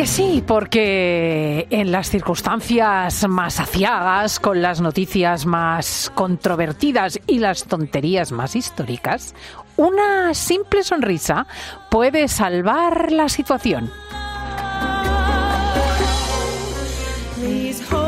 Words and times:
Porque 0.00 0.12
sí, 0.12 0.42
porque 0.46 1.66
en 1.68 1.92
las 1.92 2.08
circunstancias 2.08 3.28
más 3.28 3.60
aciagas, 3.60 4.40
con 4.40 4.62
las 4.62 4.80
noticias 4.80 5.44
más 5.44 6.10
controvertidas 6.14 7.20
y 7.26 7.38
las 7.38 7.64
tonterías 7.64 8.32
más 8.32 8.56
históricas, 8.56 9.34
una 9.76 10.32
simple 10.32 10.84
sonrisa 10.84 11.46
puede 11.90 12.28
salvar 12.28 13.12
la 13.12 13.28
situación. 13.28 13.90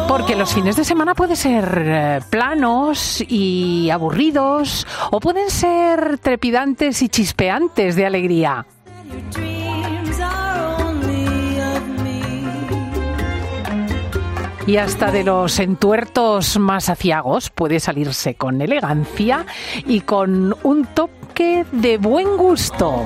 Porque 0.08 0.34
los 0.34 0.54
fines 0.54 0.76
de 0.76 0.86
semana 0.86 1.14
pueden 1.14 1.36
ser 1.36 1.74
eh, 1.76 2.20
planos 2.30 3.22
y 3.28 3.90
aburridos 3.90 4.86
o 5.10 5.20
pueden 5.20 5.50
ser 5.50 6.16
trepidantes 6.20 7.02
y 7.02 7.10
chispeantes 7.10 7.96
de 7.96 8.06
alegría. 8.06 8.64
Y 14.66 14.76
hasta 14.76 15.10
de 15.10 15.24
los 15.24 15.58
entuertos 15.58 16.56
más 16.58 16.88
aciagos 16.88 17.50
puede 17.50 17.80
salirse 17.80 18.36
con 18.36 18.60
elegancia 18.62 19.44
y 19.86 20.02
con 20.02 20.54
un 20.62 20.86
toque 20.86 21.66
de 21.72 21.98
buen 21.98 22.36
gusto. 22.36 23.04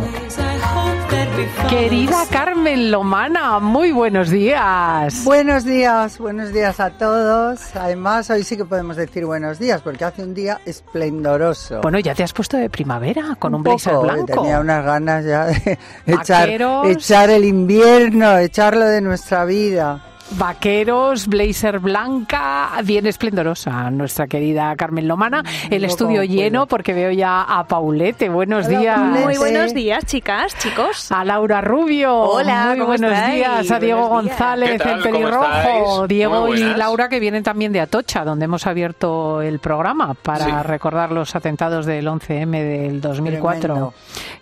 Querida 1.70 2.24
Carmen 2.30 2.90
Lomana, 2.90 3.58
muy 3.58 3.90
buenos 3.92 4.28
días. 4.28 5.24
Buenos 5.24 5.64
días, 5.64 6.18
buenos 6.18 6.52
días 6.52 6.78
a 6.78 6.90
todos. 6.90 7.74
Además, 7.74 8.28
hoy 8.28 8.42
sí 8.42 8.58
que 8.58 8.66
podemos 8.66 8.96
decir 8.96 9.24
buenos 9.24 9.58
días 9.58 9.80
porque 9.80 10.04
hace 10.04 10.22
un 10.24 10.34
día 10.34 10.60
esplendoroso. 10.66 11.80
Bueno, 11.80 11.98
ya 12.00 12.14
te 12.14 12.22
has 12.22 12.34
puesto 12.34 12.58
de 12.58 12.68
primavera 12.68 13.34
con 13.38 13.54
un, 13.54 13.62
blazer 13.62 13.96
blanco. 13.96 14.26
Tenía 14.26 14.60
unas 14.60 14.84
ganas 14.84 15.24
ya 15.24 15.46
de 15.46 15.78
echar, 16.06 16.50
echar 16.86 17.30
el 17.30 17.44
invierno, 17.44 18.36
echarlo 18.36 18.84
de 18.84 19.00
nuestra 19.00 19.46
vida. 19.46 20.02
Vaqueros, 20.32 21.28
blazer 21.28 21.78
blanca, 21.78 22.70
bien 22.84 23.06
esplendorosa, 23.06 23.90
nuestra 23.90 24.26
querida 24.26 24.74
Carmen 24.74 25.06
Lomana. 25.06 25.44
El 25.70 25.84
estudio 25.84 26.24
lleno 26.24 26.66
porque 26.66 26.92
veo 26.92 27.12
ya 27.12 27.42
a 27.42 27.64
Paulete. 27.66 28.28
Buenos 28.28 28.68
días. 28.68 28.98
Muy 28.98 29.36
buenos 29.36 29.72
días, 29.72 30.04
chicas, 30.04 30.56
chicos. 30.58 31.12
A 31.12 31.24
Laura 31.24 31.60
Rubio. 31.60 32.12
Hola, 32.12 32.74
Muy 32.76 32.84
buenos 32.84 33.12
días. 33.30 33.70
A 33.70 33.78
Diego 33.78 34.08
González, 34.08 34.80
el 34.84 35.02
pelirrojo. 35.02 36.08
Diego 36.08 36.54
y 36.54 36.74
Laura 36.74 37.08
que 37.08 37.20
vienen 37.20 37.44
también 37.44 37.72
de 37.72 37.80
Atocha, 37.80 38.24
donde 38.24 38.46
hemos 38.46 38.66
abierto 38.66 39.40
el 39.42 39.60
programa 39.60 40.14
para 40.14 40.62
recordar 40.64 41.12
los 41.12 41.36
atentados 41.36 41.86
del 41.86 42.06
11M 42.08 42.50
del 42.50 43.00
2004. 43.00 43.94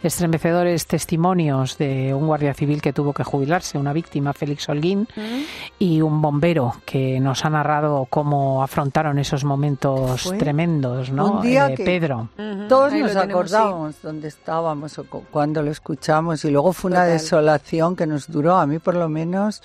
Estremecedores 0.02 0.86
testimonios 0.86 1.76
de 1.76 2.14
un 2.14 2.26
guardia 2.26 2.54
civil 2.54 2.80
que 2.80 2.92
tuvo 2.92 3.12
que 3.12 3.22
jubilarse, 3.22 3.76
una 3.76 3.92
víctima, 3.92 4.32
Félix 4.32 4.68
Holguín. 4.68 5.06
Mm 5.14 5.73
y 5.78 6.00
un 6.00 6.22
bombero 6.22 6.74
que 6.84 7.18
nos 7.20 7.44
ha 7.44 7.50
narrado 7.50 8.06
cómo 8.08 8.62
afrontaron 8.62 9.18
esos 9.18 9.44
momentos 9.44 10.32
tremendos, 10.38 11.10
¿no? 11.10 11.32
Un 11.32 11.42
día 11.42 11.68
eh, 11.68 11.76
Pedro. 11.76 12.28
Todos 12.68 12.92
nos 12.92 13.16
acordamos 13.16 13.96
dónde 14.02 14.28
estábamos 14.28 14.98
o 14.98 15.04
cuando 15.04 15.62
lo 15.62 15.70
escuchamos 15.70 16.44
y 16.44 16.50
luego 16.50 16.72
fue 16.72 16.92
una 16.92 17.04
desolación 17.04 17.96
que 17.96 18.06
nos 18.06 18.30
duró, 18.30 18.56
a 18.56 18.66
mí 18.66 18.78
por 18.78 18.94
lo 18.94 19.08
menos, 19.08 19.62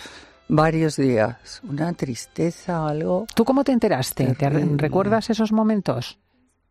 varios 0.47 0.95
días. 0.95 1.61
Una 1.69 1.93
tristeza, 1.93 2.87
algo. 2.87 3.27
¿Tú 3.36 3.45
cómo 3.45 3.64
te 3.64 3.71
enteraste? 3.71 4.33
¿Te 4.36 4.49
recuerdas 4.49 5.30
esos 5.30 5.52
momentos? 5.52 6.17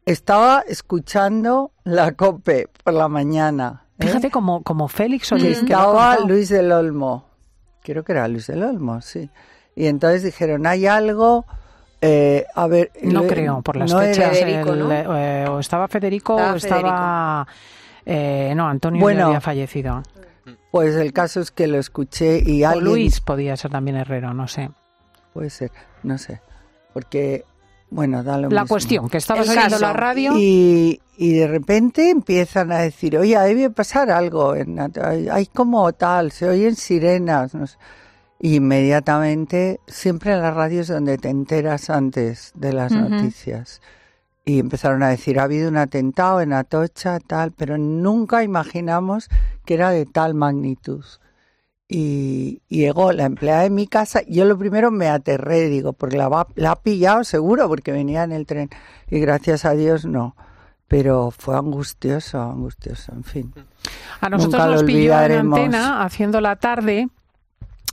Estaba 0.04 0.64
escuchando 0.66 1.72
la 1.84 2.12
COPE 2.12 2.70
por 2.82 2.94
la 2.94 3.08
mañana. 3.08 3.84
¿eh? 3.98 4.06
Fíjate 4.06 4.30
como, 4.30 4.62
como 4.62 4.88
Félix 4.88 5.28
Solís. 5.28 5.58
Estaba 5.58 6.18
Luis 6.20 6.48
del 6.48 6.72
Olmo 6.72 7.27
creo 7.92 8.04
que 8.04 8.12
era 8.12 8.28
Luis 8.28 8.46
del 8.46 8.62
Olmo, 8.62 9.00
sí. 9.00 9.30
Y 9.74 9.86
entonces 9.86 10.22
dijeron, 10.22 10.66
hay 10.66 10.86
algo... 10.86 11.46
Eh, 12.00 12.46
a 12.54 12.68
ver, 12.68 12.92
no 13.02 13.26
creo, 13.26 13.60
por 13.62 13.76
las 13.76 13.92
fechas. 13.92 14.38
Eh, 14.40 15.46
o 15.50 15.58
estaba 15.58 15.88
Federico 15.88 16.36
o 16.36 16.54
estaba. 16.54 17.44
Eh, 18.06 18.52
no, 18.54 18.68
Antonio 18.68 19.00
bueno, 19.00 19.26
había 19.26 19.40
fallecido. 19.40 20.04
Pues 20.70 20.94
el 20.94 21.12
caso 21.12 21.40
es 21.40 21.50
que 21.50 21.66
lo 21.66 21.76
escuché 21.78 22.40
y 22.44 22.64
o 22.64 22.80
Luis 22.80 23.20
podía 23.20 23.56
ser 23.56 23.72
también 23.72 23.96
Herrero, 23.96 24.32
no 24.32 24.46
sé. 24.46 24.70
Puede 25.34 25.50
ser, 25.50 25.72
no 26.04 26.18
sé. 26.18 26.40
Porque, 26.92 27.44
bueno, 27.90 28.22
da 28.22 28.38
lo 28.38 28.50
La 28.50 28.66
cuestión, 28.66 29.08
que 29.08 29.18
estabas 29.18 29.48
oyendo 29.48 29.78
la 29.78 29.92
radio. 29.92 30.32
Y, 30.36 31.00
y 31.16 31.32
de 31.32 31.48
repente 31.48 32.10
empiezan 32.10 32.70
a 32.70 32.78
decir, 32.78 33.16
oye, 33.16 33.38
debe 33.38 33.70
pasar 33.70 34.10
algo, 34.10 34.54
hay, 34.54 35.46
como 35.46 35.92
tal, 35.92 36.30
se 36.32 36.48
oyen 36.48 36.76
sirenas. 36.76 37.56
inmediatamente, 38.40 39.80
siempre 39.86 40.34
en 40.34 40.42
las 40.42 40.54
radios 40.54 40.88
donde 40.88 41.18
te 41.18 41.28
enteras 41.28 41.90
antes 41.90 42.52
de 42.54 42.72
las 42.72 42.92
noticias. 42.92 43.80
Y 44.44 44.60
empezaron 44.60 45.02
a 45.02 45.08
decir, 45.08 45.40
ha 45.40 45.42
habido 45.42 45.68
un 45.68 45.76
atentado 45.76 46.40
en 46.40 46.52
Atocha, 46.52 47.18
tal, 47.20 47.52
pero 47.52 47.76
nunca 47.78 48.42
imaginamos 48.42 49.28
que 49.64 49.74
era 49.74 49.90
de 49.90 50.06
tal 50.06 50.34
magnitud. 50.34 51.04
Y, 51.88 52.60
llegó 52.68 53.12
la 53.12 53.24
empleada 53.24 53.62
de 53.62 53.70
mi 53.70 53.86
casa, 53.86 54.20
yo 54.28 54.44
lo 54.44 54.58
primero 54.58 54.90
me 54.90 55.08
aterré, 55.08 55.68
digo, 55.68 55.94
porque 55.94 56.18
la, 56.18 56.46
la 56.54 56.72
ha 56.72 56.76
pillado 56.76 57.24
seguro, 57.24 57.66
porque 57.68 57.92
venía 57.92 58.24
en 58.24 58.32
el 58.32 58.46
tren. 58.46 58.68
Y 59.10 59.20
gracias 59.20 59.64
a 59.64 59.72
Dios 59.72 60.04
no 60.04 60.34
pero 60.88 61.30
fue 61.30 61.54
angustioso, 61.54 62.40
angustioso, 62.40 63.12
en 63.12 63.22
fin. 63.22 63.54
A 64.20 64.30
nosotros 64.30 64.66
nos 64.66 64.82
pilló 64.82 65.20
en 65.22 65.32
antena 65.32 66.02
haciendo 66.02 66.40
la 66.40 66.56
tarde 66.56 67.08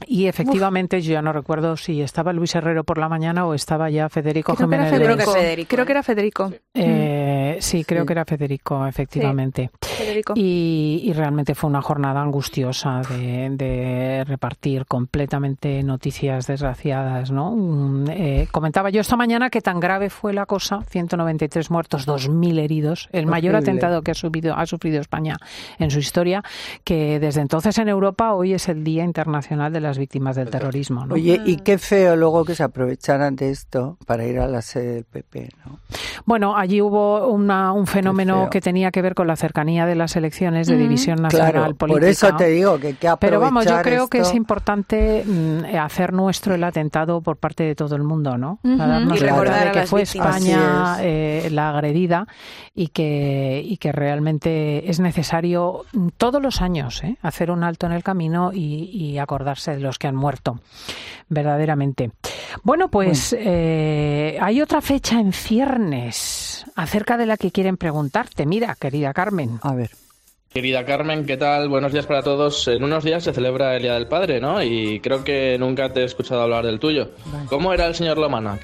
y 0.07 0.28
efectivamente, 0.28 1.01
yo 1.01 1.13
ya 1.13 1.22
no 1.22 1.33
recuerdo 1.33 1.78
si 1.78 2.01
estaba 2.01 2.33
Luis 2.33 2.56
Herrero 2.56 2.83
por 2.83 2.97
la 2.97 3.09
mañana 3.09 3.45
o 3.45 3.53
estaba 3.53 3.89
ya 3.89 4.09
Federico 4.09 4.56
creo 4.56 4.67
Jiménez. 4.67 4.91
Que 4.91 4.97
Federico. 4.97 5.33
Creo 5.67 5.85
que 5.85 5.91
era 5.91 6.03
Federico. 6.03 6.51
Eh, 6.73 7.57
sí, 7.59 7.83
creo 7.83 8.06
que 8.06 8.13
era 8.13 8.25
Federico, 8.25 8.85
efectivamente. 8.85 9.72
Federico. 9.81 10.33
Y, 10.35 11.11
realmente 11.16 11.56
fue 11.56 11.69
una 11.69 11.81
jornada 11.81 12.22
angustiosa 12.22 13.01
de, 13.09 14.23
repartir 14.28 14.85
completamente 14.85 15.81
noticias 15.83 16.47
desgraciadas. 16.47 17.31
¿no? 17.31 17.51
Mm, 17.56 18.09
eh, 18.09 18.47
comentaba 18.51 18.89
yo 18.89 19.01
esta 19.01 19.16
mañana 19.16 19.50
que 19.50 19.62
tan 19.62 19.79
grave 19.79 20.09
fue 20.09 20.33
la 20.33 20.45
cosa, 20.45 20.81
193 20.89 21.72
muertos, 21.72 22.07
2.000 22.07 22.59
heridos, 22.59 23.09
el 23.12 23.27
mayor 23.27 23.56
atentado 23.56 24.01
que 24.01 24.12
ha, 24.12 24.16
subido, 24.16 24.56
ha 24.56 24.66
sufrido 24.66 25.00
España 25.00 25.38
en 25.79 25.89
su 25.89 26.00
historia, 26.00 26.44
que 26.83 27.19
desde 27.19 27.41
entonces 27.41 27.77
en 27.77 27.88
Europa 27.88 28.33
hoy 28.33 28.53
es 28.53 28.67
el 28.67 28.83
Día 28.83 29.03
Internacional 29.03 29.72
de 29.72 29.84
las 29.85 29.97
víctimas 29.97 30.35
del 30.35 30.50
terrorismo. 30.50 31.06
¿no? 31.06 31.16
Oye, 31.16 31.41
y 31.46 31.57
qué 31.57 31.78
feo 31.78 32.16
luego 32.16 32.44
que 32.46 32.56
se 32.56 32.63
aprovecharan 32.63 33.35
de 33.35 33.51
esto 33.51 33.97
para 34.06 34.25
ir 34.25 34.40
a 34.40 34.47
la 34.47 34.62
sede 34.62 34.96
del 34.96 35.03
PP, 35.06 35.50
¿no? 35.66 35.79
Bueno, 36.25 36.57
allí 36.57 36.81
hubo 36.81 37.28
una, 37.28 37.72
un 37.72 37.88
fenómeno 37.88 38.50
que 38.50 38.62
tenía 38.62 38.91
que 38.91 39.01
ver 39.01 39.16
con 39.16 39.28
la 39.28 39.35
cercanía 39.35 39.85
de 39.85 39.95
las 39.95 40.16
elecciones 40.16 40.68
de 40.68 40.78
división 40.78 41.22
nacional 41.22 41.51
claro, 41.51 41.75
política. 41.75 42.00
Por 42.00 42.09
eso 42.09 42.35
te 42.35 42.47
digo 42.47 42.79
que 42.79 42.95
que 42.95 43.09
Pero 43.19 43.40
vamos, 43.40 43.66
yo 43.66 43.81
creo 43.81 44.07
que 44.07 44.19
es 44.19 44.34
importante 44.34 45.24
mm, 45.25 45.75
hacer 45.78 46.13
nuestro 46.13 46.56
el 46.56 46.63
atentado 46.63 47.22
por 47.22 47.38
parte 47.38 47.63
de 47.63 47.75
todo 47.75 47.95
el 47.95 48.03
mundo, 48.03 48.38
¿no? 48.38 48.59
darnos 48.63 49.19
recordar 49.19 49.66
de 49.66 49.72
que 49.79 49.88
fue 49.88 50.01
España 50.01 50.97
eh, 51.01 51.50
la 51.51 51.69
agredida 51.69 52.28
y 52.74 52.88
que, 52.88 53.62
y 53.63 53.78
que 53.78 53.91
realmente 53.91 54.90
es 54.90 55.00
necesario 55.00 55.85
mm, 55.94 56.09
todos 56.18 56.42
los 56.42 56.62
años 56.62 57.04
¿eh? 57.04 57.18
hacer 57.21 57.51
un 57.51 57.63
alto 57.63 57.86
en 57.86 57.94
el 57.94 58.04
camino 58.04 58.51
y, 58.54 58.89
y 58.92 59.18
acordarse 59.18 59.75
de 59.75 59.81
los 59.81 59.98
que 60.00 60.07
han 60.07 60.16
muerto, 60.16 60.60
verdaderamente. 61.30 62.12
Bueno, 62.63 62.89
pues 62.89 63.36
eh, 63.38 64.38
hay 64.42 64.62
otra 64.62 64.81
fecha 64.81 65.19
en 65.19 65.33
ciernes 65.33 66.66
acerca 66.75 67.18
de 67.18 67.25
la 67.25 67.38
que 67.38 67.51
quieren 67.51 67.77
preguntarte. 67.77 68.45
Mira, 68.45 68.75
querida 68.80 69.13
Carmen. 69.13 69.60
A 69.62 69.74
ver. 69.74 69.92
Querida 70.56 70.86
Carmen, 70.86 71.25
¿qué 71.25 71.36
tal? 71.36 71.68
Buenos 71.68 71.92
días 71.92 72.06
para 72.06 72.24
todos. 72.24 72.69
En 72.69 72.81
unos 72.81 73.04
días 73.04 73.24
se 73.24 73.33
celebra 73.33 73.75
el 73.75 73.81
Día 73.81 73.95
del 73.95 74.07
Padre, 74.07 74.39
¿no? 74.39 74.63
Y 74.63 75.01
creo 75.01 75.22
que 75.22 75.57
nunca 75.60 75.92
te 75.92 76.01
he 76.01 76.06
escuchado 76.06 76.42
hablar 76.42 76.66
del 76.66 76.80
tuyo. 76.80 77.12
¿Cómo 77.50 77.74
era 77.74 77.88
el 77.88 77.94
señor 77.94 78.18
Lomana? 78.18 78.57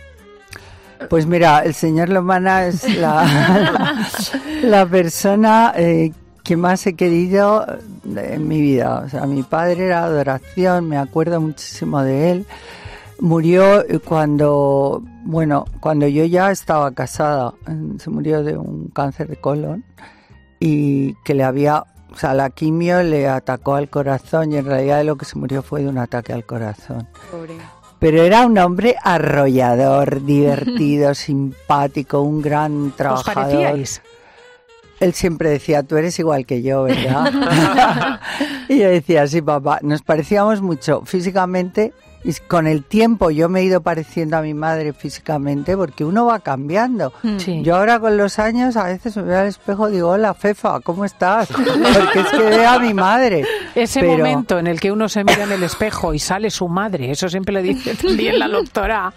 Pues 1.10 1.26
mira, 1.26 1.60
el 1.66 1.74
señor 1.74 2.08
Lomana 2.08 2.68
es 2.68 2.96
la, 2.96 4.08
la, 4.64 4.86
persona 4.86 5.74
eh, 5.76 6.14
que 6.44 6.58
más 6.58 6.86
he 6.88 6.96
querido 6.96 7.66
en 8.06 8.48
mi 8.48 8.62
vida. 8.62 9.04
O 9.06 9.10
sea, 9.10 9.26
mi 9.26 9.44
padre 9.44 9.86
era 9.86 10.04
adoración, 10.04 10.88
me 10.88 10.98
acuerdo 10.98 11.40
muchísimo 11.40 12.02
de 12.02 12.32
él. 12.32 12.46
Murió 13.20 13.84
cuando, 14.06 15.04
bueno, 15.24 15.66
cuando 15.80 16.08
yo 16.08 16.26
ya 16.26 16.52
estaba 16.52 16.92
casada. 16.92 17.54
Se 18.00 18.10
murió 18.10 18.44
de 18.44 18.58
un 18.58 18.88
cáncer 18.88 19.28
de 19.28 19.36
colon 19.36 19.84
y 20.60 21.14
que 21.24 21.36
le 21.36 21.44
había, 21.44 21.86
o 22.12 22.16
sea, 22.16 22.34
la 22.34 22.50
quimio 22.50 23.04
le 23.04 23.28
atacó 23.28 23.76
al 23.76 23.90
corazón 23.90 24.52
y 24.52 24.58
en 24.58 24.66
realidad 24.66 25.04
lo 25.04 25.18
que 25.18 25.26
se 25.26 25.38
murió 25.38 25.62
fue 25.62 25.84
de 25.84 25.90
un 25.90 26.00
ataque 26.00 26.34
al 26.34 26.46
corazón. 26.46 27.08
Pero 28.00 28.24
era 28.24 28.48
un 28.48 28.58
hombre 28.58 28.96
arrollador, 29.04 30.22
divertido, 30.26 31.14
simpático, 31.14 32.22
un 32.22 32.42
gran 32.42 32.92
trabajador. 32.98 33.80
Él 35.02 35.14
siempre 35.14 35.50
decía, 35.50 35.84
tú 35.84 35.98
eres 35.98 36.18
igual 36.20 36.46
que 36.46 36.62
yo, 36.62 36.84
¿verdad? 36.84 38.22
y 38.70 38.78
yo 38.78 38.88
decía, 38.88 39.26
sí, 39.28 39.42
papá, 39.42 39.80
nos 39.82 40.04
parecíamos 40.04 40.62
mucho 40.62 41.02
físicamente 41.06 41.92
y 42.24 42.34
con 42.48 42.68
el 42.68 42.84
tiempo 42.84 43.32
yo 43.32 43.50
me 43.50 43.62
he 43.62 43.64
ido 43.64 43.82
pareciendo 43.82 44.38
a 44.38 44.44
mi 44.44 44.54
madre 44.54 44.94
físicamente 44.94 45.76
porque 45.76 46.06
uno 46.06 46.28
va 46.28 46.40
cambiando. 46.40 47.12
Mm. 47.24 47.64
Yo 47.64 47.78
ahora 47.78 48.00
con 48.00 48.16
los 48.16 48.38
años 48.38 48.78
a 48.78 48.84
veces 48.84 49.18
me 49.18 49.24
veo 49.24 49.40
al 49.40 49.48
espejo 49.48 49.90
y 49.90 49.94
digo, 49.94 50.10
hola 50.10 50.36
Fefa, 50.36 50.80
¿cómo 50.82 51.04
estás? 51.04 51.48
Porque 51.48 52.20
es 52.20 52.28
que 52.28 52.38
veo 52.38 52.70
a 52.70 52.78
mi 52.78 52.94
madre. 52.94 53.44
Ese 53.74 54.04
momento 54.04 54.60
en 54.60 54.68
el 54.68 54.80
que 54.80 54.92
uno 54.92 55.10
se 55.10 55.24
mira 55.24 55.46
en 55.46 55.52
el 55.52 55.64
espejo 55.64 56.14
y 56.14 56.20
sale 56.20 56.52
su 56.52 56.68
madre, 56.68 57.10
eso 57.10 57.28
siempre 57.28 57.56
le 57.56 57.64
dice 57.64 57.96
también 57.96 58.38
la 58.38 58.48
doctora. 58.48 59.12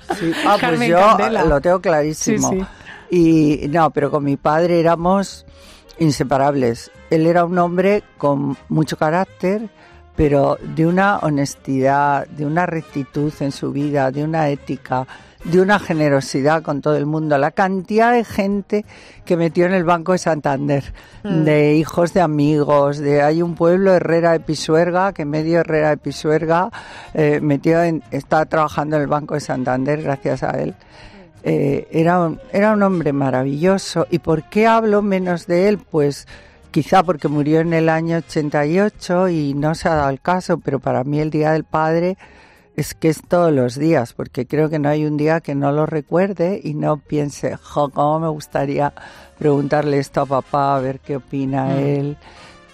Ah, 0.46 0.56
pues 0.58 0.88
yo 0.88 1.18
lo 1.46 1.60
tengo 1.60 1.80
clarísimo. 1.80 2.66
Y 3.14 3.68
no, 3.68 3.90
pero 3.90 4.10
con 4.10 4.24
mi 4.24 4.36
padre 4.36 4.80
éramos 4.80 5.46
inseparables. 6.00 6.90
Él 7.10 7.28
era 7.28 7.44
un 7.44 7.56
hombre 7.60 8.02
con 8.18 8.56
mucho 8.68 8.96
carácter, 8.96 9.70
pero 10.16 10.58
de 10.60 10.84
una 10.84 11.18
honestidad, 11.18 12.26
de 12.26 12.44
una 12.44 12.66
rectitud 12.66 13.32
en 13.38 13.52
su 13.52 13.70
vida, 13.70 14.10
de 14.10 14.24
una 14.24 14.48
ética, 14.48 15.06
de 15.44 15.60
una 15.60 15.78
generosidad 15.78 16.64
con 16.64 16.80
todo 16.80 16.96
el 16.96 17.06
mundo. 17.06 17.38
La 17.38 17.52
cantidad 17.52 18.12
de 18.12 18.24
gente 18.24 18.84
que 19.24 19.36
metió 19.36 19.66
en 19.66 19.74
el 19.74 19.84
Banco 19.84 20.10
de 20.10 20.18
Santander, 20.18 20.92
mm. 21.22 21.44
de 21.44 21.74
hijos 21.76 22.14
de 22.14 22.20
amigos, 22.20 22.98
de 22.98 23.22
hay 23.22 23.42
un 23.42 23.54
pueblo 23.54 23.94
Herrera 23.94 24.32
de 24.32 24.40
Pisuerga, 24.40 25.12
que 25.12 25.24
medio 25.24 25.60
Herrera 25.60 25.90
de 25.90 25.98
Pisuerga 25.98 26.68
eh, 27.12 27.38
metió 27.40 27.80
en, 27.80 28.02
está 28.10 28.44
trabajando 28.46 28.96
en 28.96 29.02
el 29.02 29.08
Banco 29.08 29.34
de 29.34 29.40
Santander 29.40 30.02
gracias 30.02 30.42
a 30.42 30.50
él. 30.60 30.74
Eh, 31.46 31.86
era, 31.90 32.20
un, 32.20 32.40
era 32.52 32.72
un 32.72 32.82
hombre 32.82 33.12
maravilloso. 33.12 34.06
¿Y 34.10 34.18
por 34.18 34.48
qué 34.48 34.66
hablo 34.66 35.02
menos 35.02 35.46
de 35.46 35.68
él? 35.68 35.78
Pues 35.78 36.26
quizá 36.70 37.02
porque 37.02 37.28
murió 37.28 37.60
en 37.60 37.74
el 37.74 37.88
año 37.88 38.16
88 38.16 39.28
y 39.28 39.54
no 39.54 39.74
se 39.74 39.88
ha 39.88 39.94
dado 39.94 40.10
el 40.10 40.20
caso, 40.20 40.58
pero 40.58 40.80
para 40.80 41.04
mí 41.04 41.20
el 41.20 41.30
Día 41.30 41.52
del 41.52 41.64
Padre 41.64 42.16
es 42.76 42.94
que 42.94 43.08
es 43.08 43.22
todos 43.22 43.52
los 43.52 43.78
días, 43.78 44.14
porque 44.14 44.46
creo 44.46 44.68
que 44.68 44.78
no 44.78 44.88
hay 44.88 45.04
un 45.04 45.16
día 45.16 45.40
que 45.40 45.54
no 45.54 45.70
lo 45.70 45.86
recuerde 45.86 46.60
y 46.62 46.74
no 46.74 46.96
piense, 46.96 47.56
jo, 47.56 47.90
cómo 47.90 48.18
me 48.18 48.28
gustaría 48.28 48.92
preguntarle 49.38 49.98
esto 49.98 50.22
a 50.22 50.26
papá, 50.26 50.76
a 50.76 50.80
ver 50.80 50.98
qué 51.00 51.16
opina 51.16 51.66
mm. 51.66 51.78
él. 51.78 52.16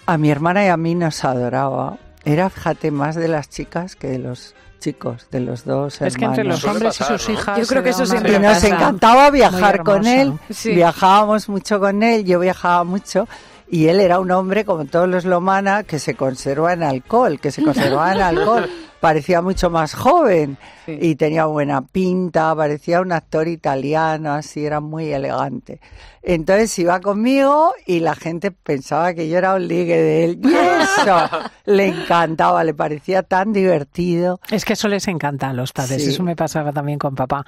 A 0.07 0.17
mi 0.17 0.31
hermana 0.31 0.65
y 0.65 0.69
a 0.69 0.77
mí 0.77 0.95
nos 0.95 1.23
adoraba. 1.23 1.97
Era, 2.23 2.49
fíjate, 2.49 2.89
más 2.89 3.15
de 3.15 3.27
las 3.27 3.49
chicas 3.49 3.95
que 3.95 4.07
de 4.07 4.19
los 4.19 4.55
chicos, 4.81 5.27
de 5.31 5.39
los 5.39 5.63
dos 5.63 6.01
Es 6.01 6.17
que 6.17 6.25
entre 6.25 6.43
los 6.43 6.65
hombres 6.65 6.99
y 6.99 7.03
sus 7.05 7.29
hijas... 7.29 7.57
Yo 7.57 7.65
creo 7.65 7.83
que 7.83 7.91
eso 7.91 8.05
siempre 8.05 8.33
Y 8.33 8.39
nos 8.39 8.61
encantaba 8.63 9.29
viajar 9.31 9.83
con 9.83 10.05
él, 10.05 10.33
viajábamos 10.65 11.47
mucho 11.47 11.79
con 11.79 12.03
él, 12.03 12.25
yo 12.25 12.39
viajaba 12.39 12.83
mucho, 12.83 13.27
y 13.69 13.87
él 13.87 14.01
era 14.01 14.19
un 14.19 14.31
hombre, 14.31 14.65
como 14.65 14.83
todos 14.83 15.07
los 15.07 15.23
Lomana, 15.23 15.83
que 15.83 15.99
se 15.99 16.15
conserva 16.15 16.73
en 16.73 16.83
alcohol, 16.83 17.39
que 17.39 17.51
se 17.51 17.63
conservaba 17.63 18.11
en 18.13 18.21
alcohol. 18.21 18.69
Parecía 19.01 19.41
mucho 19.41 19.69
más 19.69 19.95
joven 19.95 20.57
y 20.87 21.15
tenía 21.15 21.45
buena 21.45 21.81
pinta, 21.81 22.55
parecía 22.55 23.01
un 23.01 23.11
actor 23.11 23.47
italiano, 23.47 24.33
así 24.33 24.65
era 24.65 24.79
muy 24.79 25.11
elegante. 25.11 25.79
Entonces 26.23 26.77
iba 26.77 26.99
conmigo 26.99 27.73
y 27.87 27.99
la 27.99 28.13
gente 28.13 28.51
pensaba 28.51 29.15
que 29.15 29.27
yo 29.27 29.39
era 29.39 29.55
un 29.55 29.67
ligue 29.67 29.97
de 29.97 30.25
él. 30.25 30.39
Y 30.43 30.53
eso 30.53 31.29
le 31.65 31.87
encantaba, 31.87 32.63
le 32.63 32.75
parecía 32.75 33.23
tan 33.23 33.53
divertido. 33.53 34.39
Es 34.51 34.63
que 34.63 34.73
eso 34.73 34.87
les 34.87 35.07
encanta 35.07 35.49
a 35.49 35.53
los 35.53 35.73
padres, 35.73 36.05
eso 36.05 36.21
me 36.21 36.35
pasaba 36.35 36.71
también 36.71 36.99
con 36.99 37.15
papá. 37.15 37.43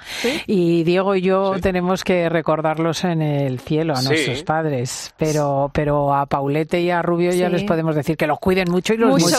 Y 0.46 0.82
Diego 0.82 1.14
y 1.14 1.20
yo 1.20 1.54
tenemos 1.60 2.02
que 2.02 2.28
recordarlos 2.28 3.04
en 3.04 3.22
el 3.22 3.60
cielo 3.60 3.94
a 3.94 4.02
nuestros 4.02 4.42
padres, 4.42 5.14
pero, 5.16 5.70
pero 5.72 6.12
a 6.12 6.26
Paulete 6.26 6.80
y 6.80 6.90
a 6.90 7.00
Rubio 7.00 7.32
ya 7.32 7.48
les 7.48 7.62
podemos 7.62 7.94
decir 7.94 8.16
que 8.16 8.26
los 8.26 8.40
cuiden 8.40 8.70
mucho 8.70 8.94
y 8.94 8.96
los 8.96 9.10
mucho, 9.10 9.38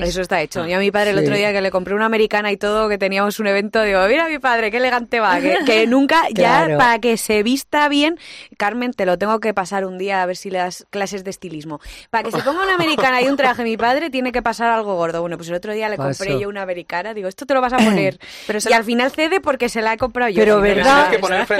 Eso 0.00 0.20
está 0.20 0.40
hecho. 0.40 0.64
Y 0.66 0.72
a 0.72 0.78
mi 0.78 0.92
padre 0.92 1.10
el 1.10 1.23
otro 1.24 1.36
día 1.36 1.52
que 1.52 1.60
le 1.60 1.70
compré 1.70 1.94
una 1.94 2.06
americana 2.06 2.52
y 2.52 2.56
todo, 2.56 2.88
que 2.88 2.98
teníamos 2.98 3.38
un 3.40 3.46
evento, 3.46 3.82
digo, 3.82 4.00
mira 4.08 4.28
mi 4.28 4.38
padre, 4.38 4.70
qué 4.70 4.78
elegante 4.78 5.20
va, 5.20 5.38
que, 5.40 5.86
nunca, 5.88 6.22
ya 6.32 6.76
para 6.78 6.98
que 6.98 7.16
se 7.16 7.42
vista 7.42 7.88
bien, 7.88 8.18
Carmen, 8.56 8.92
te 8.92 9.06
lo 9.06 9.18
tengo 9.18 9.40
que 9.40 9.54
pasar 9.54 9.84
un 9.84 9.98
día 9.98 10.22
a 10.22 10.26
ver 10.26 10.36
si 10.36 10.50
le 10.50 10.58
das 10.58 10.86
clases 10.90 11.24
de 11.24 11.30
estilismo. 11.30 11.80
Para 12.10 12.24
que 12.24 12.30
se 12.30 12.42
ponga 12.42 12.62
una 12.62 12.74
americana 12.74 13.22
y 13.22 13.28
un 13.28 13.36
traje 13.36 13.64
mi 13.64 13.76
padre, 13.76 14.10
tiene 14.10 14.32
que 14.32 14.42
pasar 14.42 14.70
algo 14.70 14.96
gordo. 14.96 15.20
Bueno, 15.20 15.36
pues 15.36 15.48
el 15.48 15.54
otro 15.54 15.72
día 15.72 15.88
le 15.88 15.96
compré 15.96 16.38
yo 16.38 16.48
una 16.48 16.62
americana, 16.62 17.14
digo, 17.14 17.28
esto 17.28 17.46
te 17.46 17.54
lo 17.54 17.60
vas 17.60 17.72
a 17.72 17.78
poner. 17.78 18.18
Pero 18.46 18.58
y 18.68 18.72
al 18.72 18.84
final 18.84 19.10
cede 19.10 19.40
porque 19.40 19.68
se 19.68 19.82
la 19.82 19.94
he 19.94 19.96
comprado 19.96 20.30
yo. 20.30 20.40
Pero 20.40 20.60
verdad 20.60 21.10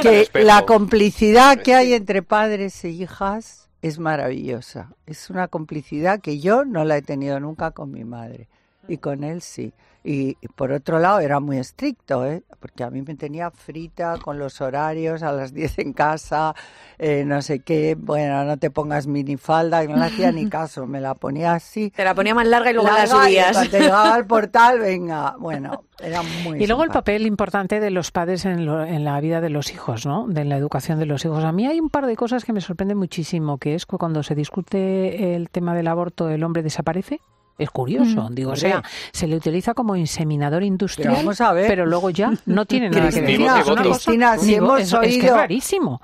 que, 0.00 0.28
la 0.43 0.62
complicidad 0.66 1.58
que 1.58 1.75
hay 1.75 1.94
entre 1.94 2.22
padres 2.22 2.84
e 2.84 2.90
hijas 2.90 3.69
es 3.82 3.99
maravillosa. 3.99 4.90
Es 5.06 5.31
una 5.31 5.49
complicidad 5.49 6.20
que 6.20 6.40
yo 6.40 6.64
no 6.64 6.84
la 6.84 6.96
he 6.96 7.02
tenido 7.02 7.38
nunca 7.40 7.72
con 7.72 7.90
mi 7.90 8.05
madre 8.05 8.49
y 8.88 8.98
con 8.98 9.25
él 9.25 9.42
sí. 9.42 9.72
Y, 10.06 10.36
por 10.54 10.70
otro 10.70 10.98
lado 10.98 11.20
era 11.20 11.40
muy 11.40 11.56
estricto, 11.56 12.26
¿eh? 12.26 12.42
porque 12.60 12.84
a 12.84 12.90
mí 12.90 13.00
me 13.00 13.14
tenía 13.14 13.50
frita 13.50 14.19
con 14.19 14.38
los 14.38 14.60
horarios, 14.60 15.22
a 15.22 15.32
las 15.32 15.54
10 15.54 15.78
en 15.78 15.92
casa, 15.94 16.54
eh, 16.98 17.25
no 17.25 17.40
sé 17.40 17.60
qué, 17.60 17.96
bueno, 17.98 18.44
no 18.44 18.58
te 18.58 18.70
pongas 18.70 19.06
minifalda, 19.06 19.82
y 19.82 19.88
no 19.88 19.96
le 19.96 20.04
hacía 20.04 20.31
ni 20.31 20.46
caso, 20.50 20.86
me 20.86 21.00
la 21.00 21.14
ponía 21.14 21.54
así. 21.54 21.90
Te 21.90 22.04
la 22.04 22.14
ponía 22.14 22.34
más 22.34 22.46
larga 22.46 22.70
y 22.70 22.75
luego 22.75 22.90
la 22.90 23.06
subías. 23.06 23.52
cuando 23.52 23.78
llegaba 23.78 24.14
al 24.14 24.26
portal, 24.26 24.78
venga, 24.78 25.37
bueno, 25.38 25.84
era 25.98 26.22
muy 26.22 26.62
Y 26.62 26.66
luego 26.66 26.84
el 26.84 26.90
papel 26.90 27.25
importante 27.25 27.80
de 27.80 27.90
los 27.90 28.10
padres 28.10 28.44
en, 28.44 28.58
en 28.58 29.04
la 29.04 29.19
vida 29.20 29.40
de 29.40 29.48
los 29.48 29.72
hijos, 29.72 30.04
¿no? 30.04 30.26
De 30.28 30.44
la 30.44 30.58
educación 30.58 30.98
de 30.98 31.06
los 31.06 31.25
hijos. 31.25 31.44
A 31.44 31.52
mí 31.52 31.66
hay 31.66 31.80
un 31.80 31.88
par 31.88 32.04
de 32.04 32.14
cosas 32.14 32.44
que 32.44 32.52
me 32.52 32.60
sorprenden 32.60 32.98
muchísimo, 32.98 33.56
que 33.56 33.75
es 33.75 33.87
que 33.87 33.96
cuando 33.96 34.22
se 34.22 34.34
discute 34.34 35.34
el 35.34 35.48
tema 35.48 35.75
del 35.75 35.88
aborto, 35.88 36.28
el 36.28 36.44
hombre 36.44 36.62
desaparece 36.62 37.20
es 37.58 37.70
curioso, 37.70 38.28
mm. 38.30 38.34
digo, 38.34 38.52
o 38.52 38.56
sea, 38.56 38.82
se 39.12 39.26
le 39.26 39.36
utiliza 39.36 39.74
como 39.74 39.94
inseminador 39.94 40.62
industrial, 40.64 41.24
pero, 41.68 41.86
luego 41.86 42.10
ya 42.10 42.32
no 42.46 42.66
tiene 42.66 42.90
nada 42.90 43.10
que 43.10 43.20
ver. 43.20 43.40
Cristina, 43.76 44.38
si 44.38 44.54
hemos 44.54 44.92
oído, 44.92 45.36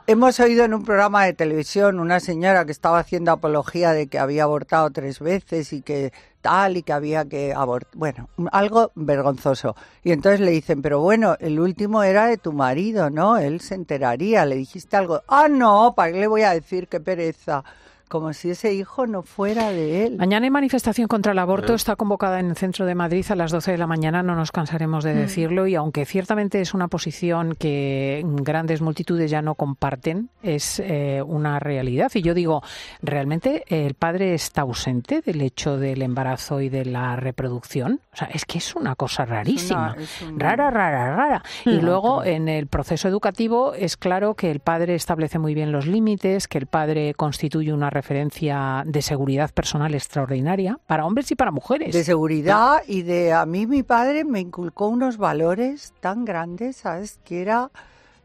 Hemos 0.06 0.41
oído 0.41 0.64
en 0.64 0.75
un 0.75 0.85
programa 0.85 1.25
de 1.25 1.32
televisión 1.32 1.99
una 1.99 2.20
señora 2.20 2.64
que 2.64 2.73
estaba 2.73 2.99
haciendo 2.99 3.32
apología 3.32 3.93
de 3.93 4.06
que 4.06 4.19
había 4.19 4.44
abortado 4.44 4.91
tres 4.91 5.19
veces 5.19 5.73
y 5.73 5.82
que 5.82 6.12
tal 6.40 6.76
y 6.76 6.83
que 6.83 6.92
había 6.92 7.25
que 7.25 7.52
abortar, 7.52 7.90
bueno, 7.95 8.28
algo 8.52 8.92
vergonzoso. 8.95 9.76
Y 10.02 10.12
entonces 10.12 10.40
le 10.40 10.52
dicen, 10.52 10.83
pero 10.83 11.00
bueno, 11.00 11.37
el 11.40 11.61
último 11.61 12.02
era 12.02 12.26
de 12.26 12.38
tu 12.38 12.52
marido, 12.52 13.11
¿no? 13.11 13.37
Él 13.37 13.61
se 13.61 13.75
enteraría, 13.75 14.47
le 14.47 14.57
dijiste 14.57 14.97
algo, 14.97 15.23
ah, 15.28 15.49
no, 15.49 15.95
¿para 15.97 16.12
qué 16.12 16.21
le 16.21 16.26
voy 16.26 16.42
a 16.42 16.54
decir 16.54 16.88
qué 16.88 17.00
pereza? 17.00 17.64
Como 18.11 18.33
si 18.33 18.50
ese 18.50 18.75
hijo 18.75 19.07
no 19.07 19.23
fuera 19.23 19.71
de 19.71 20.05
él. 20.05 20.17
Mañana 20.19 20.45
hay 20.45 20.50
manifestación 20.50 21.07
contra 21.07 21.33
el 21.33 21.38
aborto, 21.38 21.75
está 21.75 21.95
convocada 21.95 22.40
en 22.40 22.50
el 22.50 22.57
centro 22.57 22.85
de 22.85 22.97
Madrid 22.97 23.25
a 23.31 23.37
las 23.37 23.52
12 23.52 23.71
de 23.71 23.79
la 23.79 23.87
mañana, 23.87 24.23
no 24.23 24.35
nos 24.35 24.50
cansaremos 24.50 25.05
de 25.05 25.14
mm. 25.14 25.17
decirlo, 25.17 25.67
y 25.69 25.76
aunque 25.76 26.05
ciertamente 26.05 26.61
es 26.61 26.75
una 26.75 26.88
posición 26.88 27.55
que 27.55 28.23
grandes 28.25 28.81
multitudes 28.83 29.31
ya 29.31 29.43
no 29.43 29.55
comparten, 29.55 30.29
es 30.43 30.81
eh, 30.81 31.23
una 31.25 31.61
realidad. 31.61 32.11
Y 32.14 32.23
yo 32.23 32.35
digo, 32.35 32.62
realmente 33.00 33.64
el 33.69 33.95
padre 33.95 34.35
está 34.35 34.62
ausente 34.62 35.21
del 35.21 35.40
hecho 35.40 35.76
del 35.76 36.02
embarazo 36.02 36.61
y 36.61 36.69
de 36.69 36.85
la 36.85 37.14
reproducción. 37.14 38.00
O 38.12 38.17
sea, 38.17 38.29
es 38.33 38.45
que 38.45 38.59
es 38.59 38.75
una 38.75 38.97
cosa 38.97 39.25
rarísima, 39.25 39.95
rara, 40.37 40.71
rara, 40.71 41.14
rara. 41.14 41.43
Y 41.64 41.81
luego 41.81 42.25
en 42.25 42.49
el 42.49 42.67
proceso 42.67 43.07
educativo 43.07 43.73
es 43.75 43.97
claro 43.97 44.35
que 44.35 44.50
el 44.50 44.59
padre 44.59 44.97
establece 44.97 45.38
muy 45.38 45.55
bien 45.55 45.71
los 45.71 45.87
límites, 45.87 46.49
que 46.49 46.59
el 46.59 46.67
padre 46.67 47.14
constituye 47.14 47.73
una 47.73 47.90
referencia 48.00 48.83
de 48.87 49.02
seguridad 49.02 49.50
personal 49.52 49.95
extraordinaria 49.95 50.78
para 50.87 51.04
hombres 51.04 51.30
y 51.30 51.35
para 51.35 51.50
mujeres. 51.50 51.92
De 51.92 52.02
seguridad 52.02 52.83
y 52.87 53.02
de 53.02 53.33
a 53.33 53.45
mí 53.45 53.66
mi 53.66 53.83
padre 53.83 54.25
me 54.25 54.40
inculcó 54.40 54.88
unos 54.88 55.19
valores 55.19 55.92
tan 56.00 56.25
grandes, 56.25 56.76
¿sabes? 56.76 57.21
Que 57.25 57.42
era 57.42 57.71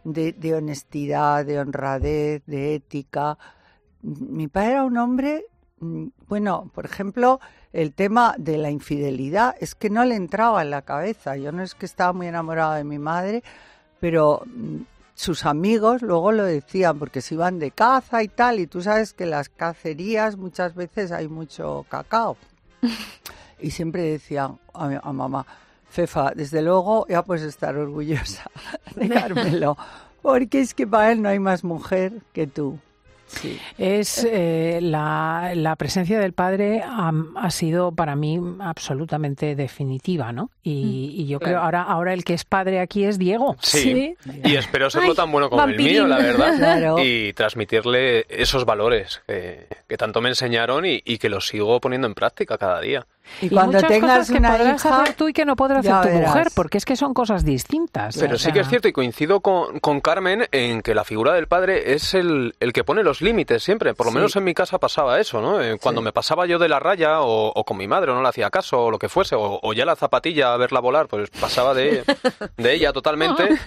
de, 0.05 0.32
de 0.32 0.55
honestidad, 0.55 1.46
de 1.46 1.60
honradez, 1.60 2.41
de 2.46 2.75
ética. 2.75 3.38
Mi 4.01 4.48
padre 4.48 4.72
era 4.72 4.86
un 4.86 4.98
hombre, 4.98 5.46
mm, 5.79 6.08
bueno, 6.29 6.72
por 6.74 6.86
ejemplo, 6.86 7.39
el 7.74 7.94
tema 7.94 8.36
de 8.38 8.58
la 8.58 8.72
infidelidad 8.72 9.55
es 9.60 9.75
que 9.75 9.89
no 9.89 10.05
le 10.05 10.15
entraba 10.15 10.62
en 10.62 10.70
la 10.70 10.84
cabeza. 10.84 11.36
Yo 11.36 11.51
no 11.51 11.63
es 11.63 11.75
que 11.75 11.86
estaba 11.86 12.13
muy 12.13 12.27
enamorada 12.27 12.77
de 12.77 12.86
mi 12.86 13.00
madre, 13.00 13.44
pero 14.00 14.44
mm, 14.46 14.95
sus 15.15 15.45
amigos 15.45 16.01
luego 16.01 16.34
lo 16.34 16.43
decían 16.43 17.00
porque 17.00 17.22
se 17.22 17.36
iban 17.36 17.57
de 17.57 17.72
caza 17.72 18.22
y 18.22 18.27
tal, 18.27 18.60
y 18.60 18.67
tú 18.67 18.81
sabes 18.81 19.13
que 19.13 19.24
en 19.24 19.31
las 19.31 19.50
cacerías 19.50 20.38
muchas 20.38 20.75
veces 20.75 21.12
hay 21.12 21.27
mucho 21.27 21.86
cacao. 21.89 22.38
y 23.60 23.72
siempre 23.72 24.03
decían 24.03 24.60
a, 24.74 25.13
mamá, 25.13 25.45
Fefa, 25.89 26.31
desde 26.36 26.62
luego 26.62 27.07
ya 27.07 27.24
puedes 27.24 27.43
estar 27.43 27.77
orgullosa 27.77 28.43
de 28.95 29.10
Carmelo, 29.13 29.77
porque 30.22 30.60
es 30.60 30.74
que 30.74 30.86
para 30.86 31.13
él 31.13 31.22
no 31.22 31.29
hay 31.29 31.39
más 31.39 31.63
mujer 31.63 32.22
que 32.34 32.48
tú. 32.48 32.77
Es 33.77 34.25
eh, 34.29 34.79
la, 34.82 35.51
la, 35.55 35.75
presencia 35.75 36.20
del 36.20 36.34
padre 36.34 36.84
ha, 36.84 37.50
sido 37.51 37.91
para 37.91 38.15
mí 38.15 38.39
absolutamente 38.60 39.55
definitiva, 39.55 40.32
¿no? 40.32 40.50
Y, 40.63 41.24
mm. 41.25 41.27
yo 41.27 41.39
creo 41.39 41.60
ahora 41.60 41.84
ahora 41.84 42.13
el 42.13 42.24
que 42.24 42.34
es 42.34 42.46
padre 42.46 42.79
aquí 42.79 43.03
es 43.03 43.17
Diego. 43.17 43.55
Sí. 43.62 44.15
Y 44.44 44.55
espero 44.55 44.89
serlo 44.89 45.15
tan 45.15 45.32
bueno 45.32 45.50
como 45.50 45.63
el 45.63 45.75
mío, 45.75 46.08
la 46.08 46.17
verdad. 46.17 46.96
Y 47.05 47.34
transmitirle 47.34 48.25
esos 48.29 48.65
valores 48.65 49.22
que, 49.27 49.98
tanto 49.98 50.22
me 50.22 50.29
enseñaron 50.29 50.86
y, 50.86 51.01
y 51.03 51.17
que 51.17 51.29
los 51.29 51.48
sigo 51.48 51.79
poniendo 51.79 52.08
en 52.08 52.13
práctica 52.13 52.58
cada 52.58 52.79
día. 52.82 53.05
Y, 53.41 53.50
cuando 53.50 53.79
tengas 53.79 54.29
que 54.29 54.39
podrás 54.39 54.86
hacer 54.86 55.15
tú 55.15 55.27
y 55.27 55.34
que 55.34 55.46
no 55.46 55.55
podrás 55.55 55.86
hacer 55.86 56.13
tu 56.13 56.20
mujer, 56.20 56.48
porque 56.55 56.77
es 56.77 56.86
que 56.86 56.96
son 56.96 57.13
cosas 57.13 57.44
distintas. 57.44 58.17
Pero 58.17 58.38
sí 58.38 58.51
que 58.51 58.62
es 58.62 58.70
cierto 58.70 58.88
y 58.88 58.94
coincido 58.94 59.41
con, 59.41 59.79
con, 59.79 60.01
Carmen 60.01 60.48
en 60.51 60.82
que 60.82 60.94
la 60.94 61.03
figura 61.03 61.34
del 61.34 61.48
padre 61.48 61.94
es 61.94 62.13
el, 62.13 62.55
el 62.60 62.74
que 62.74 62.84
pone 62.84 63.03
los 63.03 63.22
límites 63.22 63.63
siempre. 63.63 63.94
Por 63.94 64.05
lo 64.05 64.12
menos 64.12 64.36
en 64.36 64.44
mi 64.44 64.53
casa 64.53 64.79
pasaba 64.79 65.20
eso, 65.20 65.41
¿no? 65.41 65.62
Eh, 65.62 65.77
cuando 65.82 66.01
me 66.01 66.12
pasaba 66.12 66.46
yo 66.46 66.60
de 66.60 66.70
la 66.70 66.79
raya 66.79 67.22
o, 67.22 67.63
con 67.65 67.77
mi 67.77 67.88
madre 67.88 68.12
o 68.12 68.15
no 68.15 68.22
le 68.22 68.29
hacía 68.29 68.50
caso 68.50 68.86
o 68.86 68.91
lo 68.91 69.00
que 69.00 69.10
fuese, 69.10 69.36
o, 69.38 69.74
ya 69.74 69.86
la 69.86 69.96
zapatilla 69.96 70.53
a 70.53 70.58
verla 70.58 70.79
volar, 70.79 71.08
pues 71.08 71.29
pasaba 71.29 71.74
de, 71.74 72.03
de 72.58 72.74
ella 72.74 72.94
totalmente. 72.94 73.58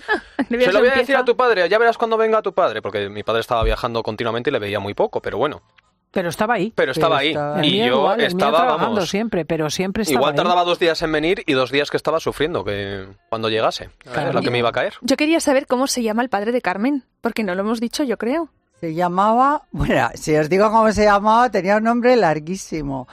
Se 0.48 0.72
lo 0.72 0.80
voy 0.80 0.88
a 0.88 0.94
decir 0.94 1.16
a 1.16 1.24
tu 1.24 1.36
padre, 1.36 1.68
ya 1.68 1.78
verás 1.78 1.98
cuando 1.98 2.16
venga 2.16 2.42
tu 2.42 2.52
padre, 2.52 2.80
porque 2.82 3.08
mi 3.08 3.22
padre 3.22 3.40
estaba 3.40 3.62
viajando 3.64 4.02
continuamente 4.02 4.50
y 4.50 4.52
le 4.52 4.58
veía 4.58 4.80
muy 4.80 4.94
poco, 4.94 5.20
pero 5.20 5.38
bueno. 5.38 5.62
Pero 6.10 6.30
estaba 6.30 6.54
ahí. 6.54 6.72
Pero 6.74 6.92
estaba 6.92 7.18
ahí. 7.18 7.34
Y 7.62 7.78
yo 7.78 8.14
estaba 8.14 8.58
trabajando 8.58 9.04
siempre, 9.06 9.44
pero 9.44 9.70
siempre 9.70 10.02
estaba 10.02 10.20
Igual 10.20 10.34
tardaba 10.34 10.64
dos 10.64 10.78
días 10.78 11.00
en 11.02 11.12
venir 11.12 11.42
y 11.46 11.52
dos 11.52 11.70
días 11.70 11.90
que 11.90 11.96
estaba 11.96 12.18
sufriendo 12.20 12.64
que 12.64 13.06
cuando 13.28 13.48
llegase. 13.48 13.90
Es 14.04 14.34
lo 14.34 14.40
que 14.40 14.50
me 14.50 14.58
iba 14.58 14.70
a 14.70 14.72
caer. 14.72 14.94
Yo 15.02 15.16
quería 15.16 15.40
saber 15.40 15.66
cómo 15.66 15.86
se 15.86 16.02
llama 16.02 16.22
el 16.22 16.28
padre 16.28 16.52
de 16.52 16.62
Carmen, 16.62 17.04
porque 17.20 17.44
no 17.44 17.54
lo 17.54 17.60
hemos 17.60 17.80
dicho, 17.80 18.04
yo 18.04 18.16
creo. 18.16 18.48
Se 18.80 18.94
llamaba, 18.94 19.64
bueno, 19.70 20.08
si 20.14 20.36
os 20.36 20.48
digo 20.48 20.70
cómo 20.70 20.92
se 20.92 21.04
llamaba, 21.04 21.50
tenía 21.50 21.76
un 21.76 21.84
nombre 21.84 22.16
larguísimo. 22.16 23.08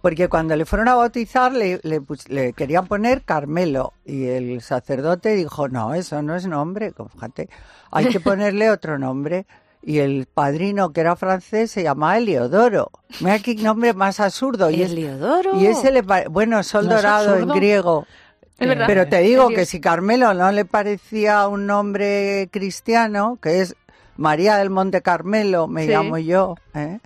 Porque 0.00 0.28
cuando 0.28 0.54
le 0.54 0.66
fueron 0.66 0.88
a 0.88 0.96
bautizar 0.96 1.52
le, 1.52 1.80
le, 1.82 2.52
querían 2.52 2.86
poner 2.86 3.22
Carmelo 3.22 3.94
y 4.04 4.26
el 4.26 4.60
sacerdote 4.60 5.30
dijo, 5.30 5.68
no, 5.68 5.94
eso 5.94 6.20
no 6.20 6.36
es 6.36 6.46
nombre, 6.46 6.92
fíjate, 7.14 7.48
hay 7.90 8.08
que 8.08 8.20
ponerle 8.20 8.70
otro 8.70 8.98
nombre 8.98 9.46
y 9.86 9.98
el 9.98 10.26
padrino 10.32 10.92
que 10.92 11.02
era 11.02 11.14
francés 11.16 11.70
se 11.70 11.82
llamaba 11.82 12.16
Eliodoro. 12.18 12.90
Mira 13.20 13.38
qué 13.38 13.54
nombre 13.54 13.92
más 13.92 14.18
absurdo. 14.20 14.70
Y 14.70 14.82
Eliodoro. 14.82 15.60
Y 15.60 15.66
ese 15.66 15.92
le 15.92 16.02
bueno, 16.02 16.62
sol 16.62 16.88
dorado 16.88 17.36
en 17.36 17.48
griego. 17.48 18.06
Es 18.58 18.68
verdad. 18.68 18.86
Pero 18.86 19.08
te 19.08 19.18
digo 19.18 19.48
que 19.48 19.66
si 19.66 19.80
Carmelo 19.80 20.32
no 20.32 20.50
le 20.52 20.64
parecía 20.64 21.46
un 21.48 21.66
nombre 21.66 22.48
cristiano, 22.50 23.38
que 23.42 23.60
es 23.60 23.76
María 24.16 24.56
del 24.56 24.70
Monte 24.70 25.02
Carmelo, 25.02 25.66
me 25.66 25.86
llamo 25.86 26.18
yo, 26.18 26.54
¿eh? 26.74 26.98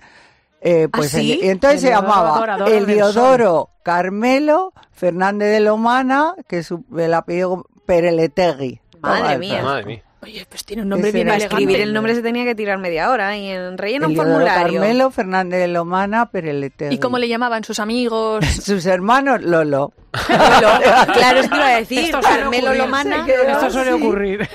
Eh, 0.61 0.85
¿Ah, 0.87 0.89
pues 0.91 1.13
entonces 1.15 1.81
se 1.81 1.89
llamaba 1.89 2.65
Eliodoro 2.67 3.69
Carmelo 3.81 4.73
Fernández 4.91 5.51
de 5.51 5.61
Lomana, 5.61 6.35
que 6.47 6.59
es 6.59 6.73
el 6.97 7.13
apellido 7.13 7.65
Pereletegui. 7.85 8.81
Madre 8.99 9.37
mía. 9.37 9.63
Madre 9.63 9.85
mía. 9.85 10.03
Oye, 10.21 10.45
pues 10.49 10.65
tiene 10.65 10.81
un 10.83 10.89
nombre 10.89 11.11
bien 11.11 11.27
Para 11.27 11.37
escribir 11.37 11.79
el 11.79 11.93
nombre 11.93 12.13
se 12.13 12.21
tenía 12.21 12.43
que 12.43 12.53
tirar 12.53 12.77
media 12.77 13.09
hora 13.09 13.37
y 13.37 13.47
en 13.47 13.77
relleno 13.77 14.07
un 14.07 14.15
formulario. 14.15 14.81
Carmelo 14.81 15.11
Fernández 15.11 15.59
de 15.59 15.67
Lomana 15.69 16.25
Pereletegui. 16.25 16.95
¿Y 16.95 16.97
cómo 16.97 17.17
le 17.17 17.27
llamaban 17.27 17.63
sus 17.63 17.79
amigos? 17.79 18.45
sus 18.61 18.85
hermanos, 18.85 19.41
Lolo. 19.41 19.93
claro, 20.27 21.39
es 21.39 21.49
que 21.49 21.55
iba 21.55 21.67
a 21.67 21.77
decir, 21.77 21.99
esto 21.99 22.19
Carmelo 22.19 22.73
Lomana. 22.73 23.25
Esto 23.27 23.69
suele 23.69 23.93
ocurrir. 23.93 24.49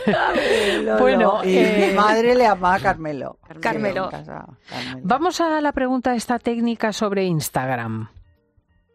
bueno, 0.98 1.40
y 1.44 1.46
mi 1.46 1.54
eh, 1.54 1.92
madre 1.96 2.34
le 2.34 2.44
llamaba 2.44 2.78
Carmelo. 2.80 3.38
Carmelo. 3.60 4.10
Vamos 5.02 5.40
a 5.40 5.60
la 5.60 5.72
pregunta 5.72 6.14
esta 6.14 6.38
técnica 6.38 6.92
sobre 6.92 7.24
Instagram. 7.24 8.08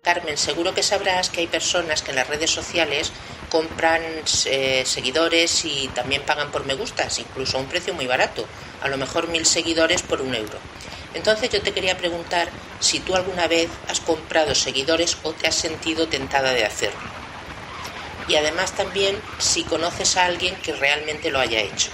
Carmen, 0.01 0.37
seguro 0.37 0.73
que 0.73 0.81
sabrás 0.81 1.29
que 1.29 1.41
hay 1.41 1.47
personas 1.47 2.01
que 2.01 2.11
en 2.11 2.15
las 2.15 2.27
redes 2.27 2.49
sociales 2.49 3.11
compran 3.49 4.01
eh, 4.45 4.83
seguidores 4.85 5.65
y 5.65 5.89
también 5.89 6.23
pagan 6.23 6.51
por 6.51 6.65
me 6.65 6.73
gustas, 6.73 7.19
incluso 7.19 7.57
a 7.57 7.61
un 7.61 7.67
precio 7.67 7.93
muy 7.93 8.07
barato, 8.07 8.45
a 8.81 8.87
lo 8.87 8.97
mejor 8.97 9.27
mil 9.27 9.45
seguidores 9.45 10.01
por 10.01 10.21
un 10.21 10.33
euro. 10.33 10.57
Entonces 11.13 11.49
yo 11.49 11.61
te 11.61 11.73
quería 11.73 11.97
preguntar 11.97 12.49
si 12.79 12.99
tú 13.01 13.13
alguna 13.15 13.47
vez 13.47 13.69
has 13.87 13.99
comprado 13.99 14.55
seguidores 14.55 15.17
o 15.23 15.33
te 15.33 15.47
has 15.47 15.55
sentido 15.55 16.07
tentada 16.07 16.53
de 16.53 16.65
hacerlo. 16.65 16.99
Y 18.27 18.35
además 18.35 18.71
también 18.71 19.19
si 19.37 19.63
conoces 19.63 20.15
a 20.17 20.25
alguien 20.25 20.55
que 20.57 20.73
realmente 20.73 21.29
lo 21.29 21.39
haya 21.39 21.59
hecho. 21.59 21.89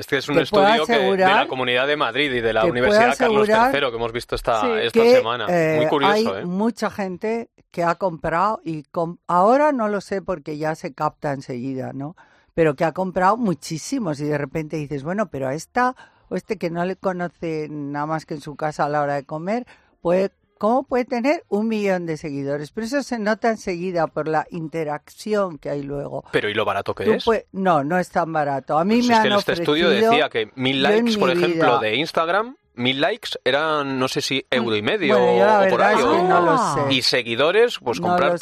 Este 0.00 0.16
es 0.16 0.30
un 0.30 0.38
estudio 0.38 0.86
de 0.86 1.16
la 1.18 1.46
Comunidad 1.46 1.86
de 1.86 1.94
Madrid 1.94 2.32
y 2.32 2.40
de 2.40 2.54
la 2.54 2.64
Universidad 2.64 3.18
Carlos 3.18 3.46
III 3.46 3.90
que 3.90 3.96
hemos 3.96 4.12
visto 4.12 4.34
esta, 4.34 4.80
esta 4.80 5.04
semana. 5.04 5.44
Muy 5.44 5.54
eh, 5.54 5.86
curioso. 5.90 6.34
Hay 6.34 6.42
¿eh? 6.42 6.46
mucha 6.46 6.90
gente 6.90 7.50
que 7.70 7.84
ha 7.84 7.96
comprado 7.96 8.62
y 8.64 8.82
ahora 9.26 9.72
no 9.72 9.88
lo 9.88 10.00
sé 10.00 10.22
porque 10.22 10.56
ya 10.56 10.74
se 10.74 10.94
capta 10.94 11.34
enseguida, 11.34 11.92
¿no? 11.92 12.16
Pero 12.54 12.76
que 12.76 12.86
ha 12.86 12.92
comprado 12.92 13.36
muchísimos 13.36 14.20
y 14.20 14.24
de 14.24 14.38
repente 14.38 14.78
dices, 14.78 15.02
bueno, 15.02 15.28
pero 15.28 15.48
a 15.48 15.54
esta 15.54 15.94
o 16.30 16.36
este 16.36 16.56
que 16.56 16.70
no 16.70 16.82
le 16.86 16.96
conoce 16.96 17.68
nada 17.70 18.06
más 18.06 18.24
que 18.24 18.32
en 18.32 18.40
su 18.40 18.56
casa 18.56 18.86
a 18.86 18.88
la 18.88 19.02
hora 19.02 19.16
de 19.16 19.24
comer, 19.24 19.66
puede 20.00 20.30
¿Cómo 20.60 20.82
puede 20.82 21.06
tener 21.06 21.42
un 21.48 21.68
millón 21.68 22.04
de 22.04 22.18
seguidores? 22.18 22.70
Pero 22.70 22.86
eso 22.86 23.02
se 23.02 23.18
nota 23.18 23.48
enseguida 23.48 24.08
por 24.08 24.28
la 24.28 24.46
interacción 24.50 25.56
que 25.56 25.70
hay 25.70 25.82
luego. 25.82 26.22
Pero 26.32 26.50
¿y 26.50 26.54
lo 26.54 26.66
barato 26.66 26.94
que 26.94 27.14
es? 27.14 27.24
no, 27.52 27.82
no 27.82 27.98
es 27.98 28.10
tan 28.10 28.30
barato. 28.30 28.78
A 28.78 28.84
mí 28.84 28.96
pues 28.96 29.08
me 29.08 29.14
es 29.14 29.20
que 29.20 29.28
en 29.28 29.32
este 29.32 29.52
estudio 29.54 29.88
decía 29.88 30.28
que 30.28 30.50
mil 30.56 30.82
likes, 30.82 31.16
por 31.16 31.30
ejemplo, 31.30 31.78
de 31.78 31.96
Instagram 31.96 32.56
mil 32.74 33.00
likes 33.00 33.30
eran, 33.44 33.98
no 33.98 34.08
sé 34.08 34.20
si 34.20 34.46
euro 34.50 34.76
y 34.76 34.82
medio 34.82 35.16
o, 35.16 35.68
por 35.68 35.82
ahí. 35.82 35.96
no 35.96 36.40
lo 36.40 36.58
sé. 36.58 36.94
Y 36.94 37.02
seguidores, 37.02 37.78
pues 37.78 38.00
comprar 38.00 38.38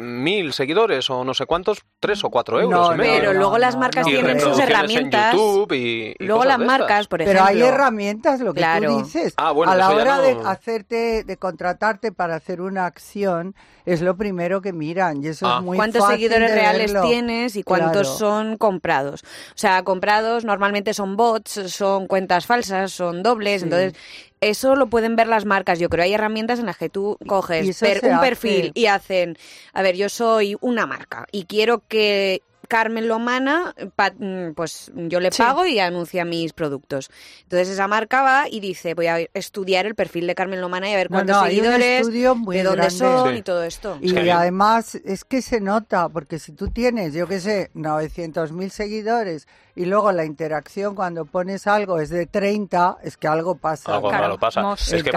mil 0.00 0.52
seguidores 0.52 1.10
o 1.10 1.24
no 1.24 1.34
sé 1.34 1.46
cuántos, 1.46 1.82
tres 2.00 2.24
o 2.24 2.30
cuatro 2.30 2.60
euros. 2.60 2.94
pero 2.96 3.32
luego 3.32 3.58
las 3.58 3.76
marcas 3.76 4.06
tienen 4.06 4.40
sus 4.40 4.58
herramientas. 4.58 5.34
y, 5.72 6.14
luego 6.18 6.44
las 6.44 6.58
marcas, 6.58 7.08
por 7.08 7.22
ejemplo. 7.22 7.44
Pero 7.44 7.58
hay 7.58 7.62
herramientas, 7.62 8.40
lo 8.40 8.54
que 8.54 8.64
tú 8.86 8.98
dices. 9.02 9.34
Ah, 9.36 9.52
a 9.66 9.76
la 9.76 9.90
hora 9.90 10.20
de 10.20 10.36
hacerte, 10.44 11.24
de 11.24 11.36
contratarte 11.36 12.12
para 12.12 12.36
hacer 12.36 12.60
una 12.60 12.86
acción, 12.86 13.54
es 13.84 14.02
lo 14.02 14.16
primero 14.16 14.60
que 14.60 14.72
miran 14.72 15.22
y 15.22 15.28
eso 15.28 15.46
es 15.46 15.52
ah. 15.54 15.60
muy 15.60 15.76
¿Cuántos 15.76 16.06
seguidores 16.06 16.50
reales 16.50 16.92
tienes 17.02 17.56
y 17.56 17.62
cuántos 17.62 18.18
son 18.18 18.56
comprados? 18.56 19.22
O 19.22 19.58
sea, 19.58 19.82
comprados 19.84 20.44
normalmente 20.44 20.94
son 20.94 21.16
bots, 21.16 21.52
son 21.68 22.06
cuentas 22.06 22.46
falsas, 22.46 22.92
son 22.92 23.22
dobles, 23.22 23.65
entonces 23.66 23.94
eso 24.40 24.76
lo 24.76 24.88
pueden 24.88 25.16
ver 25.16 25.28
las 25.28 25.44
marcas. 25.44 25.78
Yo 25.78 25.88
creo 25.88 26.04
hay 26.04 26.14
herramientas 26.14 26.58
en 26.58 26.66
las 26.66 26.76
que 26.76 26.88
tú 26.88 27.18
coges 27.26 27.82
un 28.02 28.20
perfil 28.20 28.72
y 28.74 28.86
hacen, 28.86 29.36
a 29.72 29.82
ver, 29.82 29.96
yo 29.96 30.08
soy 30.08 30.56
una 30.60 30.86
marca 30.86 31.26
y 31.32 31.44
quiero 31.44 31.82
que 31.88 32.42
Carmen 32.66 33.08
Lomana, 33.08 33.74
mm, 34.18 34.52
pues 34.52 34.92
yo 34.94 35.20
le 35.20 35.30
pago 35.30 35.66
y 35.66 35.78
anuncia 35.78 36.24
mis 36.24 36.52
productos. 36.52 37.10
Entonces 37.42 37.68
esa 37.68 37.88
marca 37.88 38.22
va 38.22 38.48
y 38.50 38.60
dice, 38.60 38.94
voy 38.94 39.06
a 39.06 39.18
estudiar 39.34 39.86
el 39.86 39.94
perfil 39.94 40.26
de 40.26 40.34
Carmen 40.34 40.60
Lomana 40.60 40.88
y 40.90 40.94
a 40.94 40.96
ver 40.96 41.08
cuántos 41.08 41.42
seguidores, 41.44 42.06
de 42.10 42.62
dónde 42.62 42.90
son 42.90 43.36
y 43.36 43.42
todo 43.42 43.62
esto. 43.62 43.98
Y 44.00 44.16
además 44.28 44.94
es 44.94 45.24
que 45.24 45.42
se 45.42 45.60
nota, 45.60 46.08
porque 46.08 46.38
si 46.38 46.52
tú 46.52 46.68
tienes, 46.68 47.14
yo 47.14 47.26
qué 47.26 47.40
sé, 47.40 47.70
900.000 47.74 48.68
seguidores 48.70 49.46
y 49.76 49.84
luego 49.84 50.10
la 50.10 50.24
interacción 50.24 50.94
cuando 50.94 51.26
pones 51.26 51.66
algo 51.66 52.00
es 52.00 52.08
de 52.08 52.26
30, 52.26 52.96
es 53.02 53.18
que 53.18 53.28
algo 53.28 53.56
pasa. 53.56 53.94
Algo 53.94 54.08
claro, 54.08 54.38
pasa. 54.38 54.74
Es 54.74 55.02
que 55.02 55.12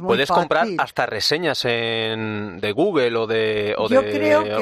puedes 0.00 0.30
comprar 0.30 0.66
hasta 0.78 1.04
reseñas 1.04 1.62
en, 1.66 2.58
de 2.58 2.72
Google 2.72 3.14
o 3.16 3.26
de, 3.26 3.74
o 3.76 3.86
de 3.86 3.98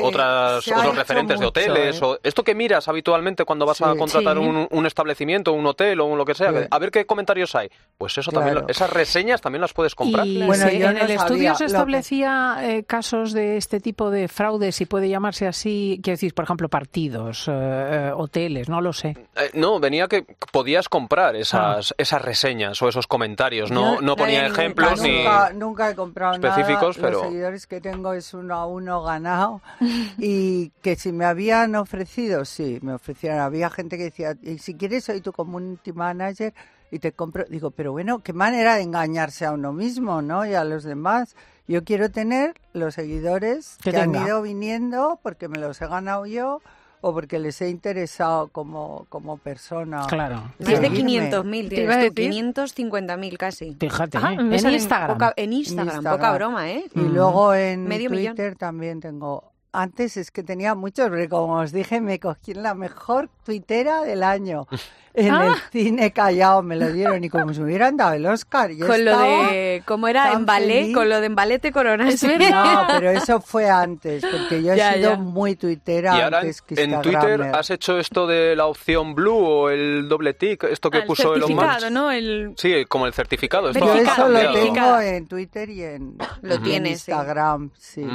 otras, 0.02 0.66
otros 0.66 0.96
referentes 0.96 1.38
de 1.38 1.46
hoteles. 1.46 1.96
¿eh? 1.96 2.04
o, 2.04 2.18
esto 2.26 2.42
que 2.42 2.54
miras 2.54 2.88
habitualmente 2.88 3.44
cuando 3.44 3.66
vas 3.66 3.80
a 3.82 3.94
contratar 3.94 4.38
un, 4.38 4.66
un, 4.70 4.86
establecimiento, 4.86 5.52
un 5.52 5.66
hotel 5.66 6.00
o 6.00 6.16
lo 6.16 6.24
que 6.24 6.34
sea, 6.34 6.52
a 6.70 6.78
ver 6.78 6.90
qué 6.90 7.06
comentarios 7.06 7.54
hay. 7.54 7.70
Pues 7.96 8.18
eso 8.18 8.32
también, 8.32 8.64
esas 8.68 8.90
reseñas 8.90 9.40
también 9.40 9.60
las 9.60 9.72
puedes 9.72 9.94
comprar. 9.94 10.26
Y 10.26 10.42
bueno, 10.42 10.66
en 10.66 10.98
el 10.98 11.10
estudio 11.10 11.54
se 11.54 11.66
establecía 11.66 12.58
eh, 12.62 12.84
casos 12.84 13.32
de 13.32 13.56
este 13.56 13.80
tipo 13.80 14.10
de 14.10 14.28
fraude, 14.28 14.72
si 14.72 14.86
puede 14.86 15.08
llamarse 15.08 15.46
así, 15.46 16.00
quiero 16.02 16.14
decir, 16.14 16.34
por 16.34 16.44
ejemplo, 16.44 16.68
partidos, 16.68 17.46
eh, 17.48 18.10
hoteles, 18.14 18.68
no 18.68 18.80
lo 18.80 18.92
sé. 18.92 19.16
Eh, 19.36 19.50
no, 19.54 19.78
venía 19.78 20.08
que 20.08 20.26
podías 20.52 20.88
comprar 20.88 21.36
esas, 21.36 21.92
ah. 21.92 21.94
esas 21.96 22.22
reseñas 22.22 22.80
o 22.82 22.88
esos 22.88 23.06
comentarios. 23.06 23.70
No, 23.70 24.00
no 24.00 24.16
ponía 24.16 24.46
ejemplos 24.46 25.00
ni 25.00 25.24
nunca, 25.54 25.90
he 25.90 25.94
comprado 25.94 26.34
específicos, 26.34 26.96
pero... 26.96 27.22
Los 27.22 27.28
seguidores 27.28 27.66
que 27.66 27.80
tengo 27.80 28.12
es 28.12 28.34
uno 28.34 28.54
a 28.54 28.66
uno 28.66 29.02
ganado 29.02 29.60
y 30.18 30.70
que 30.82 30.96
si 30.96 31.12
me 31.12 31.24
habían 31.24 31.74
ofrecido, 31.76 32.15
sí, 32.44 32.78
me 32.82 32.94
ofrecieron. 32.94 33.40
Había 33.40 33.70
gente 33.70 33.96
que 33.96 34.04
decía, 34.04 34.36
y 34.42 34.58
si 34.58 34.74
quieres 34.74 35.04
soy 35.04 35.20
tu 35.20 35.32
community 35.32 35.92
manager 35.92 36.54
y 36.90 36.98
te 36.98 37.12
compro. 37.12 37.44
Digo, 37.48 37.70
pero 37.70 37.92
bueno, 37.92 38.20
qué 38.20 38.32
manera 38.32 38.76
de 38.76 38.82
engañarse 38.82 39.44
a 39.44 39.52
uno 39.52 39.72
mismo, 39.72 40.22
¿no? 40.22 40.46
Y 40.46 40.54
a 40.54 40.64
los 40.64 40.84
demás. 40.84 41.36
Yo 41.68 41.84
quiero 41.84 42.10
tener 42.10 42.54
los 42.72 42.94
seguidores 42.94 43.76
que 43.82 43.96
han 43.96 44.14
ido 44.14 44.40
viniendo 44.40 45.18
porque 45.22 45.48
me 45.48 45.58
los 45.58 45.80
he 45.82 45.86
ganado 45.88 46.24
yo 46.24 46.60
o 47.00 47.12
porque 47.12 47.38
les 47.38 47.60
he 47.60 47.68
interesado 47.68 48.48
como, 48.48 49.06
como 49.08 49.36
persona. 49.36 50.06
Claro. 50.08 50.52
Más 50.58 50.80
de 50.80 50.90
500.000, 50.90 51.68
tienes 51.68 52.14
tú, 52.14 52.22
550.000 52.22 53.36
casi. 53.36 53.76
Fíjate, 53.78 54.18
¿eh? 54.18 54.20
en, 54.38 54.52
Instagram. 54.52 55.32
en, 55.36 55.52
Instagram. 55.52 56.04
poca 56.04 56.32
broma, 56.32 56.70
¿eh? 56.70 56.84
Y 56.94 57.00
luego 57.00 57.52
en 57.54 57.86
Twitter 57.88 58.56
también 58.56 59.00
tengo 59.00 59.52
antes 59.76 60.16
es 60.16 60.30
que 60.30 60.42
tenía 60.42 60.74
muchos, 60.74 61.10
pero 61.10 61.28
como 61.28 61.58
os 61.60 61.72
dije, 61.72 62.00
me 62.00 62.18
cogí 62.18 62.54
la 62.54 62.74
mejor 62.74 63.28
tuitera 63.44 64.02
del 64.02 64.22
año. 64.22 64.66
En 65.18 65.28
el 65.28 65.32
ah. 65.34 65.56
cine 65.72 66.12
callado 66.12 66.62
me 66.62 66.76
lo 66.76 66.92
dieron 66.92 67.24
y 67.24 67.30
como 67.30 67.54
si 67.54 67.60
me 67.60 67.64
hubieran 67.64 67.96
dado 67.96 68.12
el 68.12 68.26
Oscar. 68.26 68.70
con 68.76 69.02
lo 69.02 69.18
de, 69.18 69.82
¿cómo 69.86 70.08
era? 70.08 70.32
En 70.32 70.44
ballet, 70.44 70.92
con 70.92 71.08
lo 71.08 71.20
de 71.20 71.26
en 71.26 71.34
ballet 71.34 71.58
te 71.58 71.72
coronaste. 71.72 72.36
No, 72.50 72.86
pero 72.86 73.10
eso 73.12 73.40
fue 73.40 73.70
antes, 73.70 74.22
porque 74.30 74.62
yo 74.62 74.74
he 74.74 74.94
sido 74.94 75.16
muy 75.16 75.56
tuitera 75.56 76.18
¿Y 76.18 76.20
ahora 76.20 76.40
antes 76.40 76.60
que 76.60 76.82
en 76.82 77.00
Twitter 77.00 77.40
has 77.40 77.70
hecho 77.70 77.98
esto 77.98 78.26
de 78.26 78.54
la 78.56 78.66
opción 78.66 79.14
blue 79.14 79.38
o 79.38 79.70
el 79.70 80.06
doble 80.06 80.34
tick, 80.34 80.64
esto 80.64 80.90
que 80.90 81.00
puso 81.00 81.34
Elon 81.34 81.54
Musk. 81.54 81.90
¿no? 81.90 82.10
El... 82.10 82.52
Sí, 82.58 82.84
como 82.86 83.06
el 83.06 83.14
certificado. 83.14 83.72
Yo 83.72 83.94
eso 83.94 84.28
lo 84.28 84.52
tengo 84.52 85.00
en 85.00 85.26
Twitter 85.26 85.70
y 85.70 85.82
en, 85.82 86.18
lo 86.42 86.60
tienes, 86.60 86.92
Instagram, 86.92 87.70
sí. 87.78 88.06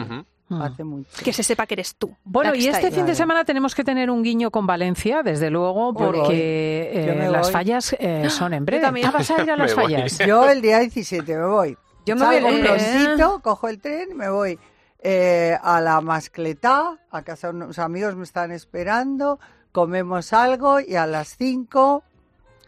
Mm. 0.51 0.62
hace 0.62 0.84
mucho. 0.84 1.10
Que 1.24 1.31
se 1.31 1.43
sepa 1.43 1.65
que 1.65 1.75
eres 1.75 1.96
tú. 1.96 2.13
Bueno, 2.25 2.53
y 2.53 2.67
este 2.67 2.91
fin 2.91 3.05
de 3.05 3.15
semana 3.15 3.46
tenemos 3.46 3.74
que 3.74 3.86
tener 3.86 4.10
un 4.10 4.22
guiño 4.22 4.51
con 4.51 4.67
Valencia, 4.67 5.24
desde 5.24 5.50
luego, 5.50 5.93
porque 5.93 6.91
eh, 6.93 7.29
las 7.31 7.51
fallas 7.51 7.96
eh, 7.98 8.25
son 8.29 8.53
en 8.53 8.65
breve. 8.65 8.84
También 8.84 9.12
vas 9.13 9.31
a 9.31 9.41
ir 9.41 9.50
a 9.50 9.55
las 9.58 9.74
fallas. 9.74 10.17
Yo 10.27 10.50
el 10.50 10.62
día 10.62 10.79
17 10.79 11.38
me 11.38 11.46
voy. 11.46 11.77
Yo 12.05 12.17
me 12.17 12.25
voy 12.25 12.53
un 12.53 12.62
prontito, 12.62 13.39
cojo 13.41 13.70
el 13.70 13.79
tren 13.79 14.10
y 14.12 14.13
me 14.13 14.29
voy 14.29 14.60
eh, 15.00 15.58
a 15.62 15.79
la 15.79 16.01
mascletá, 16.01 16.98
a 17.10 17.22
casa 17.22 17.51
unos 17.51 17.79
amigos 17.79 18.15
me 18.15 18.24
están 18.24 18.51
esperando, 18.51 19.39
comemos 19.72 20.34
algo 20.34 20.79
y 20.79 20.96
a 20.96 21.05
las 21.05 21.38
5 21.38 22.03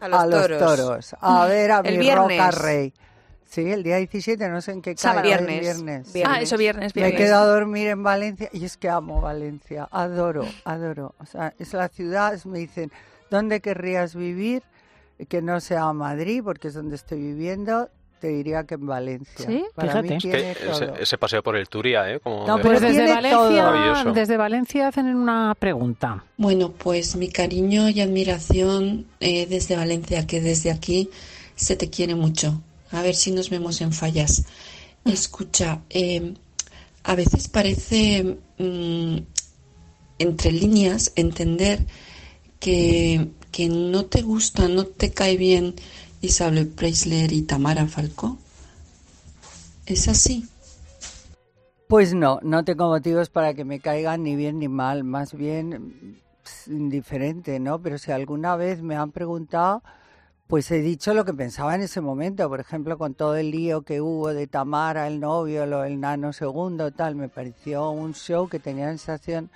a 0.00 0.26
los, 0.26 0.48
toros. 0.58 1.16
A 1.20 1.44
ver 1.48 1.72
a 1.72 1.82
mi 1.82 2.10
Roca 2.10 2.50
Rey. 2.50 2.94
Sí, 3.46 3.70
el 3.70 3.82
día 3.82 3.96
17, 3.96 4.48
no 4.48 4.60
sé 4.60 4.72
en 4.72 4.82
qué 4.82 4.94
cae. 4.94 5.22
Viernes. 5.22 5.60
viernes. 5.60 6.12
Ah, 6.26 6.40
eso 6.40 6.56
viernes, 6.56 6.92
viernes. 6.92 7.14
Me 7.14 7.18
he 7.18 7.24
quedado 7.24 7.50
a 7.50 7.54
dormir 7.54 7.88
en 7.88 8.02
Valencia 8.02 8.48
y 8.52 8.64
es 8.64 8.76
que 8.76 8.88
amo 8.88 9.20
Valencia, 9.20 9.88
adoro, 9.90 10.44
adoro. 10.64 11.14
O 11.18 11.26
sea, 11.26 11.54
es 11.58 11.72
la 11.72 11.88
ciudad, 11.88 12.42
me 12.44 12.58
dicen, 12.58 12.90
¿dónde 13.30 13.60
querrías 13.60 14.14
vivir? 14.14 14.62
Que 15.28 15.40
no 15.40 15.60
sea 15.60 15.92
Madrid, 15.92 16.42
porque 16.42 16.68
es 16.68 16.74
donde 16.74 16.96
estoy 16.96 17.20
viviendo, 17.20 17.88
te 18.18 18.28
diría 18.28 18.64
que 18.64 18.74
en 18.74 18.86
Valencia. 18.86 19.46
Sí, 19.46 19.64
fíjate. 19.78 20.16
ese, 21.00 21.18
paseo 21.18 21.42
por 21.42 21.56
el 21.56 21.68
Turia, 21.68 22.10
¿eh? 22.10 22.20
Como 22.20 22.46
no, 22.46 22.58
pues 22.58 22.80
desde 22.80 23.06
Valencia, 23.12 24.12
desde 24.12 24.36
Valencia 24.36 24.88
hacen 24.88 25.06
una 25.14 25.54
pregunta. 25.56 26.24
Bueno, 26.36 26.72
pues 26.72 27.16
mi 27.16 27.28
cariño 27.28 27.88
y 27.88 28.00
admiración 28.00 29.06
eh, 29.20 29.46
desde 29.46 29.76
Valencia, 29.76 30.26
que 30.26 30.40
desde 30.40 30.72
aquí 30.72 31.10
se 31.54 31.76
te 31.76 31.90
quiere 31.90 32.14
mucho 32.14 32.60
a 32.94 33.02
ver 33.02 33.14
si 33.14 33.32
nos 33.32 33.50
vemos 33.50 33.80
en 33.80 33.92
fallas. 33.92 34.44
Escucha, 35.04 35.82
eh, 35.90 36.34
a 37.02 37.14
veces 37.14 37.48
parece 37.48 38.38
mm, 38.58 39.18
entre 40.18 40.52
líneas 40.52 41.12
entender 41.16 41.86
que, 42.60 43.30
que, 43.50 43.68
no 43.68 44.06
te 44.06 44.22
gusta, 44.22 44.68
no 44.68 44.86
te 44.86 45.10
cae 45.10 45.36
bien 45.36 45.74
Isabel 46.22 46.68
Preisler 46.68 47.32
y 47.32 47.42
Tamara 47.42 47.86
Falcó. 47.86 48.38
¿Es 49.86 50.08
así? 50.08 50.48
Pues 51.88 52.14
no, 52.14 52.38
no 52.42 52.64
tengo 52.64 52.88
motivos 52.88 53.28
para 53.28 53.52
que 53.52 53.64
me 53.64 53.80
caigan 53.80 54.22
ni 54.22 54.34
bien 54.34 54.58
ni 54.58 54.68
mal, 54.68 55.04
más 55.04 55.34
bien 55.34 56.22
pues, 56.42 56.68
indiferente, 56.68 57.60
¿no? 57.60 57.80
Pero 57.82 57.98
si 57.98 58.10
alguna 58.10 58.56
vez 58.56 58.80
me 58.82 58.96
han 58.96 59.12
preguntado 59.12 59.82
pues 60.46 60.70
he 60.70 60.80
dicho 60.80 61.14
lo 61.14 61.24
que 61.24 61.32
pensaba 61.32 61.74
en 61.74 61.80
ese 61.80 62.00
momento, 62.00 62.48
por 62.48 62.60
ejemplo, 62.60 62.98
con 62.98 63.14
todo 63.14 63.36
el 63.36 63.50
lío 63.50 63.82
que 63.82 64.00
hubo 64.00 64.34
de 64.34 64.46
Tamara, 64.46 65.06
el 65.06 65.20
novio, 65.20 65.66
lo, 65.66 65.84
el 65.84 66.00
nano 66.00 66.32
segundo, 66.32 66.90
tal, 66.90 67.16
me 67.16 67.28
pareció 67.28 67.90
un 67.90 68.14
show 68.14 68.48
que 68.48 68.58
tenía 68.58 68.86
la 68.86 68.92
sensación 68.92 69.50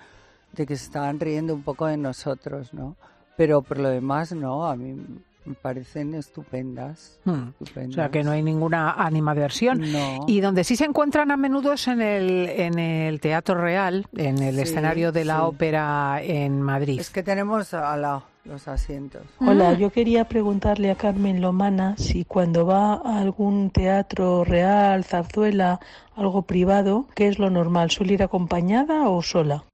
de 0.53 0.67
que 0.67 0.77
se 0.77 0.85
estaban 0.85 1.21
riendo 1.21 1.55
un 1.55 1.62
poco 1.62 1.87
de 1.87 1.99
nosotros, 1.99 2.73
¿no? 2.73 2.97
Pero 3.37 3.62
por 3.62 3.79
lo 3.79 3.91
demás, 3.91 4.33
no, 4.33 4.67
a 4.67 4.75
mí 4.77 4.97
me 5.45 5.55
parecen 5.55 6.15
estupendas, 6.15 7.21
hmm. 7.25 7.49
O 7.61 7.93
sea, 7.93 8.11
que 8.11 8.25
no 8.25 8.33
hay 8.33 8.43
ninguna 8.43 8.93
animadversión. 8.93 9.93
No. 9.93 10.25
Y 10.27 10.41
donde 10.41 10.65
sí 10.65 10.75
se 10.77 10.85
encuentran 10.85 11.31
a 11.31 11.37
menudo 11.37 11.75
es 11.75 11.87
en 11.89 12.01
el, 12.01 12.49
en 12.49 12.79
el 12.79 13.21
Teatro 13.21 13.55
Real, 13.55 14.07
en 14.17 14.43
el 14.43 14.59
escenario 14.59 15.12
de 15.12 15.25
la 15.25 15.45
ópera 15.45 16.21
en 16.23 16.61
Madrid. 16.61 16.99
Es 17.01 17.11
que 17.11 17.23
tenemos 17.23 17.73
a 17.75 17.97
la 17.97 18.25
los 18.49 18.67
asientos. 18.67 19.23
Hola, 19.39 19.75
yo 19.75 19.91
quería 19.91 20.27
preguntarle 20.27 20.91
a 20.91 20.97
Carmen 20.97 21.41
Lomana 21.41 21.95
si 21.99 22.25
cuando 22.25 22.67
va 22.67 22.95
a 22.95 23.21
algún 23.21 23.71
teatro 23.71 24.43
real, 24.43 25.05
zarzuela, 25.05 25.79
algo 26.17 26.43
privado, 26.43 27.07
¿qué 27.15 27.29
es 27.29 27.39
lo 27.39 27.51
normal? 27.51 27.91
¿Suele 27.91 28.15
ir 28.15 28.23
acompañada 28.23 29.09
o 29.09 29.23
sola? 29.23 29.65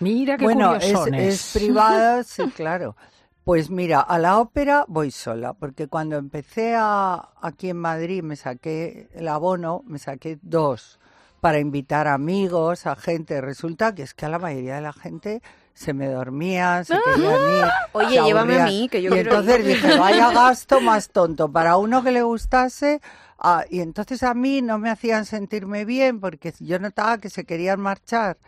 Mira 0.00 0.36
qué 0.36 0.44
Bueno, 0.44 0.76
es, 0.76 0.94
es 1.12 1.52
privado, 1.54 2.22
sí, 2.24 2.42
claro. 2.56 2.96
Pues 3.44 3.70
mira, 3.70 4.00
a 4.00 4.18
la 4.18 4.40
ópera 4.40 4.84
voy 4.88 5.12
sola, 5.12 5.52
porque 5.52 5.86
cuando 5.86 6.16
empecé 6.16 6.74
a, 6.76 7.28
aquí 7.40 7.70
en 7.70 7.76
Madrid 7.76 8.22
me 8.22 8.34
saqué 8.34 9.08
el 9.14 9.28
abono, 9.28 9.82
me 9.86 9.98
saqué 9.98 10.38
dos 10.42 10.98
para 11.40 11.60
invitar 11.60 12.08
amigos, 12.08 12.86
a 12.86 12.96
gente. 12.96 13.40
Resulta 13.40 13.94
que 13.94 14.02
es 14.02 14.14
que 14.14 14.26
a 14.26 14.28
la 14.28 14.40
mayoría 14.40 14.74
de 14.74 14.80
la 14.80 14.92
gente 14.92 15.42
se 15.76 15.92
me 15.92 16.08
dormía, 16.08 16.82
se 16.84 16.98
querían 17.04 17.34
ir. 17.34 17.64
Oye, 17.92 18.22
llévame 18.24 18.58
a 18.58 18.64
mí, 18.64 18.88
que 18.90 19.02
yo 19.02 19.14
y 19.14 19.18
entonces 19.18 19.62
dije, 19.62 19.98
vaya 19.98 20.30
gasto 20.32 20.80
más 20.80 21.10
tonto. 21.10 21.52
Para 21.52 21.76
uno 21.76 22.02
que 22.02 22.12
le 22.12 22.22
gustase, 22.22 23.02
ah, 23.38 23.62
y 23.68 23.80
entonces 23.80 24.22
a 24.22 24.32
mí 24.32 24.62
no 24.62 24.78
me 24.78 24.88
hacían 24.88 25.26
sentirme 25.26 25.84
bien 25.84 26.18
porque 26.18 26.54
yo 26.60 26.78
notaba 26.78 27.18
que 27.18 27.28
se 27.28 27.44
querían 27.44 27.78
marchar. 27.78 28.38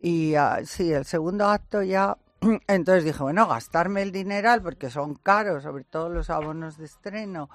Y 0.00 0.36
uh, 0.36 0.66
sí, 0.66 0.92
el 0.92 1.04
segundo 1.04 1.46
acto 1.46 1.80
ya. 1.80 2.18
Entonces 2.66 3.04
dije, 3.04 3.22
bueno, 3.22 3.46
gastarme 3.46 4.02
el 4.02 4.10
dineral 4.10 4.60
porque 4.60 4.90
son 4.90 5.14
caros, 5.14 5.62
sobre 5.62 5.84
todo 5.84 6.08
los 6.08 6.28
abonos 6.28 6.76
de 6.76 6.86
estreno, 6.86 7.48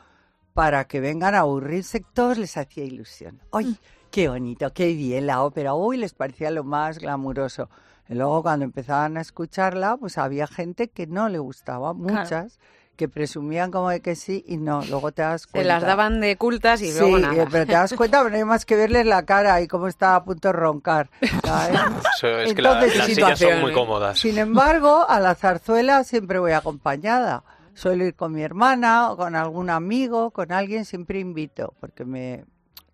para 0.53 0.85
que 0.85 1.01
vengan 1.01 1.35
a 1.35 1.39
aburrirse, 1.39 2.05
todos 2.13 2.37
les 2.37 2.55
hacía 2.55 2.85
ilusión. 2.85 3.41
¡Ay, 3.51 3.77
qué 4.11 4.29
bonito, 4.29 4.71
qué 4.73 4.93
bien 4.93 5.27
la 5.27 5.43
ópera! 5.43 5.73
Uy, 5.73 5.97
les 5.97 6.13
parecía 6.13 6.51
lo 6.51 6.63
más 6.63 6.99
glamuroso. 6.99 7.69
Y 8.09 8.15
luego 8.15 8.41
cuando 8.41 8.65
empezaban 8.65 9.17
a 9.17 9.21
escucharla, 9.21 9.95
pues 9.97 10.17
había 10.17 10.47
gente 10.47 10.89
que 10.89 11.05
no 11.05 11.29
le 11.29 11.37
gustaba, 11.37 11.93
muchas. 11.93 12.59
que 12.95 13.07
presumían 13.07 13.71
como 13.71 13.91
de 13.91 14.01
que 14.01 14.15
sí 14.15 14.43
y 14.45 14.57
no, 14.57 14.83
luego 14.89 15.13
te 15.13 15.21
das 15.21 15.45
cuenta. 15.47 15.61
Se 15.61 15.67
las 15.67 15.83
daban 15.83 16.19
de 16.19 16.35
cultas 16.35 16.81
y 16.81 16.91
luego 16.91 17.19
nada. 17.19 17.47
pero 17.49 17.65
te 17.65 17.71
das 17.71 17.93
cuenta, 17.93 18.17
pero 18.17 18.31
no 18.31 18.35
hay 18.35 18.43
más 18.43 18.65
que 18.65 18.75
verles 18.75 19.05
la 19.05 19.23
cara 19.23 19.61
y 19.61 19.67
cómo 19.67 19.87
está 19.87 20.15
a 20.15 20.23
punto 20.25 20.49
de 20.49 20.53
roncar. 20.53 21.09
es 21.21 22.53
que 22.53 22.61
las 22.61 22.91
sillas 23.05 23.39
son 23.39 23.61
muy 23.61 23.73
cómodas. 23.73 24.19
Sin 24.19 24.39
embargo, 24.39 25.05
a 25.07 25.19
la 25.19 25.35
zarzuela 25.35 26.03
siempre 26.03 26.39
voy 26.39 26.51
acompañada. 26.51 27.43
Suelo 27.75 28.03
ir 28.03 28.15
con 28.15 28.33
mi 28.33 28.41
hermana 28.41 29.11
o 29.11 29.17
con 29.17 29.35
algún 29.35 29.69
amigo, 29.69 30.31
con 30.31 30.51
alguien, 30.51 30.83
siempre 30.83 31.19
invito, 31.19 31.75
porque 31.79 32.03
me 32.03 32.43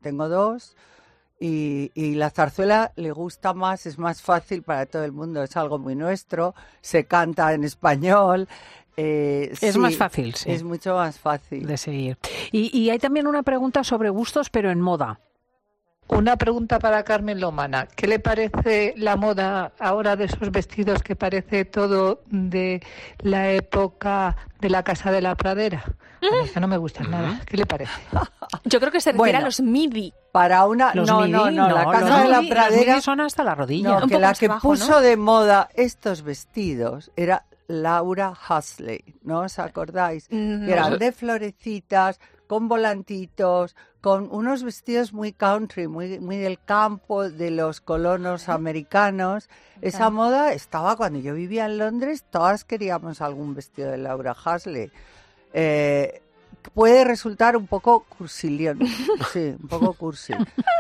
tengo 0.02 0.30
dos 0.30 0.76
y, 1.40 2.16
la 2.16 2.30
zarzuela 2.30 2.94
le 2.96 3.12
gusta 3.12 3.54
más, 3.54 3.86
es 3.86 3.98
más 3.98 4.22
fácil 4.22 4.64
para 4.64 4.86
todo 4.86 5.04
el 5.04 5.12
mundo, 5.12 5.44
es 5.44 5.56
algo 5.58 5.78
muy 5.78 5.96
nuestro, 5.96 6.56
se 6.82 7.06
canta 7.06 7.54
en 7.54 7.64
español. 7.64 8.48
Eh, 8.98 9.54
es 9.60 9.78
más 9.78 9.98
fácil, 9.98 10.34
sí. 10.36 10.52
Es 10.52 10.64
mucho 10.64 10.96
más 10.96 11.20
fácil. 11.20 11.68
De 11.68 11.78
seguir. 11.78 12.18
Y, 12.52 12.78
y 12.78 12.90
hay 12.90 13.00
también 13.00 13.28
una 13.28 13.44
pregunta 13.44 13.84
sobre 13.84 14.10
gustos, 14.10 14.50
pero 14.50 14.72
en 14.72 14.80
moda. 14.80 15.20
Una 16.08 16.38
pregunta 16.38 16.78
para 16.78 17.04
Carmen 17.04 17.40
Lomana. 17.40 17.88
¿Qué 17.88 18.08
le 18.08 18.20
parece 18.20 18.94
la 18.96 19.16
moda 19.16 19.72
ahora 19.80 20.16
de 20.16 20.26
esos 20.26 20.52
vestidos 20.52 21.02
que 21.02 21.16
parece 21.16 21.66
todo 21.66 22.22
de 22.28 22.82
la 23.20 23.52
época 23.52 24.36
de 24.60 24.70
la 24.70 24.84
Casa 24.84 25.12
de 25.12 25.22
la 25.22 25.36
Pradera? 25.36 25.84
A 26.56 26.60
no 26.60 26.68
me 26.68 26.78
gustan 26.78 27.10
nada. 27.10 27.42
¿Qué 27.46 27.58
le 27.58 27.66
parece? 27.66 27.92
Yo 28.66 28.80
creo 28.80 28.92
que 28.92 29.02
se 29.02 29.12
refiere 29.12 29.38
a 29.38 29.42
los 29.42 29.60
midi. 29.62 30.14
Para 30.32 30.66
una... 30.66 30.94
no, 30.94 31.28
no, 31.28 31.50
no, 31.50 31.70
la 31.70 31.86
Casa 31.86 32.22
de 32.22 32.28
la 32.28 32.42
Pradera... 32.42 33.02
son 33.02 33.22
hasta 33.22 33.44
la 33.44 33.56
rodilla. 33.56 34.00
No, 34.00 34.08
que 34.08 34.20
la 34.20 34.34
que 34.34 34.50
puso 34.62 35.02
de 35.02 35.18
moda 35.18 35.70
estos 35.74 36.22
vestidos 36.22 37.12
era 37.16 37.46
Laura 37.68 38.32
Husley, 38.32 39.16
¿no 39.24 39.40
os 39.42 39.58
acordáis? 39.60 40.28
Eran 40.30 41.00
de 41.00 41.12
florecitas, 41.12 42.20
con 42.48 42.68
volantitos, 42.68 43.76
con 44.02 44.30
unos 44.32 44.64
vestidos 44.64 45.14
muy 45.14 45.34
country, 45.34 45.88
muy, 45.88 46.20
muy 46.20 46.38
del 46.38 46.60
campo, 46.64 47.30
de 47.30 47.52
los 47.52 47.82
colonos 47.82 48.50
americanos. 48.50 49.50
Esa 49.82 50.10
moda 50.10 50.54
estaba 50.54 50.96
cuando 50.96 51.20
yo 51.20 51.34
vivía 51.34 51.66
en 51.66 51.78
Londres, 51.78 52.26
todas 52.30 52.64
queríamos 52.64 53.22
algún 53.22 53.56
vestido 53.56 53.92
de 53.92 53.98
Laura 53.98 54.36
Hasley. 54.44 54.92
Eh, 55.54 56.22
puede 56.74 57.04
resultar 57.04 57.56
un 57.58 57.68
poco 57.68 58.06
cursilión, 58.18 58.80
sí, 59.34 59.56
un 59.62 59.68
poco 59.68 59.94
cursi, 59.94 60.34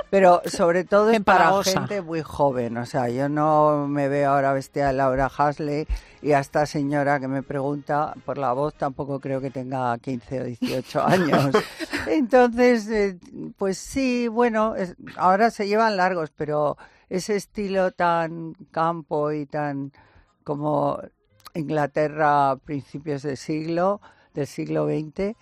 pero 0.09 0.41
sobre 0.45 0.83
todo 0.83 1.11
es 1.11 1.21
para 1.21 1.51
gente 1.63 2.01
muy 2.01 2.21
joven, 2.21 2.77
o 2.77 2.85
sea, 2.85 3.09
yo 3.09 3.29
no 3.29 3.87
me 3.87 4.07
veo 4.07 4.31
ahora 4.31 4.53
vestida 4.53 4.87
de 4.87 4.93
Laura 4.93 5.31
Hasley 5.35 5.87
y 6.21 6.31
a 6.31 6.39
esta 6.39 6.65
señora 6.65 7.19
que 7.19 7.27
me 7.27 7.43
pregunta 7.43 8.15
por 8.25 8.37
la 8.37 8.51
voz 8.53 8.73
tampoco 8.73 9.19
creo 9.19 9.39
que 9.41 9.51
tenga 9.51 9.95
15 9.99 10.41
o 10.41 10.43
18 10.45 11.01
años. 11.05 11.51
Entonces, 12.07 12.87
eh, 12.89 13.19
pues 13.57 13.77
sí, 13.77 14.27
bueno, 14.27 14.73
ahora 15.17 15.51
se 15.51 15.67
llevan 15.67 15.97
largos, 15.97 16.31
pero 16.35 16.77
ese 17.09 17.35
estilo 17.35 17.91
tan 17.91 18.55
campo 18.71 19.31
y 19.31 19.45
tan 19.45 19.91
como 20.43 20.99
Inglaterra 21.53 22.51
a 22.51 22.55
principios 22.57 23.23
del 23.23 23.37
siglo, 23.37 24.01
del 24.33 24.47
siglo 24.47 24.87
XX, 24.87 25.35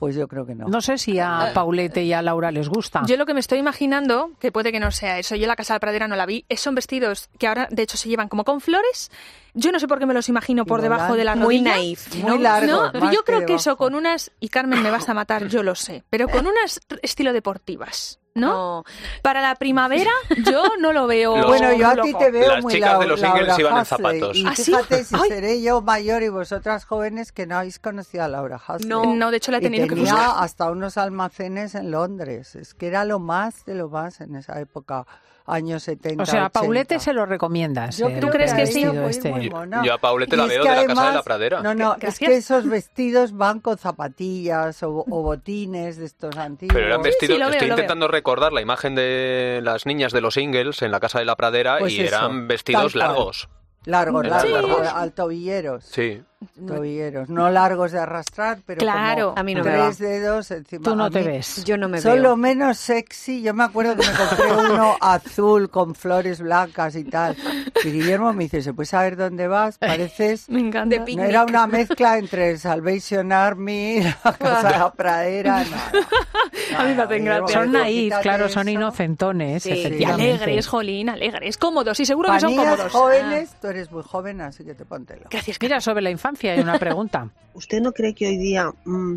pues 0.00 0.16
yo 0.16 0.26
creo 0.28 0.46
que 0.46 0.54
no. 0.54 0.66
No 0.66 0.80
sé 0.80 0.96
si 0.96 1.18
a 1.18 1.50
Paulete 1.52 2.02
y 2.02 2.14
a 2.14 2.22
Laura 2.22 2.50
les 2.50 2.70
gusta. 2.70 3.02
Yo 3.06 3.18
lo 3.18 3.26
que 3.26 3.34
me 3.34 3.40
estoy 3.40 3.58
imaginando, 3.58 4.30
que 4.40 4.50
puede 4.50 4.72
que 4.72 4.80
no 4.80 4.90
sea 4.90 5.18
eso, 5.18 5.36
yo 5.36 5.46
la 5.46 5.56
Casa 5.56 5.74
de 5.74 5.76
la 5.76 5.80
Pradera 5.80 6.08
no 6.08 6.16
la 6.16 6.24
vi, 6.24 6.46
son 6.56 6.74
vestidos 6.74 7.28
que 7.38 7.46
ahora 7.46 7.68
de 7.70 7.82
hecho 7.82 7.98
se 7.98 8.08
llevan 8.08 8.28
como 8.28 8.44
con 8.44 8.62
flores. 8.62 9.10
Yo 9.54 9.72
no 9.72 9.80
sé 9.80 9.88
por 9.88 9.98
qué 9.98 10.06
me 10.06 10.14
los 10.14 10.28
imagino 10.28 10.64
por 10.64 10.82
debajo 10.82 11.14
de 11.14 11.24
la 11.24 11.36
Muy 11.36 11.60
naif. 11.60 12.14
Muy 12.16 12.38
largo. 12.38 12.92
yo 13.10 13.24
creo 13.24 13.46
que, 13.46 13.54
eso 13.54 13.76
con 13.76 13.94
unas, 13.94 14.30
y 14.40 14.48
Carmen 14.48 14.82
me 14.82 14.90
vas 14.90 15.08
a 15.08 15.14
matar, 15.14 15.48
yo 15.48 15.62
lo 15.62 15.74
sé, 15.74 16.04
pero 16.10 16.28
con 16.28 16.46
unas 16.46 16.80
estilo 17.02 17.32
deportivas. 17.32 18.20
¿no? 18.34 18.84
Para 19.22 19.40
la 19.40 19.54
primavera 19.56 20.10
yo 20.44 20.62
no 20.80 20.92
lo 20.92 21.06
veo. 21.06 21.46
bueno, 21.46 21.72
yo 21.74 21.88
a 21.88 21.96
ti 21.96 22.14
te 22.18 22.30
veo 22.30 22.54
Las 22.54 22.62
muy 22.62 22.74
chicas 22.74 22.98
de 23.00 23.06
los 23.06 23.20
singles 23.20 23.58
iban 23.58 23.78
en 23.78 23.84
zapatos. 23.84 24.36
Y 24.36 24.46
¿Ah, 24.46 24.54
fíjate 24.54 25.04
si 25.04 25.16
seré 25.28 25.62
yo 25.62 25.82
mayor 25.82 26.22
y 26.22 26.28
vosotras 26.28 26.84
jóvenes 26.84 27.32
que 27.32 27.46
no 27.46 27.56
habéis 27.56 27.78
conocido 27.78 28.24
a 28.24 28.28
Laura 28.28 28.60
Hasley. 28.64 28.88
No, 28.88 29.14
no 29.14 29.30
de 29.30 29.38
hecho 29.38 29.50
la 29.50 29.58
he 29.58 29.60
tenido 29.60 29.86
y 29.86 29.88
tenía 29.88 30.30
hasta 30.30 30.70
unos 30.70 30.96
almacenes 30.96 31.74
en 31.74 31.90
Londres. 31.90 32.54
Es 32.54 32.74
que 32.74 32.86
era 32.86 33.04
lo 33.04 33.18
más 33.18 33.64
de 33.64 33.74
lo 33.74 33.88
más 33.88 34.20
en 34.20 34.36
esa 34.36 34.60
época 34.60 35.06
años 35.46 35.82
70. 35.82 36.22
O 36.22 36.26
sea, 36.26 36.46
a 36.46 36.48
Paulete 36.50 36.98
se 36.98 37.12
lo 37.12 37.26
recomiendas. 37.26 37.98
Yo 37.98 38.08
¿Tú 38.20 38.28
crees 38.28 38.54
que 38.54 38.66
sí? 38.66 38.82
Este. 38.82 39.50
Yo, 39.84 39.94
a 39.94 39.98
Paulete 39.98 40.36
la 40.36 40.46
veo 40.46 40.64
de 40.64 40.70
la 40.70 40.86
casa 40.86 41.08
de 41.08 41.14
la 41.14 41.22
pradera. 41.22 41.62
No, 41.62 41.74
no, 41.74 41.96
es 42.00 42.18
que 42.18 42.36
esos 42.36 42.68
vestidos 42.68 43.32
van 43.32 43.60
con 43.60 43.78
zapatillas 43.78 44.82
o, 44.82 45.04
botines 45.04 45.96
de 45.96 46.06
estos 46.06 46.36
antiguos. 46.36 46.74
Pero 46.74 46.86
eran 46.86 47.02
vestidos, 47.02 47.38
estoy 47.52 47.68
intentando 47.68 48.08
recordar 48.08 48.52
la 48.52 48.60
imagen 48.60 48.94
de 48.94 49.60
las 49.62 49.86
niñas 49.86 50.12
de 50.12 50.20
los 50.20 50.36
Ingles 50.36 50.82
en 50.82 50.90
la 50.90 51.00
casa 51.00 51.18
de 51.18 51.24
la 51.24 51.36
pradera 51.36 51.78
pues 51.78 51.92
y 51.92 52.00
eran 52.00 52.48
vestidos 52.48 52.94
largos. 52.94 53.48
Largos, 53.84 54.26
largos, 54.26 54.86
altobilleros. 54.86 55.84
Sí. 55.84 56.22
Tobilleros, 56.66 57.28
no 57.28 57.50
largos 57.50 57.92
de 57.92 57.98
arrastrar, 57.98 58.60
pero 58.64 58.78
claro, 58.78 59.34
a 59.36 59.42
mí 59.42 59.54
no 59.54 59.62
tres 59.62 59.98
dedos 59.98 60.50
encima. 60.50 60.84
Tú 60.84 60.96
no 60.96 61.10
te 61.10 61.22
ves. 61.22 61.62
Yo 61.64 61.76
no 61.76 61.86
me 61.86 62.00
veo. 62.00 62.02
Son 62.02 62.22
lo 62.22 62.34
menos 62.34 62.78
sexy. 62.78 63.42
Yo 63.42 63.52
me 63.52 63.64
acuerdo 63.64 63.94
que 63.96 64.06
me 64.06 64.16
compré 64.16 64.52
uno 64.72 64.96
azul 65.02 65.68
con 65.68 65.94
flores 65.94 66.40
blancas 66.40 66.96
y 66.96 67.04
tal. 67.04 67.36
Y 67.84 67.90
Guillermo 67.90 68.32
me 68.32 68.44
dice, 68.44 68.62
¿se 68.62 68.72
puede 68.72 68.86
saber 68.86 69.16
dónde 69.16 69.48
vas? 69.48 69.76
Pareces... 69.76 70.48
me 70.48 70.60
encanta. 70.60 70.96
No 70.98 71.24
era 71.24 71.44
una 71.44 71.66
mezcla 71.66 72.16
entre 72.16 72.56
Salvation 72.56 73.32
Army, 73.32 74.00
la 74.24 74.32
Casa 74.32 74.72
de 74.72 74.78
la 74.78 74.92
Pradera. 74.92 75.58
a 75.58 76.84
mí 76.84 76.94
me 76.94 77.02
hacen 77.02 77.24
gracia. 77.26 77.58
Son 77.60 77.72
naif, 77.72 78.14
claro, 78.22 78.48
son 78.48 78.66
inocentones, 78.66 79.62
sí, 79.62 79.72
Y 79.98 80.04
alegres, 80.04 80.66
jolín, 80.68 81.10
alegres, 81.10 81.58
cómodos. 81.58 82.00
Y 82.00 82.06
seguro 82.06 82.32
que 82.32 82.40
son 82.40 82.56
cómodos. 82.56 82.92
jóvenes, 82.92 83.54
tú 83.60 83.68
eres 83.68 83.92
muy 83.92 84.02
joven, 84.02 84.40
así 84.40 84.64
que 84.64 84.74
te 84.74 84.86
póntelo. 84.86 85.26
Gracias. 85.30 85.58
Mira, 85.60 85.82
sobre 85.82 86.00
la 86.00 86.10
infancia 86.10 86.29
hay 86.42 86.60
una 86.60 86.78
pregunta. 86.78 87.30
¿Usted 87.54 87.80
no 87.80 87.92
cree 87.92 88.14
que 88.14 88.26
hoy 88.26 88.36
día 88.36 88.72
mm, 88.84 89.16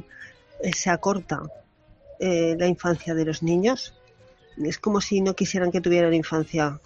eh, 0.63 0.73
se 0.73 0.89
acorta 0.89 1.41
eh, 2.19 2.55
la 2.57 2.67
infancia 2.67 3.13
de 3.13 3.25
los 3.25 3.43
niños? 3.43 3.93
Es 4.57 4.77
como 4.77 5.01
si 5.01 5.21
no 5.21 5.35
quisieran 5.35 5.71
que 5.71 5.81
tuvieran 5.81 6.13
infancia. 6.13 6.79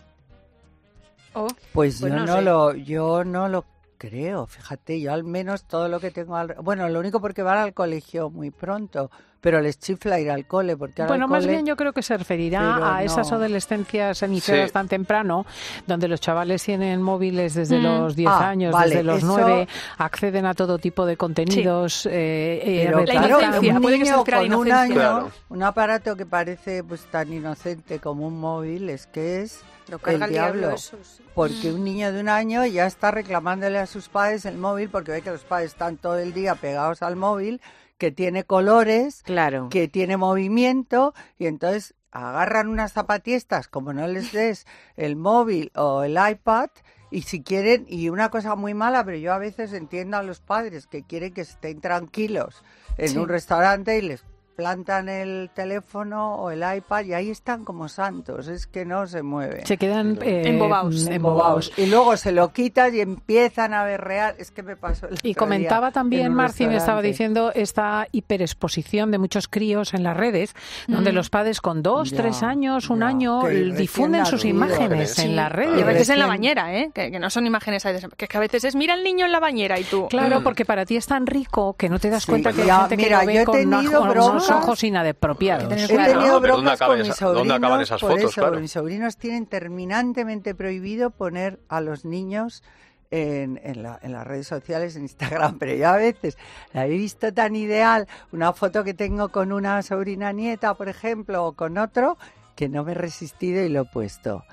Oh, 1.34 1.48
pues, 1.74 2.00
pues, 2.00 2.13
yo 2.13 2.20
no, 2.20 2.42
lo, 2.42 2.74
yo 2.74 3.24
no 3.24 3.48
lo 3.48 3.66
creo. 3.98 4.48
Fíjate, 4.48 5.00
yo 5.02 5.14
al 5.14 5.24
menos 5.24 5.66
todo 5.66 5.88
lo 5.88 6.00
que 6.00 6.12
tengo, 6.12 6.36
al, 6.36 6.56
bueno, 6.62 6.88
lo 6.90 7.00
único 7.00 7.20
porque 7.20 7.44
van 7.44 7.58
al 7.58 7.74
colegio 7.74 8.30
muy 8.30 8.52
pronto 8.52 9.10
pero 9.42 9.62
les 9.62 9.80
chifla 9.80 10.20
ir 10.20 10.30
al 10.30 10.46
cole. 10.46 10.76
Porque 10.76 11.04
bueno, 11.04 11.28
más 11.28 11.46
bien 11.46 11.66
yo 11.66 11.76
creo 11.76 11.94
que 11.94 12.02
se 12.02 12.18
referirá 12.18 12.98
a 12.98 13.04
esas 13.04 13.32
adolescencias 13.32 14.22
iniciadas 14.24 14.72
tan 14.72 14.88
temprano, 14.88 15.46
donde 15.86 16.08
los 16.08 16.20
chavales 16.20 16.64
tienen 16.64 17.02
móviles 17.02 17.54
desde 17.54 17.80
mm. 17.80 17.84
los 17.84 18.16
10 18.16 18.30
ah, 18.30 18.50
años, 18.50 18.76
desde 18.84 19.04
los 19.04 19.24
9, 19.24 19.68
acceden 19.98 20.46
a 20.46 20.54
todo 20.54 20.78
tipo 20.78 21.06
de 21.06 21.18
contenidos. 21.18 22.06
Eh, 22.08 22.88
eh 22.88 23.06
claro, 23.06 23.40
un 23.62 23.82
puede 23.82 24.04
que 24.04 24.12
con 24.12 24.54
un 24.54 24.72
año, 24.72 25.30
un 25.50 25.64
aparato 25.64 26.16
que 26.16 26.26
parece 26.26 26.84
pues 26.84 27.06
tan 27.06 27.32
inocente 27.32 28.00
como 28.00 28.28
un 28.28 28.40
móvil, 28.40 28.90
es 28.90 29.08
que 29.08 29.44
es 29.44 29.62
el 30.06 30.30
diablo. 30.30 30.76
Porque 31.34 31.71
un 31.71 31.84
niño 31.84 32.12
de 32.12 32.19
un 32.19 32.30
año 32.30 32.65
ya 32.65 32.86
está 32.86 33.12
reclamándole 33.12 33.80
a 33.80 33.86
sus 33.86 34.10
padres 34.10 34.45
el 34.45 34.58
móvil 34.58 34.89
porque 34.89 35.12
ve 35.12 35.21
que 35.21 35.32
los 35.32 35.43
padres 35.43 35.71
están 35.71 35.97
todo 35.97 36.17
el 36.17 36.34
día 36.34 36.56
pegados 36.56 37.02
al 37.02 37.15
móvil 37.15 37.62
que 37.97 38.12
tiene 38.12 38.43
colores, 38.43 39.23
claro. 39.23 39.69
que 39.69 39.88
tiene 39.88 40.17
movimiento 40.17 41.13
y 41.38 41.47
entonces 41.47 41.95
agarran 42.12 42.67
unas 42.67 42.93
zapatistas, 42.93 43.67
como 43.67 43.93
no 43.93 44.08
les 44.08 44.32
des 44.32 44.65
el 44.95 45.15
móvil 45.15 45.71
o 45.76 46.04
el 46.04 46.17
iPad, 46.17 46.69
y 47.10 47.21
si 47.21 47.41
quieren, 47.41 47.86
y 47.88 48.10
una 48.10 48.30
cosa 48.30 48.56
muy 48.56 48.73
mala, 48.73 49.04
pero 49.06 49.17
yo 49.17 49.34
a 49.34 49.38
veces 49.38 49.73
entiendo 49.73 50.17
a 50.17 50.23
los 50.23 50.41
padres 50.41 50.88
que 50.88 51.04
quieren 51.04 51.34
que 51.34 51.41
estén 51.41 51.80
tranquilos 51.80 52.63
en 52.97 53.17
un 53.17 53.30
restaurante 53.30 53.97
y 53.97 54.02
les 54.02 54.26
plantan 54.58 55.08
el 55.08 55.52
teléfono 55.54 56.34
o 56.34 56.50
el 56.50 56.63
iPad 56.78 57.06
y 57.06 57.13
ahí 57.13 57.30
están 57.30 57.63
como 57.63 57.88
santos, 57.88 58.48
es 58.48 58.65
que 58.65 58.86
no 58.86 59.06
se 59.06 59.22
mueven. 59.22 59.63
Se 59.67 59.78
quedan 59.78 60.17
eh, 60.24 60.41
embobados, 60.48 61.72
Y 61.78 61.86
luego 61.86 62.17
se 62.17 62.32
lo 62.32 62.52
quitas 62.52 62.91
y 62.91 63.02
empiezan 63.02 63.76
a 63.76 63.84
berrear, 63.84 64.34
es 64.39 64.50
que 64.50 64.63
me 64.63 64.76
pasó 64.76 65.10
Y 65.22 65.36
comentaba 65.36 65.91
también, 65.91 66.34
Marci, 66.34 66.65
me 66.65 66.78
estaba 66.78 67.04
diciendo, 67.04 67.52
esta 67.54 68.08
hiperexposición 68.12 69.12
de 69.12 69.20
muchos 69.20 69.48
críos 69.48 69.93
en 69.93 70.02
las 70.02 70.17
redes, 70.17 70.56
donde 70.88 71.13
los 71.13 71.30
padres 71.30 71.62
con 71.62 71.84
dos, 71.84 72.12
tres 72.12 72.41
años, 72.41 72.89
un 72.89 73.04
año, 73.04 73.43
difunden 73.43 74.26
sus 74.26 74.43
imágenes 74.43 75.20
en 75.20 75.36
las 75.36 75.52
redes. 75.52 75.78
Y 75.78 75.82
a 75.84 75.86
veces 75.86 76.10
en 76.10 76.17
la 76.17 76.26
bañera, 76.26 76.76
¿eh? 76.76 76.89
que, 76.96 77.12
no 77.20 77.30
son 77.30 77.46
imágenes, 77.46 77.84
que, 77.84 77.91
es 77.91 78.30
que 78.30 78.38
a 78.38 78.39
veces 78.39 78.63
es, 78.63 78.76
mira 78.76 78.96
el 78.96 79.04
niño 79.04 79.28
en 79.28 79.32
la 79.32 79.39
bañera 79.39 79.80
y 79.80 79.84
tú... 79.84 80.08
Claro, 80.08 80.39
mm. 80.39 80.43
porque 80.43 80.65
para 80.65 80.84
ti 80.84 80.96
es 80.96 81.06
tan 81.06 81.28
rico 81.28 81.76
que 81.78 81.89
no 81.89 82.00
te 82.00 82.10
das 82.10 82.26
cuenta 82.26 82.52
que 82.54 82.63
hay 82.63 82.72
gente 82.89 82.98
que 82.98 83.10
lo 83.12 83.24
ve 83.24 83.46
con 83.46 84.47
ojos 84.50 84.84
inadepropiados. 84.84 85.72
He 85.72 85.88
tenido 85.88 86.40
broncas 86.40 86.80
con 86.80 87.00
mis 87.00 87.16
sobrinos, 87.16 87.82
esas 87.82 88.02
por 88.02 88.20
eso, 88.20 88.52
mis 88.52 88.72
sobrinos 88.72 89.18
tienen 89.18 89.46
terminantemente 89.46 90.56
prohibido 90.56 91.12
poner 91.12 91.60
a 91.70 91.82
los 91.82 92.06
niños 92.06 92.64
en, 93.12 93.60
en, 93.64 93.84
las 93.84 94.28
redes 94.28 94.48
sociales, 94.48 94.96
en 94.96 95.04
Instagram, 95.04 95.58
pero 95.60 95.74
yo 95.74 95.88
a 95.88 95.98
veces 95.98 96.38
la 96.74 96.86
he 96.86 96.90
visto 96.90 97.34
tan 97.34 97.56
ideal, 97.56 98.08
una 98.32 98.54
foto 98.54 98.84
que 98.84 98.94
tengo 98.94 99.30
con 99.30 99.52
una 99.52 99.82
sobrina 99.82 100.32
nieta, 100.32 100.74
por 100.74 100.90
ejemplo, 100.90 101.46
o 101.46 101.54
con 101.54 101.78
otro, 101.78 102.18
que 102.56 102.70
no 102.70 102.84
me 102.84 102.92
he 102.92 102.96
resistido 102.96 103.64
y 103.64 103.70
lo 103.70 103.82
he 103.82 103.86
puesto. 103.86 104.44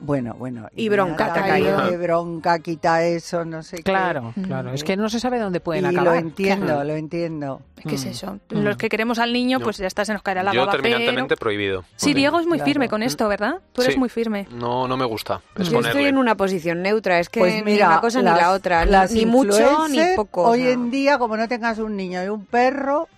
Bueno, 0.00 0.34
bueno. 0.38 0.68
Y, 0.76 0.88
bronca, 0.88 1.32
te 1.32 1.96
bronca, 1.96 2.60
quita 2.60 3.04
eso, 3.04 3.44
no 3.44 3.64
sé 3.64 3.82
claro, 3.82 4.32
qué. 4.34 4.42
Claro, 4.42 4.72
es 4.72 4.84
que 4.84 4.96
no 4.96 5.08
se 5.08 5.18
sabe 5.18 5.40
dónde 5.40 5.58
pueden 5.58 5.84
y 5.84 5.88
acabar. 5.88 6.04
lo 6.04 6.14
entiendo, 6.14 6.84
lo 6.84 6.94
entiendo. 6.94 7.62
¿Qué 7.82 7.96
es 7.96 8.04
mm. 8.04 8.08
eso? 8.08 8.38
Los 8.50 8.76
que 8.76 8.88
queremos 8.88 9.18
al 9.18 9.32
niño, 9.32 9.58
pues 9.58 9.78
ya 9.78 9.88
está, 9.88 10.04
se 10.04 10.12
nos 10.12 10.22
caerá 10.22 10.44
la 10.44 10.52
Yo 10.52 10.68
terminantemente 10.68 11.36
prohibido. 11.36 11.84
Sí, 11.96 12.14
Diego 12.14 12.38
es 12.38 12.46
muy 12.46 12.60
firme 12.60 12.88
con 12.88 13.02
esto, 13.02 13.28
¿verdad? 13.28 13.56
Tú 13.72 13.82
eres 13.82 13.96
muy 13.96 14.08
firme. 14.08 14.46
No, 14.52 14.86
no 14.86 14.96
me 14.96 15.04
gusta. 15.04 15.40
Yo 15.56 15.80
estoy 15.80 16.04
en 16.04 16.16
una 16.16 16.36
posición 16.36 16.82
neutra, 16.82 17.18
es 17.18 17.28
que 17.28 17.40
pues 17.40 17.64
ni 17.64 17.74
una 17.74 18.00
cosa 18.00 18.20
ni 18.20 18.26
la 18.26 18.52
otra, 18.52 18.84
ni 19.10 19.26
mucho 19.26 19.88
ni 19.88 20.00
poco. 20.14 20.44
Hoy 20.44 20.68
en 20.68 20.90
día, 20.90 21.18
como 21.18 21.36
no 21.36 21.48
tengas 21.48 21.78
un 21.78 21.96
niño 21.96 22.22
y 22.22 22.28
un 22.28 22.44
perro, 22.46 23.08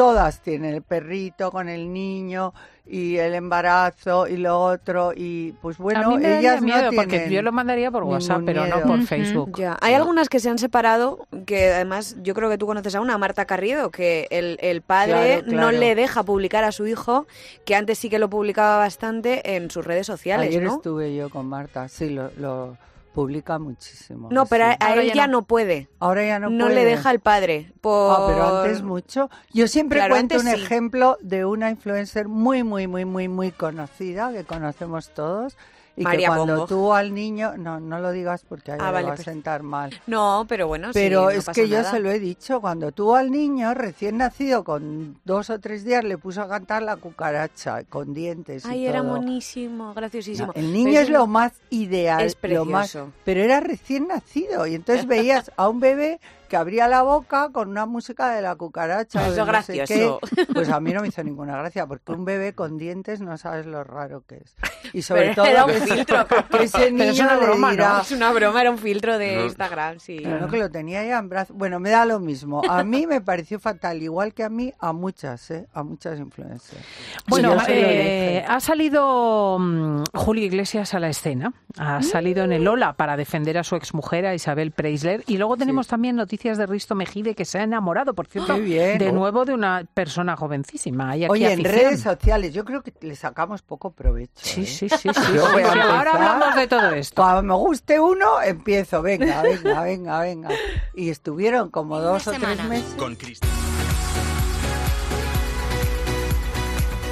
todas 0.00 0.40
tienen 0.40 0.76
el 0.76 0.80
perrito 0.80 1.52
con 1.52 1.68
el 1.68 1.92
niño 1.92 2.54
y 2.86 3.18
el 3.18 3.34
embarazo 3.34 4.26
y 4.26 4.38
lo 4.38 4.58
otro 4.58 5.12
y 5.14 5.52
pues 5.60 5.76
bueno, 5.76 6.00
a 6.00 6.08
mí 6.08 6.16
me 6.16 6.38
ellas 6.38 6.62
miedo 6.62 6.90
no 6.90 6.96
porque 6.96 7.28
yo 7.28 7.42
lo 7.42 7.52
mandaría 7.52 7.90
por 7.90 8.04
WhatsApp, 8.04 8.40
pero 8.46 8.64
no 8.66 8.80
por 8.80 9.02
Facebook. 9.02 9.58
Ya. 9.58 9.76
Hay 9.82 9.92
algunas 9.92 10.30
que 10.30 10.40
se 10.40 10.48
han 10.48 10.56
separado, 10.56 11.26
que 11.44 11.70
además 11.70 12.16
yo 12.22 12.32
creo 12.32 12.48
que 12.48 12.56
tú 12.56 12.64
conoces 12.64 12.94
a 12.94 13.02
una, 13.02 13.18
Marta 13.18 13.44
Carriedo, 13.44 13.90
que 13.90 14.26
el, 14.30 14.56
el 14.62 14.80
padre 14.80 15.42
no 15.44 15.70
le 15.70 15.94
deja 15.94 16.22
publicar 16.22 16.64
a 16.64 16.72
su 16.72 16.86
hijo, 16.86 17.26
que 17.66 17.74
antes 17.74 17.98
sí 17.98 18.08
que 18.08 18.18
lo 18.18 18.30
publicaba 18.30 18.78
bastante 18.78 19.54
en 19.54 19.70
sus 19.70 19.84
redes 19.84 20.06
sociales, 20.06 20.48
Ayer 20.48 20.62
¿no? 20.62 20.76
estuve 20.76 21.14
yo 21.14 21.28
con 21.28 21.46
Marta, 21.46 21.88
sí, 21.88 22.08
lo, 22.08 22.30
lo 22.38 22.78
publica 23.12 23.58
muchísimo. 23.58 24.28
No, 24.30 24.46
pero 24.46 24.66
a, 24.66 24.94
él 24.94 25.12
ya 25.12 25.26
no. 25.26 25.42
puede. 25.42 25.88
Ahora 25.98 26.24
ya 26.24 26.38
no, 26.38 26.50
no 26.50 26.68
le 26.68 26.84
deja 26.84 27.10
el 27.10 27.20
padre. 27.20 27.72
Por... 27.80 28.12
Ah, 28.12 28.26
pero 28.28 28.58
antes 28.58 28.82
mucho. 28.82 29.30
Yo 29.52 29.68
siempre 29.68 30.06
cuento 30.08 30.38
un 30.38 30.48
ejemplo 30.48 31.18
de 31.20 31.44
una 31.44 31.70
influencer 31.70 32.28
muy, 32.28 32.62
muy, 32.62 32.86
muy, 32.86 33.04
muy, 33.04 33.28
muy 33.28 33.50
conocida, 33.50 34.32
que 34.32 34.44
conocemos 34.44 35.10
todos, 35.10 35.56
Y 36.00 36.16
que 36.16 36.26
cuando 36.26 36.66
tú 36.66 36.92
al 36.94 37.12
niño, 37.14 37.56
no, 37.58 37.78
no 37.78 37.98
lo 37.98 38.10
digas 38.10 38.42
porque 38.48 38.72
ahí 38.72 38.78
ah, 38.80 38.90
va 38.90 39.00
a 39.00 39.06
pues 39.08 39.22
sentar 39.22 39.62
mal. 39.62 39.92
No, 40.06 40.46
pero 40.48 40.66
bueno, 40.66 40.90
Pero 40.94 41.28
es 41.28 41.46
que 41.46 41.68
yo 41.68 41.84
se 41.84 42.00
lo 42.00 42.10
he 42.10 42.18
dicho, 42.18 42.60
cuando 42.60 42.90
tú 42.92 43.14
al 43.14 43.30
niño 43.30 43.74
recién 43.74 44.16
nacido 44.16 44.64
con 44.64 45.20
dos 45.24 45.50
o 45.50 45.58
tres 45.58 45.84
días 45.84 46.02
le 46.04 46.16
puso 46.16 46.40
a 46.40 46.48
cantar 46.48 46.82
la 46.82 46.96
cucaracha 46.96 47.84
con 47.84 48.14
dientes. 48.14 48.64
Ay, 48.64 48.86
era 48.86 49.02
monísimo, 49.02 49.92
graciosísimo. 49.92 50.52
el 50.54 50.72
niño 50.72 51.00
es 51.00 51.10
lo 51.10 51.26
más 51.26 51.52
ideal, 51.68 52.22
es 52.24 52.36
lo 52.42 52.64
más, 52.64 52.96
pero 53.24 53.42
era 53.42 53.60
recién 53.60 54.08
nacido 54.08 54.66
y 54.66 54.74
entonces 54.74 55.06
veías 55.06 55.52
a 55.56 55.68
un 55.68 55.80
bebé 55.80 56.18
que 56.50 56.56
abría 56.56 56.88
la 56.88 57.02
boca 57.02 57.50
con 57.52 57.68
una 57.68 57.86
música 57.86 58.28
de 58.30 58.42
la 58.42 58.56
cucaracha. 58.56 59.28
Eso 59.28 59.46
gracioso. 59.46 60.18
Pues 60.52 60.68
a 60.68 60.80
mí 60.80 60.92
no 60.92 61.00
me 61.00 61.08
hizo 61.08 61.22
ninguna 61.22 61.56
gracia, 61.56 61.86
porque 61.86 62.10
un 62.10 62.24
bebé 62.24 62.54
con 62.54 62.76
dientes 62.76 63.20
no 63.20 63.38
sabes 63.38 63.66
lo 63.66 63.84
raro 63.84 64.24
que 64.26 64.38
es. 64.38 64.56
Y 64.92 65.02
sobre 65.02 65.32
todo 65.32 65.46
era 65.46 65.64
un 65.64 65.74
filtro. 65.74 66.26
ese 66.60 66.90
niño 66.90 67.04
es 67.04 67.20
una 67.20 67.36
broma, 67.36 67.72
¿no? 67.72 68.00
Es 68.00 68.10
una 68.10 68.32
broma, 68.32 68.60
era 68.62 68.70
un 68.72 68.78
filtro 68.78 69.16
de 69.16 69.44
Instagram, 69.44 70.00
sí. 70.00 70.18
No 70.18 70.48
que 70.48 70.58
lo 70.58 70.68
tenía 70.68 71.04
ya 71.04 71.18
en 71.18 71.28
brazos. 71.28 71.56
Bueno, 71.56 71.78
me 71.78 71.90
da 71.90 72.04
lo 72.04 72.18
mismo. 72.18 72.62
A 72.68 72.82
mí 72.82 73.06
me 73.06 73.20
pareció 73.20 73.60
fatal, 73.60 74.02
igual 74.02 74.34
que 74.34 74.42
a 74.42 74.48
mí, 74.48 74.74
a 74.80 74.92
muchas, 74.92 75.52
¿eh? 75.52 75.68
A 75.72 75.84
muchas 75.84 76.18
influencias. 76.18 76.82
Bueno, 77.28 77.56
eh, 77.68 78.44
ha 78.48 78.58
salido 78.58 79.54
um, 79.54 80.02
Julio 80.14 80.44
Iglesias 80.44 80.94
a 80.94 80.98
la 80.98 81.10
escena. 81.10 81.52
Ha 81.78 82.02
salido 82.02 82.42
en 82.42 82.52
el 82.52 82.66
Ola 82.66 82.94
para 82.94 83.16
defender 83.16 83.56
a 83.56 83.62
su 83.62 83.76
exmujer, 83.76 84.26
a 84.26 84.34
Isabel 84.34 84.72
Preisler. 84.72 85.22
Y 85.28 85.36
luego 85.36 85.56
tenemos 85.56 85.86
también 85.86 86.16
noticias 86.16 86.39
de 86.42 86.66
Risto 86.66 86.94
Mejide 86.94 87.34
que 87.34 87.44
se 87.44 87.58
ha 87.58 87.62
enamorado, 87.62 88.14
por 88.14 88.26
cierto, 88.26 88.54
de 88.58 89.12
nuevo 89.12 89.44
de 89.44 89.54
una 89.54 89.84
persona 89.92 90.36
jovencísima. 90.36 91.14
Oye, 91.28 91.52
en 91.52 91.64
redes 91.64 92.00
sociales 92.00 92.54
yo 92.54 92.64
creo 92.64 92.82
que 92.82 92.92
le 93.02 93.14
sacamos 93.14 93.62
poco 93.62 93.92
provecho. 93.92 94.32
Sí, 94.36 94.62
¿eh? 94.62 94.66
sí, 94.66 94.88
sí, 94.88 94.96
sí. 94.98 95.10
Ahora 95.80 96.12
hablamos 96.12 96.56
de 96.56 96.66
todo 96.66 96.90
esto. 96.90 97.22
Cuando 97.22 97.42
me 97.42 97.54
guste 97.54 98.00
uno, 98.00 98.40
empiezo. 98.42 99.02
Venga, 99.02 99.42
venga, 99.42 99.82
venga, 99.82 100.20
venga. 100.20 100.48
Y 100.94 101.10
estuvieron 101.10 101.70
como 101.70 102.00
dos 102.00 102.26
o 102.26 102.32
tres 102.32 102.64
meses. 102.64 102.94
Con 102.96 103.16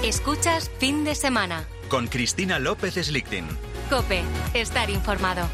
Escuchas 0.03 0.71
fin 0.79 1.05
de 1.05 1.15
semana. 1.15 1.65
Con 1.89 2.07
Cristina 2.07 2.59
López 2.59 2.95
Slichting. 2.95 3.47
Cope, 3.91 4.23
estar 4.55 4.91
informado. 4.91 5.49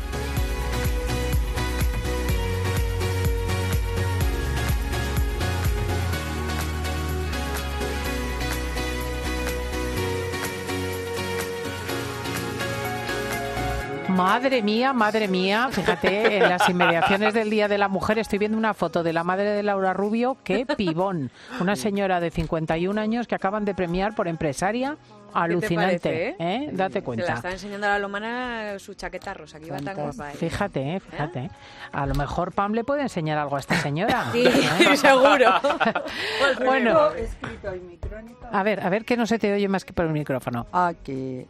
Madre 14.15 14.63
mía, 14.63 14.93
madre 14.93 15.27
mía, 15.27 15.69
fíjate, 15.73 16.37
en 16.37 16.49
las 16.49 16.69
inmediaciones 16.69 17.35
del 17.35 17.51
Día 17.51 17.67
de 17.67 17.79
la 17.79 17.89
Mujer 17.89 18.19
estoy 18.19 18.39
viendo 18.39 18.57
una 18.57 18.73
foto 18.73 19.03
de 19.03 19.13
la 19.13 19.25
madre 19.25 19.51
de 19.51 19.63
Laura 19.65 19.93
Rubio, 19.93 20.37
qué 20.45 20.65
pibón, 20.67 21.33
una 21.61 21.75
señora 21.75 22.21
de 22.21 22.31
51 22.31 23.01
años 23.01 23.27
que 23.27 23.35
acaban 23.35 23.65
de 23.65 23.75
premiar 23.75 24.15
por 24.15 24.29
empresaria 24.29 24.97
alucinante, 25.33 26.29
eh? 26.29 26.37
¿eh? 26.39 26.71
Date 26.73 27.03
cuenta. 27.03 27.25
Se 27.25 27.31
la 27.33 27.37
está 27.37 27.51
enseñando 27.51 27.87
a 27.87 27.91
la 27.91 27.99
lomana 27.99 28.79
su 28.79 28.95
chaqueta 28.95 29.35
rosa, 29.35 29.59
que 29.59 29.67
iba 29.67 29.79
tan 29.79 29.97
guapa. 29.97 30.31
¿eh? 30.31 30.37
Fíjate, 30.37 31.01
fíjate. 31.01 31.51
A 31.91 32.07
lo 32.07 32.15
mejor 32.15 32.53
Pam 32.53 32.73
le 32.73 32.85
puede 32.85 33.03
enseñar 33.03 33.39
algo 33.39 33.57
a 33.57 33.61
esta 33.61 33.75
señora. 33.77 34.31
sí, 34.33 34.45
seguro. 34.97 35.55
bueno, 36.65 37.11
a 38.53 38.63
ver, 38.63 38.81
a 38.81 38.89
ver 38.89 39.05
que 39.05 39.17
no 39.17 39.27
se 39.27 39.41
te 39.41 39.53
oye 39.53 39.67
más 39.67 39.85
que 39.85 39.93
por 39.93 40.07
el 40.07 40.13
micrófono. 40.13 40.67
Ah, 40.73 40.93
que 41.03 41.49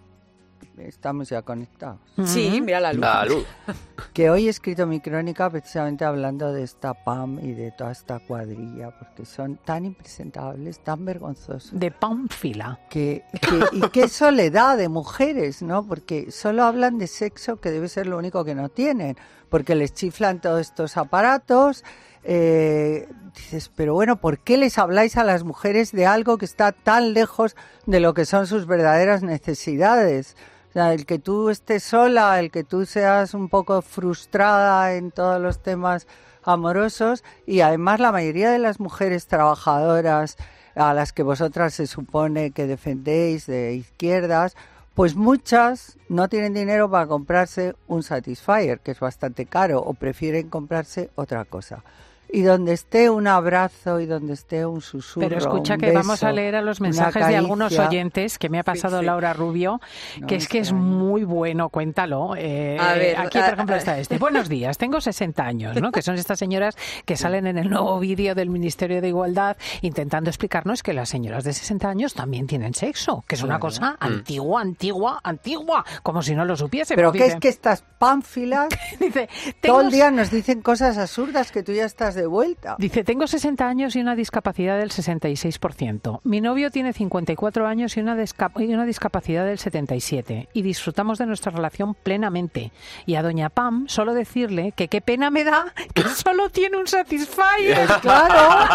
estamos 0.79 1.29
ya 1.29 1.43
conectados. 1.43 1.99
Sí, 2.25 2.61
mira 2.61 2.81
la 2.81 2.93
luz. 2.93 3.01
La 3.01 3.25
luz. 3.25 3.47
Que 4.13 4.31
hoy 4.31 4.47
he 4.47 4.51
escrito 4.51 4.87
mi 4.87 5.01
crónica 5.01 5.51
precisamente 5.51 6.05
hablando 6.05 6.53
de 6.53 6.63
esta 6.63 6.95
PAM 6.95 7.41
y 7.43 7.53
de 7.53 7.73
toda 7.73 7.91
esta 7.91 8.21
cuadrilla, 8.21 8.97
porque 8.97 9.25
son 9.25 9.57
tan 9.57 9.85
impresentables, 9.85 10.79
tan 10.81 11.05
vergonzosos. 11.05 11.71
De 11.73 11.91
PAMfila. 11.91 12.79
Que, 12.89 13.25
que, 13.41 13.77
y 13.77 13.81
qué 13.89 14.07
soledad 14.09 14.77
de 14.77 14.89
mujeres, 14.89 15.63
¿no? 15.63 15.85
Porque 15.85 16.31
solo 16.31 16.63
hablan 16.63 16.99
de 16.99 17.09
sexo, 17.09 17.61
que 17.61 17.73
debe 17.73 17.89
ser 17.89 18.07
lo 18.07 18.19
único 18.19 18.45
que 18.45 18.55
no 18.55 18.69
tienen, 18.69 19.17
porque 19.49 19.75
les 19.75 19.95
chiflan 19.95 20.41
todos 20.41 20.61
estos 20.61 20.97
aparatos. 20.97 21.83
Eh, 22.23 23.09
dices, 23.35 23.71
pero 23.75 23.95
bueno, 23.95 24.21
¿por 24.21 24.39
qué 24.39 24.57
les 24.57 24.79
habláis 24.79 25.17
a 25.17 25.25
las 25.25 25.45
mujeres 25.45 25.93
de 25.93 26.07
algo 26.07 26.39
que 26.39 26.45
está 26.45 26.73
tan 26.73 27.13
lejos 27.15 27.57
de 27.87 28.01
lo 28.01 28.15
que 28.15 28.25
son 28.25 28.47
sus 28.47 28.67
verdaderas 28.67 29.23
necesidades? 29.23 30.37
Sea, 30.75 30.93
el 30.93 31.07
que 31.07 31.19
tú 31.19 31.51
estés 31.51 31.85
sola, 31.85 32.41
el 32.41 32.51
que 32.51 32.65
tú 32.65 32.85
seas 32.85 33.33
un 33.33 33.49
poco 33.49 33.81
frustrada 33.81 34.95
en 34.95 35.13
todos 35.13 35.41
los 35.41 35.63
temas 35.63 36.07
amorosos 36.43 37.23
y 37.47 37.61
además 37.61 38.01
la 38.01 38.13
mayoría 38.13 38.51
de 38.51 38.59
las 38.59 38.81
mujeres 38.81 39.27
trabajadoras 39.27 40.37
a 40.75 40.93
las 40.93 41.13
que 41.13 41.23
vosotras 41.23 41.75
se 41.75 41.87
supone 41.87 42.51
que 42.51 42.67
defendéis 42.67 43.47
de 43.47 43.75
izquierdas, 43.75 44.57
pues 44.95 45.15
muchas 45.15 45.97
no 46.09 46.29
tienen 46.29 46.55
dinero 46.55 46.91
para 46.91 47.07
comprarse 47.07 47.77
un 47.87 48.03
Satisfyer, 48.03 48.81
que 48.81 48.91
es 48.91 49.01
bastante 49.01 49.47
caro, 49.47 49.81
o 49.81 49.95
prefieren 49.95 50.51
comprarse 50.51 51.11
otra 51.15 51.45
cosa 51.45 51.85
y 52.31 52.43
donde 52.43 52.73
esté 52.73 53.11
un 53.11 53.27
abrazo 53.27 54.01
y 54.01 54.07
donde 54.07 54.35
esté 54.35 54.67
un 54.67 54.81
susurro. 54.81 55.29
Pero 55.29 55.39
escucha 55.39 55.77
que 55.77 55.93
vamos 55.93 56.23
a 56.23 56.33
leer 56.33 56.57
a 56.57 56.63
los 56.63 56.81
mensajes 56.81 57.27
de 57.27 57.37
algunos 57.37 57.79
oyentes 57.79 58.39
que 58.39 58.49
me 58.49 58.59
ha 58.59 58.63
pasado 58.65 59.03
Laura 59.03 59.33
Rubio, 59.33 59.81
que 60.27 60.37
es 60.37 60.49
que 60.49 60.59
es 60.59 60.73
muy 60.73 61.25
bueno, 61.25 61.69
cuéntalo. 61.69 62.35
Eh, 62.37 62.79
aquí, 63.17 63.39
por 63.39 63.55
ejemplo, 63.55 63.77
está 63.77 63.99
este. 63.99 64.19
Buenos 64.19 64.49
días, 64.49 64.79
tengo 64.79 65.01
60 65.01 65.45
años, 65.45 65.81
¿no? 65.81 65.93
Que 65.93 66.03
son 66.03 66.17
estas 66.17 66.39
señoras 66.39 66.77
que 67.05 67.17
salen 67.17 67.47
en 67.47 67.59
el 67.59 67.71
nuevo 67.71 67.99
vídeo 67.99 68.35
del 68.35 68.51
Ministerio 68.51 69.01
de 69.01 69.09
Igualdad 69.09 69.57
intentando 69.83 70.31
explicarnos 70.31 70.83
que 70.83 70.93
las 70.93 71.09
señoras 71.09 71.45
de 71.45 71.53
60 71.53 71.89
años 71.89 72.15
también 72.15 72.47
tienen 72.47 72.75
sexo, 72.75 73.25
que 73.27 73.35
es 73.35 73.43
una 73.43 73.59
cosa 73.59 73.93
mm. 73.93 73.97
antigua, 74.01 74.61
antigua, 74.61 75.21
antigua, 75.23 75.85
como 76.03 76.23
si 76.23 76.35
no 76.35 76.45
lo 76.45 76.57
supiese. 76.57 76.95
Pero 76.95 77.13
¿qué 77.13 77.27
es 77.27 77.37
que 77.37 77.49
estas 77.49 77.85
pánfilas 77.99 78.69
dice, 79.01 79.29
todo 79.61 79.83
el 79.83 79.91
día 79.91 80.11
nos 80.11 80.31
dicen 80.31 80.63
cosas 80.63 80.99
absurdas 80.99 81.53
que 81.53 81.63
tú 81.63 81.73
ya 81.73 81.85
estás 81.85 82.15
de 82.15 82.24
vuelta. 82.27 82.77
Dice, 82.79 83.05
tengo 83.05 83.27
60 83.27 83.67
años 83.67 83.97
y 83.97 84.01
una 84.01 84.15
discapacidad 84.15 84.79
del 84.79 84.91
66%. 84.91 86.21
Mi 86.25 86.41
novio 86.41 86.71
tiene 86.71 86.93
54 86.93 87.67
años 87.67 87.97
y 87.97 88.01
una, 88.01 88.17
y 88.59 88.75
una 88.75 88.85
discapacidad 88.85 89.45
del 89.45 89.59
77%. 89.59 90.49
Y 90.53 90.63
disfrutamos 90.63 91.19
de 91.19 91.27
nuestra 91.27 91.53
relación 91.53 91.95
plenamente. 91.95 92.73
Y 93.07 93.15
a 93.17 93.23
doña 93.23 93.49
Pam 93.49 93.87
solo 93.89 94.15
decirle 94.15 94.73
que 94.77 94.89
qué 94.89 95.01
pena 95.01 95.31
me 95.31 95.45
da 95.45 95.73
que 95.93 96.03
solo 96.15 96.51
tiene 96.51 96.77
un 96.77 96.87
Satisfyer. 96.87 97.87
Pues 97.87 97.99
claro, 98.03 98.75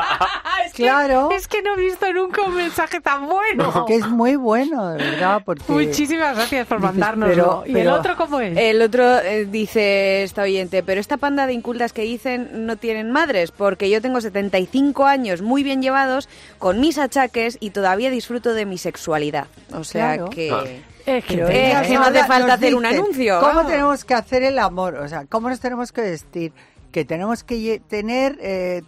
es 0.65 0.73
claro. 0.73 1.29
Que, 1.29 1.35
es 1.35 1.47
que 1.47 1.61
no 1.61 1.75
he 1.75 1.77
visto 1.77 2.11
nunca 2.13 2.43
un 2.43 2.55
mensaje 2.55 3.01
tan 3.01 3.27
bueno. 3.27 3.85
Que 3.85 3.95
es 3.95 4.07
muy 4.07 4.35
bueno, 4.35 4.89
de 4.89 4.97
verdad. 4.97 5.43
Muchísimas 5.67 6.35
gracias 6.35 6.67
por 6.67 6.79
mandárnoslo. 6.79 7.63
¿Y 7.65 7.77
el 7.77 7.87
otro 7.87 8.15
cómo 8.15 8.39
es? 8.39 8.57
El 8.57 8.81
otro 8.81 9.19
eh, 9.19 9.45
dice 9.45 10.23
esta 10.23 10.43
oyente, 10.43 10.83
pero 10.83 10.99
esta 10.99 11.17
panda 11.17 11.47
de 11.47 11.53
incultas 11.53 11.93
que 11.93 12.01
dicen 12.01 12.65
no 12.65 12.77
tienen 12.77 13.11
madre 13.11 13.28
porque 13.51 13.89
yo 13.89 14.01
tengo 14.01 14.21
75 14.21 15.05
años 15.05 15.41
muy 15.41 15.63
bien 15.63 15.81
llevados, 15.81 16.29
con 16.57 16.79
mis 16.79 16.97
achaques 16.97 17.57
y 17.59 17.71
todavía 17.71 18.09
disfruto 18.09 18.53
de 18.53 18.65
mi 18.65 18.77
sexualidad. 18.77 19.47
O 19.73 19.83
sea 19.83 20.25
que... 20.29 20.51
Ah. 20.51 20.63
Es 21.05 21.25
que, 21.25 21.37
no 21.37 22.03
hace 22.03 22.23
falta 22.25 22.53
hacer 22.53 22.75
un 22.75 22.85
anuncio. 22.85 23.39
¿Cómo 23.39 23.65
tenemos 23.65 24.05
que 24.05 24.13
hacer 24.13 24.43
el 24.43 24.59
amor? 24.59 24.95
O 24.95 25.07
sea, 25.07 25.25
¿cómo 25.25 25.49
nos 25.49 25.59
tenemos 25.59 25.91
que 25.91 26.01
vestir? 26.01 26.51
Que 26.91 27.05
tenemos 27.05 27.43
que 27.43 27.81
tener 27.87 28.37
eh, 28.41 28.81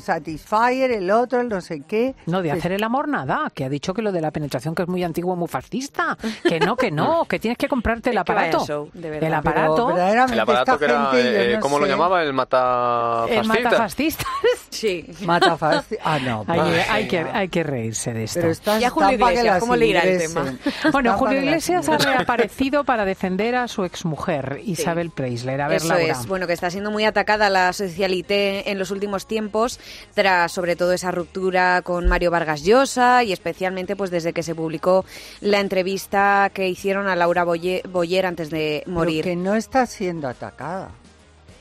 Satisfyer, 0.00 0.90
el 0.90 1.10
otro, 1.10 1.40
el 1.40 1.48
no 1.48 1.60
sé 1.60 1.82
qué. 1.86 2.14
No, 2.26 2.42
de 2.42 2.52
hacer 2.52 2.72
el 2.72 2.82
amor 2.84 3.08
nada, 3.08 3.50
que 3.54 3.64
ha 3.64 3.68
dicho 3.68 3.94
que 3.94 4.02
lo 4.02 4.12
de 4.12 4.20
la 4.20 4.30
penetración 4.30 4.74
que 4.74 4.82
es 4.82 4.88
muy 4.88 5.02
antiguo, 5.02 5.36
muy 5.36 5.48
fascista, 5.48 6.16
que 6.42 6.60
no, 6.60 6.76
que 6.76 6.90
no, 6.90 7.24
que 7.28 7.38
tienes 7.38 7.58
que 7.58 7.68
comprarte 7.68 8.10
el 8.10 8.18
aparato. 8.18 8.88
el 8.94 9.34
aparato. 9.34 9.96
el 9.96 10.40
aparato 10.40 10.78
que 10.78 10.84
era, 10.84 11.10
eh, 11.14 11.58
¿cómo 11.60 11.78
lo 11.78 11.86
llamaba? 11.86 12.22
El 12.22 12.32
matafascista. 12.32 13.40
El 13.40 13.46
matafascista. 13.46 14.24
sí. 14.70 15.06
Matafascista. 15.24 16.04
Ah, 16.04 16.18
no. 16.18 16.44
Hay, 16.46 17.08
que, 17.08 17.18
hay 17.18 17.48
que 17.48 17.62
reírse 17.62 18.12
de 18.12 18.24
esto. 18.24 18.40
Pero 18.40 18.52
está, 18.52 18.78
ya 18.78 18.90
Julio 18.90 19.12
Iglesias, 19.12 19.60
¿cómo 19.60 19.76
le 19.76 19.86
irá 19.86 20.00
el 20.02 20.18
tema? 20.18 20.54
Bueno, 20.92 21.14
Julio 21.14 21.40
Iglesias 21.40 21.88
ha 21.88 21.98
reaparecido 21.98 22.84
para 22.84 23.04
defender 23.04 23.56
a 23.56 23.68
su 23.68 23.84
exmujer, 23.84 24.60
Isabel 24.64 25.10
Preisler. 25.10 25.60
A 25.60 25.68
ver, 25.68 25.78
Eso 25.78 25.94
es, 25.94 26.26
bueno, 26.26 26.46
que 26.46 26.52
está 26.52 26.70
siendo 26.70 26.90
muy 26.90 27.04
atacada 27.04 27.37
la 27.50 27.72
socialité 27.72 28.70
en 28.70 28.78
los 28.78 28.90
últimos 28.90 29.26
tiempos, 29.26 29.78
tras 30.14 30.52
sobre 30.52 30.76
todo 30.76 30.92
esa 30.92 31.10
ruptura 31.10 31.82
con 31.82 32.08
Mario 32.08 32.30
Vargas 32.30 32.62
Llosa 32.62 33.22
y 33.24 33.32
especialmente 33.32 33.96
pues 33.96 34.10
desde 34.10 34.32
que 34.32 34.42
se 34.42 34.54
publicó 34.54 35.04
la 35.40 35.60
entrevista 35.60 36.50
que 36.52 36.68
hicieron 36.68 37.06
a 37.08 37.16
Laura 37.16 37.44
Boyer, 37.44 38.26
antes 38.26 38.50
de 38.50 38.82
morir. 38.86 39.24
que 39.24 39.36
no 39.36 39.54
está 39.54 39.86
siendo 39.86 40.28
atacada. 40.28 40.90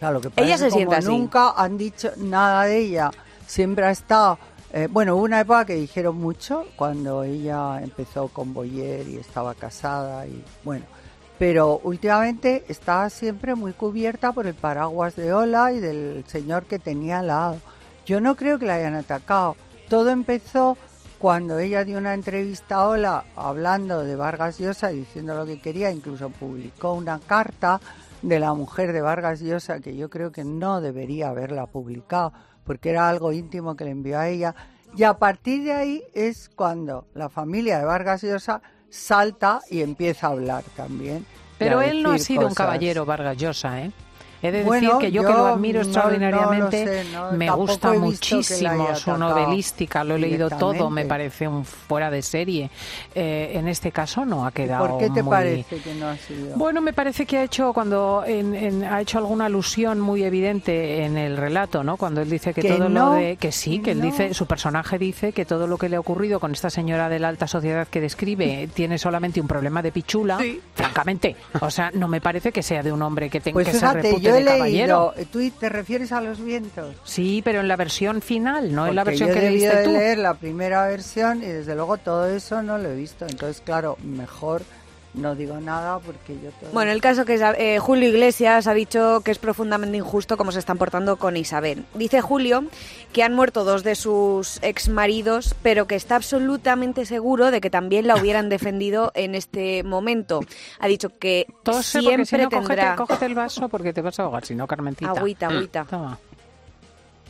lo 0.01 0.19
que 0.19 0.29
ella 0.37 0.57
se 0.57 0.71
siente 0.71 0.95
así. 0.95 1.07
Nunca 1.07 1.51
han 1.55 1.77
dicho 1.77 2.11
nada 2.17 2.65
de 2.65 2.79
ella. 2.79 3.11
Siempre 3.45 3.85
ha 3.85 3.91
estado. 3.91 4.39
Eh, 4.73 4.87
bueno, 4.89 5.15
hubo 5.15 5.23
una 5.23 5.39
época 5.39 5.65
que 5.65 5.75
dijeron 5.75 6.17
mucho 6.17 6.65
cuando 6.75 7.23
ella 7.23 7.79
empezó 7.81 8.27
con 8.27 8.53
Boyer 8.53 9.07
y 9.07 9.17
estaba 9.17 9.53
casada 9.55 10.27
y 10.27 10.43
bueno 10.63 10.96
pero 11.37 11.79
últimamente 11.83 12.63
está 12.67 13.09
siempre 13.09 13.55
muy 13.55 13.73
cubierta 13.73 14.31
por 14.31 14.47
el 14.47 14.55
paraguas 14.55 15.15
de 15.15 15.33
Ola 15.33 15.71
y 15.71 15.79
del 15.79 16.23
señor 16.27 16.65
que 16.65 16.79
tenía 16.79 17.19
al 17.19 17.27
lado. 17.27 17.57
Yo 18.05 18.21
no 18.21 18.35
creo 18.35 18.57
que 18.57 18.65
la 18.65 18.75
hayan 18.75 18.95
atacado. 18.95 19.55
Todo 19.89 20.09
empezó 20.09 20.77
cuando 21.19 21.59
ella 21.59 21.83
dio 21.83 21.97
una 21.97 22.13
entrevista 22.13 22.75
a 22.75 22.87
Ola 22.87 23.25
hablando 23.35 24.03
de 24.03 24.15
Vargas 24.15 24.59
Llosa, 24.59 24.89
diciendo 24.89 25.35
lo 25.35 25.45
que 25.45 25.59
quería, 25.59 25.91
incluso 25.91 26.29
publicó 26.29 26.93
una 26.93 27.19
carta 27.19 27.81
de 28.21 28.39
la 28.39 28.53
mujer 28.53 28.93
de 28.93 29.01
Vargas 29.01 29.41
Llosa 29.41 29.79
que 29.79 29.95
yo 29.95 30.09
creo 30.09 30.31
que 30.31 30.43
no 30.43 30.81
debería 30.81 31.29
haberla 31.29 31.67
publicado 31.67 32.33
porque 32.63 32.89
era 32.89 33.07
algo 33.07 33.31
íntimo 33.31 33.75
que 33.75 33.85
le 33.85 33.91
envió 33.91 34.19
a 34.19 34.27
ella. 34.27 34.55
Y 34.95 35.03
a 35.03 35.15
partir 35.15 35.63
de 35.63 35.73
ahí 35.73 36.03
es 36.13 36.49
cuando 36.49 37.07
la 37.13 37.29
familia 37.29 37.79
de 37.79 37.85
Vargas 37.85 38.23
Llosa 38.23 38.61
salta 38.89 39.61
y 39.69 39.81
empieza 39.81 40.27
a 40.27 40.31
hablar 40.31 40.63
también. 40.75 41.25
Pero 41.57 41.81
él 41.81 42.03
no 42.03 42.11
ha 42.11 42.19
sido 42.19 42.47
un 42.47 42.53
caballero 42.53 43.05
Vargas 43.05 43.37
Llosa, 43.37 43.81
¿eh? 43.81 43.91
He 44.41 44.51
de 44.51 44.63
decir 44.63 44.91
que 44.99 45.11
yo, 45.11 45.23
que 45.23 45.33
lo 45.33 45.47
admiro 45.47 45.81
extraordinariamente, 45.81 47.03
me 47.33 47.49
gusta 47.51 47.93
muchísimo 47.93 48.95
su 48.95 49.17
novelística, 49.17 50.03
lo 50.03 50.15
he 50.15 50.19
leído 50.19 50.49
todo, 50.49 50.89
me 50.89 51.05
parece 51.05 51.47
un 51.47 51.65
fuera 51.65 52.11
de 52.11 52.21
serie. 52.21 52.69
Eh, 53.15 53.51
en 53.53 53.67
este 53.67 53.91
caso 53.91 54.25
no 54.25 54.45
ha 54.45 54.51
quedado. 54.51 54.87
¿Por 54.87 54.99
qué 54.99 55.09
te 55.09 55.23
parece 55.23 55.77
que 55.77 55.93
no 55.95 56.07
ha 56.07 56.17
sido? 56.17 56.55
Bueno, 56.55 56.81
me 56.81 56.93
parece 56.93 57.25
que 57.25 57.37
ha 57.37 57.43
hecho 57.43 57.73
cuando 57.73 58.23
ha 58.23 59.01
hecho 59.01 59.17
alguna 59.17 59.45
alusión 59.45 59.99
muy 59.99 60.23
evidente 60.23 61.03
en 61.03 61.17
el 61.17 61.37
relato, 61.37 61.83
¿no? 61.83 61.97
Cuando 61.97 62.21
él 62.21 62.29
dice 62.29 62.53
que, 62.53 62.61
todo 62.63 62.89
lo 62.89 63.13
de 63.13 63.37
que 63.37 63.51
sí, 63.51 63.79
que 63.79 63.91
él 63.91 64.01
dice, 64.01 64.33
su 64.33 64.45
personaje 64.45 64.97
dice 64.97 65.31
que 65.31 65.45
todo 65.45 65.67
lo 65.67 65.77
que 65.77 65.89
le 65.89 65.95
ha 65.95 65.99
ocurrido 65.99 66.39
con 66.39 66.51
esta 66.51 66.69
señora 66.69 67.09
de 67.09 67.19
la 67.19 67.29
alta 67.29 67.47
sociedad 67.47 67.87
que 67.87 68.01
describe 68.01 68.69
tiene 68.73 68.97
solamente 68.97 69.41
un 69.41 69.47
problema 69.47 69.81
de 69.81 69.91
pichula, 69.91 70.39
francamente. 70.75 71.35
O 71.61 71.71
sea, 71.71 71.91
no 71.93 72.07
me 72.07 72.21
parece 72.21 72.51
que 72.51 72.61
sea 72.61 72.83
de 72.83 72.91
un 72.91 73.01
hombre 73.01 73.29
que 73.29 73.39
tenga 73.39 73.55
pues 73.55 73.67
que 73.67 73.73
ser 73.73 74.01
yo 74.27 74.35
he 74.35 74.43
leído, 74.43 75.13
¿tú 75.31 75.49
te 75.51 75.69
refieres 75.69 76.11
a 76.11 76.21
los 76.21 76.43
vientos? 76.43 76.95
Sí, 77.03 77.41
pero 77.43 77.61
en 77.61 77.67
la 77.67 77.75
versión 77.75 78.21
final, 78.21 78.73
no 78.73 78.87
en 78.87 78.95
la 78.95 79.03
versión 79.03 79.31
que 79.31 79.41
leíste 79.41 79.83
tú. 79.83 79.91
leer 79.91 80.17
la 80.17 80.33
primera 80.35 80.87
versión 80.87 81.43
y 81.43 81.47
desde 81.47 81.75
luego 81.75 81.97
todo 81.97 82.27
eso 82.27 82.61
no 82.61 82.77
lo 82.77 82.89
he 82.89 82.95
visto. 82.95 83.25
Entonces, 83.27 83.61
claro, 83.63 83.97
mejor 84.03 84.63
no 85.13 85.35
digo 85.35 85.59
nada 85.59 85.99
porque 85.99 86.35
yo 86.41 86.51
Bueno, 86.73 86.91
el 86.91 87.01
caso 87.01 87.25
que 87.25 87.35
eh, 87.57 87.79
Julio 87.79 88.09
Iglesias 88.09 88.67
ha 88.67 88.73
dicho 88.73 89.21
que 89.21 89.31
es 89.31 89.39
profundamente 89.39 89.97
injusto 89.97 90.37
cómo 90.37 90.51
se 90.51 90.59
están 90.59 90.77
portando 90.77 91.17
con 91.17 91.37
Isabel. 91.37 91.85
Dice 91.93 92.21
Julio 92.21 92.65
que 93.13 93.23
han 93.23 93.33
muerto 93.33 93.63
dos 93.63 93.83
de 93.83 93.95
sus 93.95 94.59
ex 94.61 94.89
maridos, 94.89 95.55
pero 95.63 95.87
que 95.87 95.95
está 95.95 96.15
absolutamente 96.15 97.05
seguro 97.05 97.51
de 97.51 97.61
que 97.61 97.69
también 97.69 98.05
la 98.05 98.15
hubieran 98.15 98.49
defendido 98.49 99.11
en 99.15 99.33
este 99.33 99.83
momento. 99.83 100.41
Ha 100.79 100.87
dicho 100.87 101.09
que 101.09 101.47
siempre 101.81 102.25
si 102.25 102.37
no, 102.37 102.49
tendrá... 102.49 102.95
Cógete, 102.95 103.25
el 103.25 103.35
vaso 103.35 103.69
porque 103.69 103.93
te 103.93 104.01
vas 104.01 104.19
a 104.19 104.23
ahogar, 104.23 104.45
si 104.45 104.55
no, 104.55 104.67
Carmentita. 104.67 105.11
Agüita, 105.11 105.47
agüita. 105.47 105.85
Toma. 105.89 106.19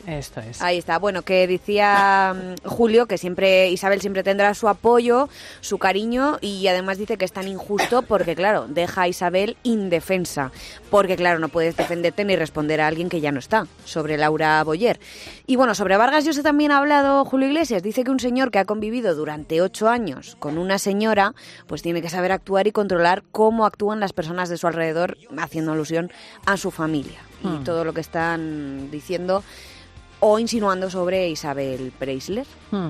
Esto 0.08 0.40
es. 0.40 0.62
Ahí 0.62 0.78
está. 0.78 1.00
Bueno, 1.00 1.24
que 1.24 1.46
decía 1.48 2.34
mm, 2.34 2.66
Julio 2.66 3.08
que 3.08 3.18
siempre 3.18 3.70
Isabel 3.70 4.00
siempre 4.00 4.24
tendrá 4.24 4.54
su 4.54 4.70
apoyo, 4.70 5.28
su 5.60 5.80
cariño 5.80 6.38
y 6.40 6.66
además 6.68 6.98
dice 6.98 7.18
que 7.18 7.26
es 7.26 7.34
tan 7.34 7.50
injusto 7.50 8.04
porque, 8.04 8.34
claro, 8.34 8.68
deja 8.70 9.02
a 9.02 9.08
Isabel 9.10 9.58
indefensa. 9.64 10.54
Porque, 10.90 11.18
claro, 11.18 11.40
no 11.40 11.50
puedes 11.50 11.76
defenderte 11.76 12.24
ni 12.24 12.38
responder 12.38 12.80
a 12.80 12.88
alguien 12.88 13.10
que 13.10 13.20
ya 13.20 13.34
no 13.34 13.40
está, 13.40 13.68
sobre 13.84 14.16
Laura 14.16 14.64
Boyer. 14.64 14.98
Y 15.46 15.58
bueno, 15.58 15.76
sobre 15.76 15.98
Vargas 15.98 16.24
Llosa 16.24 16.42
también 16.42 16.72
ha 16.72 16.78
hablado 16.78 17.26
Julio 17.26 17.50
Iglesias. 17.50 17.84
Dice 17.84 18.06
que 18.06 18.12
un 18.12 18.22
señor 18.22 18.50
que 18.50 18.60
ha 18.60 18.66
convivido 18.66 19.14
durante 19.14 19.62
ocho 19.62 19.90
años 19.90 20.38
con 20.40 20.58
una 20.58 20.80
señora, 20.80 21.34
pues 21.68 21.82
tiene 21.82 22.02
que 22.02 22.10
saber 22.10 22.32
actuar 22.32 22.66
y 22.66 22.72
controlar 22.72 23.24
cómo 23.34 23.66
actúan 23.66 24.00
las 24.00 24.14
personas 24.14 24.48
de 24.48 24.56
su 24.56 24.68
alrededor, 24.68 25.18
haciendo 25.38 25.74
alusión 25.74 26.14
a 26.46 26.56
su 26.56 26.72
familia. 26.72 27.20
Y 27.44 27.48
hmm. 27.48 27.64
todo 27.66 27.84
lo 27.84 27.94
que 27.94 28.02
están 28.02 28.90
diciendo 28.90 29.44
o 30.20 30.40
insinuando 30.40 30.90
sobre 30.90 31.30
Isabel 31.30 31.92
Preisler. 31.98 32.46
Hmm. 32.72 32.90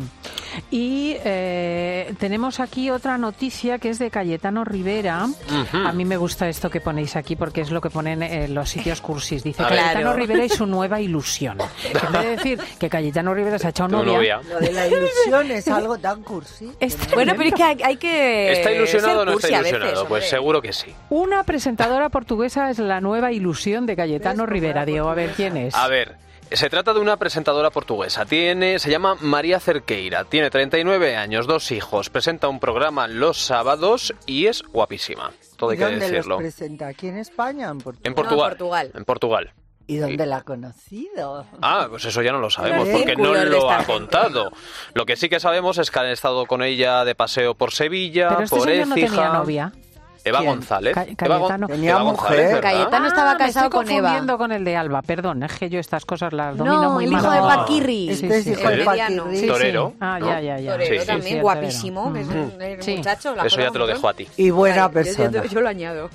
Y 0.72 1.16
eh, 1.24 2.13
tenemos 2.20 2.60
aquí 2.60 2.90
otra 2.90 3.18
noticia 3.18 3.78
que 3.80 3.90
es 3.90 4.00
de 4.00 4.10
Cayetano 4.10 4.63
Rivera. 4.63 5.28
A 5.74 5.92
mí 5.92 6.06
me 6.06 6.18
gusta 6.18 6.50
esto 6.50 6.70
que 6.70 6.82
ponéis 6.82 7.16
aquí 7.16 7.36
porque 7.36 7.62
es 7.62 7.72
lo 7.72 7.82
que 7.82 7.90
ponen 7.90 8.24
en 8.24 8.54
los 8.54 8.70
sitios 8.70 9.02
cursis. 9.02 9.44
Dice 9.44 9.63
Cayetano 9.63 10.13
Rivera 10.13 10.46
y 10.46 10.50
su 10.50 10.66
nueva 10.66 11.00
ilusión. 11.00 11.58
En 11.84 12.12
vez 12.12 12.22
de 12.22 12.30
decir 12.30 12.60
que 12.80 12.90
Cayetano 12.90 13.34
Rivera 13.34 13.60
se 13.60 13.68
ha 13.68 13.70
echado 13.70 13.90
novia. 14.04 14.42
Lo 14.50 14.60
de 14.60 14.72
la 14.72 14.88
ilusión 14.88 15.52
es 15.52 15.68
algo 15.68 15.98
tan 15.98 16.24
cursi. 16.24 16.72
bueno, 17.13 17.34
pero 17.38 17.50
es 17.50 17.56
que 17.56 17.63
hay, 17.63 17.98
que. 17.98 18.52
¿Está 18.54 18.72
ilusionado 18.72 19.22
o 19.22 19.26
no 19.26 19.34
está 19.34 19.50
ilusionado? 19.50 20.08
pues 20.08 20.30
seguro 20.30 20.62
que 20.62 20.74
sí. 20.74 20.94
Una 21.10 21.44
presentadora 21.44 22.10
portuguesa 22.10 22.70
es 22.70 22.80
la 22.80 23.02
nueva 23.02 23.32
ilusión 23.32 23.86
de 23.86 23.96
Cayetano 23.96 24.46
Rivera. 24.46 24.86
Diego, 24.86 25.10
a 25.10 25.16
ver 25.16 25.32
quién 25.32 25.58
es. 25.58 25.76
A 25.76 25.88
ver. 25.88 26.27
Se 26.52 26.70
trata 26.70 26.94
de 26.94 27.00
una 27.00 27.18
presentadora 27.18 27.70
portuguesa. 27.72 28.26
Tiene, 28.26 28.80
se 28.80 28.90
llama 28.90 29.16
María 29.20 29.60
Cerqueira. 29.60 30.24
Tiene 30.24 30.50
39 30.50 31.16
años, 31.16 31.46
dos 31.46 31.72
hijos. 31.72 32.10
Presenta 32.10 32.48
un 32.48 32.60
programa 32.60 33.08
los 33.08 33.38
sábados 33.38 34.14
y 34.26 34.48
es 34.48 34.64
guapísima. 34.64 35.34
Todo 35.58 35.72
hay 35.72 35.78
que 35.78 35.86
decirlo. 35.86 36.36
Los 36.36 36.40
presenta? 36.40 36.88
¿Aquí 36.88 37.08
en 37.08 37.18
España? 37.18 37.70
En 37.70 37.80
Portugal. 37.80 38.02
En 38.04 38.14
Portugal. 38.16 38.92
En 38.96 39.06
Portugal. 39.06 39.54
¿Y 39.88 39.98
dónde 39.98 40.26
la 40.26 40.38
ha 40.38 40.42
conocido? 40.44 41.46
Ah, 41.62 41.88
pues 41.90 42.06
eso 42.06 42.22
ya 42.22 42.32
no 42.32 42.40
lo 42.40 42.50
sabemos, 42.50 42.90
porque 42.90 43.16
no 43.16 43.34
lo 43.34 43.72
ha 43.72 43.84
contado. 43.86 44.52
Lo 44.94 45.06
que 45.06 45.16
sí 45.16 45.30
que 45.30 45.40
sabemos 45.40 45.78
es 45.78 45.92
que 45.92 46.00
han 46.00 46.08
estado 46.08 46.46
con 46.46 46.62
ella 46.62 47.06
de 47.06 47.16
paseo 47.16 47.56
por 47.56 47.72
Sevilla, 47.72 48.30
Pero 48.30 48.44
este 48.44 48.56
por 48.58 48.70
Écija. 48.70 48.86
No 48.86 48.96
tenía 48.96 49.30
novia. 49.30 49.74
Eva 50.28 50.42
González. 50.42 50.96
Cayetano. 50.96 51.68
Tenía 51.68 52.00
mujer. 52.00 52.62
Cayetano 52.62 53.08
estaba 53.08 53.32
ah, 53.32 53.38
casado 53.38 53.70
con 53.70 53.90
Eva. 53.90 54.38
con 54.38 54.52
el 54.52 54.63
de 54.63 54.76
Alba. 54.76 55.02
Perdón, 55.02 55.44
es 55.44 55.54
que 55.54 55.70
yo 55.70 55.80
estas 55.80 56.06
cosas 56.06 56.34
las 56.34 56.58
domino 56.58 56.82
no, 56.82 56.92
muy 56.92 57.06
el 57.06 57.12
mal. 57.12 57.22
hijo 57.22 57.32
de 57.32 57.40
Paquirri. 57.40 58.10
Este 58.10 58.38
es 58.38 58.48
hijo 58.48 58.70
de 58.70 58.84
Paquirri. 58.84 59.48
Torero. 59.48 59.94
Ah, 60.00 60.20
ya, 60.20 60.42
ya, 60.42 60.60
ya. 60.60 60.72
Torero 60.74 61.06
también, 61.06 61.42
guapísimo. 61.42 62.16
Es 62.16 62.28
un 62.28 62.98
muchacho. 62.98 63.36
Eso 63.44 63.60
ya 63.60 63.72
te 63.72 63.80
lo 63.80 63.88
dejo 63.88 64.08
a 64.08 64.13
ti. 64.13 64.28
Y 64.38 64.50
buena 64.50 64.90
persona. 64.90 65.44
Yo, 65.46 65.62
lo 65.62 65.70
añado. 65.70 66.10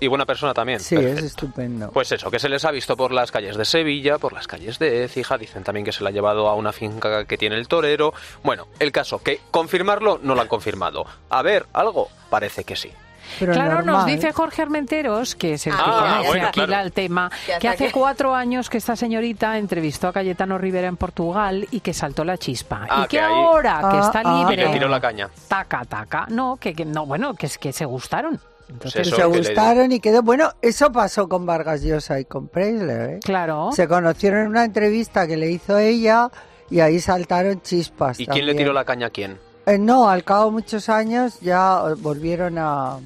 Y 0.00 0.06
buena 0.06 0.24
persona 0.24 0.54
también. 0.54 0.80
Sí, 0.80 0.94
es 0.94 1.22
estupendo. 1.22 1.90
Pues 1.90 2.12
eso, 2.12 2.30
que 2.30 2.38
se 2.38 2.48
les 2.48 2.64
ha 2.64 2.70
visto 2.70 2.96
por 2.96 3.12
las 3.12 3.32
calles 3.32 3.56
de 3.56 3.64
Sevilla, 3.64 4.18
por 4.18 4.32
las 4.32 4.46
calles 4.46 4.78
de 4.78 5.04
Écija, 5.04 5.36
dicen 5.36 5.64
también 5.64 5.84
que 5.84 5.92
se 5.92 6.04
la 6.04 6.10
ha 6.10 6.12
llevado 6.12 6.48
a 6.48 6.54
una 6.54 6.72
finca 6.72 7.24
que 7.24 7.36
tiene 7.36 7.56
el 7.56 7.66
torero. 7.66 8.14
Bueno, 8.44 8.68
el 8.78 8.92
caso, 8.92 9.18
que 9.18 9.40
confirmarlo 9.50 10.20
no 10.22 10.34
lo 10.36 10.40
han 10.40 10.48
confirmado. 10.48 11.04
A 11.30 11.42
ver, 11.42 11.66
algo, 11.72 12.08
parece 12.30 12.64
que 12.64 12.76
sí 12.76 12.92
claro, 13.38 13.82
nos 13.82 14.06
dice 14.06 14.32
Jorge 14.32 14.62
Armenteros, 14.62 15.34
que 15.34 15.54
es 15.54 15.66
el 15.66 15.74
que 15.74 15.80
ah, 15.82 16.22
conoce 16.26 16.82
el 16.82 16.92
tema, 16.92 17.30
que 17.60 17.68
hace 17.68 17.90
cuatro 17.92 18.34
años 18.34 18.70
que 18.70 18.78
esta 18.78 18.96
señorita 18.96 19.58
entrevistó 19.58 20.08
a 20.08 20.12
Cayetano 20.12 20.58
Rivera 20.58 20.88
en 20.88 20.96
Portugal 20.96 21.66
y 21.70 21.80
que 21.80 21.94
saltó 21.94 22.24
la 22.24 22.38
chispa. 22.38 22.86
Ah, 22.88 23.02
y 23.04 23.08
que, 23.08 23.20
ahora 23.20 23.88
que 23.90 23.98
está 23.98 24.22
ah, 24.24 24.38
libre... 24.38 24.62
Y 24.62 24.66
le 24.66 24.72
tiró 24.72 24.88
la 24.88 25.00
caña. 25.00 25.28
Taca, 25.48 25.84
taca. 25.84 26.26
No, 26.28 26.56
que, 26.56 26.74
no 26.84 27.06
bueno, 27.06 27.34
que 27.34 27.46
es 27.46 27.58
que 27.58 27.72
se 27.72 27.84
gustaron. 27.84 28.40
Entonces, 28.68 29.08
se 29.08 29.24
gustaron 29.24 29.92
y 29.92 30.00
quedó. 30.00 30.22
Bueno, 30.22 30.52
eso 30.60 30.92
pasó 30.92 31.28
con 31.28 31.46
Vargas 31.46 31.82
Llosa 31.82 32.20
y 32.20 32.26
con 32.26 32.48
Preisler. 32.48 33.10
¿eh? 33.10 33.20
Claro. 33.24 33.70
Se 33.72 33.88
conocieron 33.88 34.42
en 34.42 34.48
una 34.48 34.64
entrevista 34.64 35.26
que 35.26 35.36
le 35.36 35.50
hizo 35.50 35.78
ella 35.78 36.30
y 36.70 36.80
ahí 36.80 37.00
saltaron 37.00 37.62
chispas. 37.62 38.20
¿Y 38.20 38.26
quién 38.26 38.46
le 38.46 38.54
tiró 38.54 38.72
la 38.72 38.84
caña 38.84 39.06
a 39.06 39.10
quién? 39.10 39.38
Eh, 39.66 39.78
no, 39.78 40.08
al 40.08 40.24
cabo 40.24 40.46
de 40.46 40.50
muchos 40.52 40.88
años 40.88 41.40
ya 41.40 41.82
volvieron 41.98 42.58
a, 42.58 42.98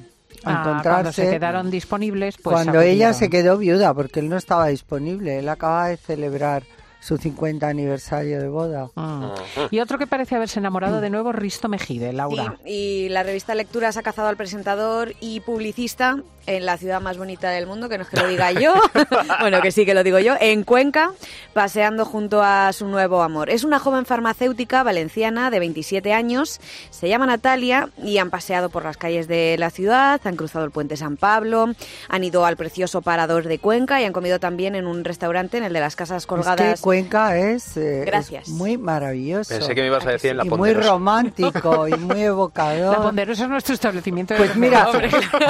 Ah, 0.45 0.79
cuando 0.83 1.11
se 1.11 1.29
quedaron 1.29 1.71
disponibles, 1.71 2.37
pues 2.37 2.53
cuando 2.53 2.81
ella 2.81 3.13
se 3.13 3.29
quedó 3.29 3.57
viuda, 3.57 3.93
porque 3.93 4.19
él 4.19 4.29
no 4.29 4.37
estaba 4.37 4.67
disponible, 4.67 5.39
él 5.39 5.49
acaba 5.49 5.87
de 5.87 5.97
celebrar 5.97 6.63
su 7.03 7.17
50 7.17 7.67
aniversario 7.67 8.39
de 8.39 8.47
boda. 8.47 8.89
Ah. 8.95 9.35
Y 9.71 9.79
otro 9.79 9.97
que 9.97 10.07
parece 10.07 10.35
haberse 10.35 10.59
enamorado 10.59 11.01
de 11.01 11.09
nuevo, 11.09 11.33
Risto 11.33 11.67
Mejide, 11.67 12.13
Laura. 12.13 12.57
y 12.65 13.09
la 13.09 13.23
revista 13.23 13.55
Lecturas 13.55 13.97
ha 13.97 14.03
cazado 14.03 14.29
al 14.29 14.37
presentador 14.37 15.13
y 15.19 15.41
publicista 15.41 16.23
en 16.45 16.65
la 16.65 16.77
ciudad 16.77 17.01
más 17.01 17.17
bonita 17.17 17.49
del 17.49 17.67
mundo, 17.67 17.89
que 17.89 17.97
no 17.97 18.03
es 18.03 18.09
que 18.09 18.17
lo 18.17 18.27
diga 18.27 18.51
yo, 18.51 18.73
bueno, 19.39 19.61
que 19.61 19.71
sí 19.71 19.85
que 19.85 19.93
lo 19.93 20.03
digo 20.03 20.19
yo, 20.19 20.35
en 20.39 20.63
Cuenca, 20.63 21.11
paseando 21.53 22.05
junto 22.05 22.43
a 22.43 22.73
su 22.73 22.87
nuevo 22.87 23.21
amor. 23.21 23.49
Es 23.49 23.63
una 23.63 23.79
joven 23.79 24.05
farmacéutica 24.05 24.83
valenciana 24.83 25.49
de 25.49 25.59
27 25.59 26.13
años, 26.13 26.59
se 26.89 27.07
llama 27.07 27.25
Natalia 27.25 27.89
y 28.03 28.17
han 28.17 28.29
paseado 28.29 28.69
por 28.69 28.83
las 28.83 28.97
calles 28.97 29.27
de 29.27 29.55
la 29.57 29.69
ciudad, 29.69 30.21
han 30.23 30.35
cruzado 30.35 30.65
el 30.65 30.71
puente 30.71 30.97
San 30.97 31.17
Pablo, 31.17 31.73
han 32.09 32.23
ido 32.23 32.45
al 32.45 32.57
precioso 32.57 33.01
parador 33.01 33.47
de 33.47 33.59
Cuenca 33.59 34.01
y 34.01 34.05
han 34.05 34.13
comido 34.13 34.39
también 34.39 34.75
en 34.75 34.87
un 34.87 35.03
restaurante 35.03 35.57
en 35.57 35.63
el 35.63 35.73
de 35.73 35.79
las 35.79 35.95
Casas 35.95 36.25
Colgadas. 36.25 36.81
Cuenca 36.81 37.37
es, 37.37 37.77
eh, 37.77 38.11
muy 38.47 38.77
maravilloso. 38.77 39.53
Pensé 39.53 39.75
que 39.75 39.81
me 39.81 39.87
ibas 39.87 40.05
a 40.05 40.11
decir 40.11 40.31
en 40.31 40.37
la 40.37 40.45
y 40.45 40.49
muy 40.49 40.73
romántico 40.73 41.87
y 41.87 41.93
muy 41.93 42.21
evocador. 42.23 42.97
La 42.97 43.03
Ponderosa 43.03 43.43
es 43.43 43.49
nuestro 43.49 43.73
establecimiento 43.73 44.33
de 44.33 44.39
Pues 44.39 44.55
mira, 44.55 44.87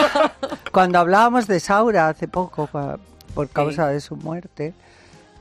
cuando 0.83 0.99
hablábamos 0.99 1.47
de 1.47 1.61
Saura 1.61 2.09
hace 2.09 2.27
poco, 2.27 2.69
por 3.33 3.47
causa 3.47 3.87
de 3.87 4.01
su 4.01 4.17
muerte, 4.17 4.73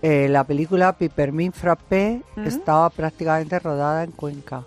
eh, 0.00 0.28
la 0.28 0.44
película 0.44 0.92
Pipermin 0.92 1.52
Frappé 1.52 2.22
estaba 2.46 2.88
prácticamente 2.90 3.58
rodada 3.58 4.04
en 4.04 4.12
Cuenca. 4.12 4.62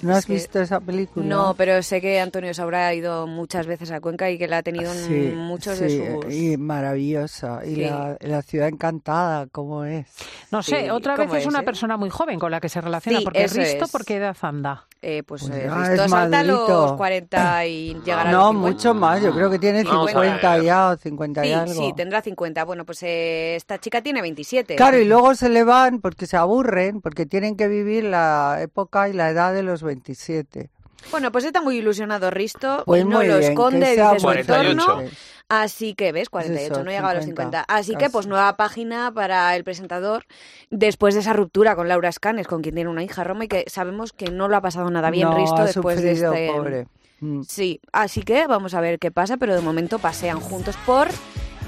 ¿No 0.00 0.14
has 0.14 0.26
visto 0.26 0.60
esa 0.60 0.80
película? 0.80 1.26
No, 1.26 1.54
pero 1.54 1.82
sé 1.82 2.00
que 2.00 2.20
Antonio 2.20 2.54
Saura 2.54 2.88
ha 2.88 2.94
ido 2.94 3.26
muchas 3.26 3.66
veces 3.66 3.90
a 3.90 4.00
Cuenca 4.00 4.30
y 4.30 4.38
que 4.38 4.48
la 4.48 4.58
ha 4.58 4.62
tenido 4.62 4.92
en 4.92 5.36
muchos 5.36 5.78
de 5.78 6.20
sus... 6.22 6.34
y 6.34 6.56
maravillosa. 6.56 7.60
Y 7.64 7.76
la, 7.76 8.42
ciudad 8.42 8.68
encantada, 8.68 9.46
¿cómo 9.48 9.84
es? 9.84 10.06
No 10.50 10.62
sé, 10.62 10.90
otra 10.90 11.16
vez 11.16 11.32
es, 11.34 11.46
una 11.46 11.60
eh? 11.60 11.64
persona 11.64 11.96
muy 11.96 12.10
joven 12.10 12.38
con 12.38 12.50
la 12.50 12.60
que 12.60 12.68
se 12.68 12.80
relaciona, 12.80 13.20
porque 13.22 13.46
Risto, 13.46 13.86
¿por 13.88 14.04
qué 14.04 14.16
edad 14.16 14.36
anda? 14.40 14.86
Eh, 15.02 15.22
pues, 15.22 15.42
pues 15.42 15.54
eh, 15.54 15.70
Risto 15.70 16.08
salta 16.08 16.40
a 16.40 16.42
los 16.42 16.92
40 16.94 17.66
y 17.66 17.94
llegará 18.04 18.30
no, 18.30 18.48
a 18.48 18.52
los 18.52 18.52
50. 18.52 18.52
No, 18.52 18.52
mucho 18.52 18.94
más, 18.94 19.22
yo 19.22 19.32
creo 19.32 19.50
que 19.50 19.58
tiene 19.58 19.82
50 19.82 20.58
ya 20.62 20.88
o 20.88 20.96
50 20.96 21.46
y 21.46 21.52
algo. 21.52 21.74
Sí, 21.74 21.92
tendrá 21.96 22.22
50. 22.22 22.64
Bueno, 22.64 22.84
pues 22.84 23.02
esta 23.02 23.78
chica 23.78 24.00
tiene 24.00 24.22
27. 24.22 24.76
Claro, 24.76 24.98
y 24.98 25.04
luego 25.04 25.34
se 25.34 25.48
le 25.48 25.64
van 25.64 26.00
porque 26.00 26.26
se 26.26 26.36
aburren, 26.36 27.00
porque 27.00 27.26
tienen 27.26 27.56
que 27.56 27.68
vivir 27.68 28.04
la 28.04 28.58
época 28.60 29.08
y 29.08 29.12
la 29.12 29.30
edad 29.30 29.52
de 29.52 29.62
los 29.66 29.82
27. 29.82 30.70
Bueno, 31.10 31.30
pues 31.30 31.44
está 31.44 31.60
muy 31.60 31.78
ilusionado 31.78 32.30
Risto 32.30 32.82
pues 32.86 33.04
no 33.04 33.22
lo 33.22 33.36
esconde, 33.36 33.90
dice 33.90 34.20
su 34.20 34.30
entorno. 34.30 35.02
Así 35.48 35.94
que, 35.94 36.10
¿ves? 36.10 36.28
48, 36.28 36.82
no 36.82 36.90
llega 36.90 37.08
a 37.08 37.14
los 37.14 37.24
50. 37.24 37.66
Así 37.68 37.94
que, 37.94 38.10
pues 38.10 38.26
nueva 38.26 38.56
página 38.56 39.12
para 39.14 39.54
el 39.54 39.62
presentador 39.62 40.24
después 40.70 41.14
de 41.14 41.20
esa 41.20 41.34
ruptura 41.34 41.76
con 41.76 41.88
Laura 41.88 42.10
Scanes, 42.10 42.48
con 42.48 42.62
quien 42.62 42.74
tiene 42.74 42.90
una 42.90 43.04
hija 43.04 43.22
Roma 43.22 43.44
y 43.44 43.48
que 43.48 43.64
sabemos 43.68 44.12
que 44.12 44.30
no 44.32 44.48
lo 44.48 44.56
ha 44.56 44.60
pasado 44.60 44.90
nada 44.90 45.10
bien 45.10 45.32
Risto 45.32 45.64
después 45.64 46.02
de 46.02 46.12
este... 46.12 46.50
Pobre. 46.52 46.88
Mm. 47.20 47.42
Sí, 47.42 47.80
así 47.92 48.22
que 48.22 48.46
vamos 48.46 48.74
a 48.74 48.80
ver 48.80 48.98
qué 48.98 49.10
pasa, 49.10 49.36
pero 49.36 49.54
de 49.54 49.62
momento 49.62 49.98
pasean 49.98 50.40
juntos 50.40 50.76
por 50.84 51.08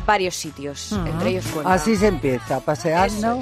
varios 0.05 0.35
sitios, 0.35 0.93
entre 1.07 1.31
ellos 1.31 1.47
Cuenca. 1.47 1.73
Así 1.73 1.97
se 1.97 2.09
empieza, 2.09 2.61
paseando. 2.61 3.41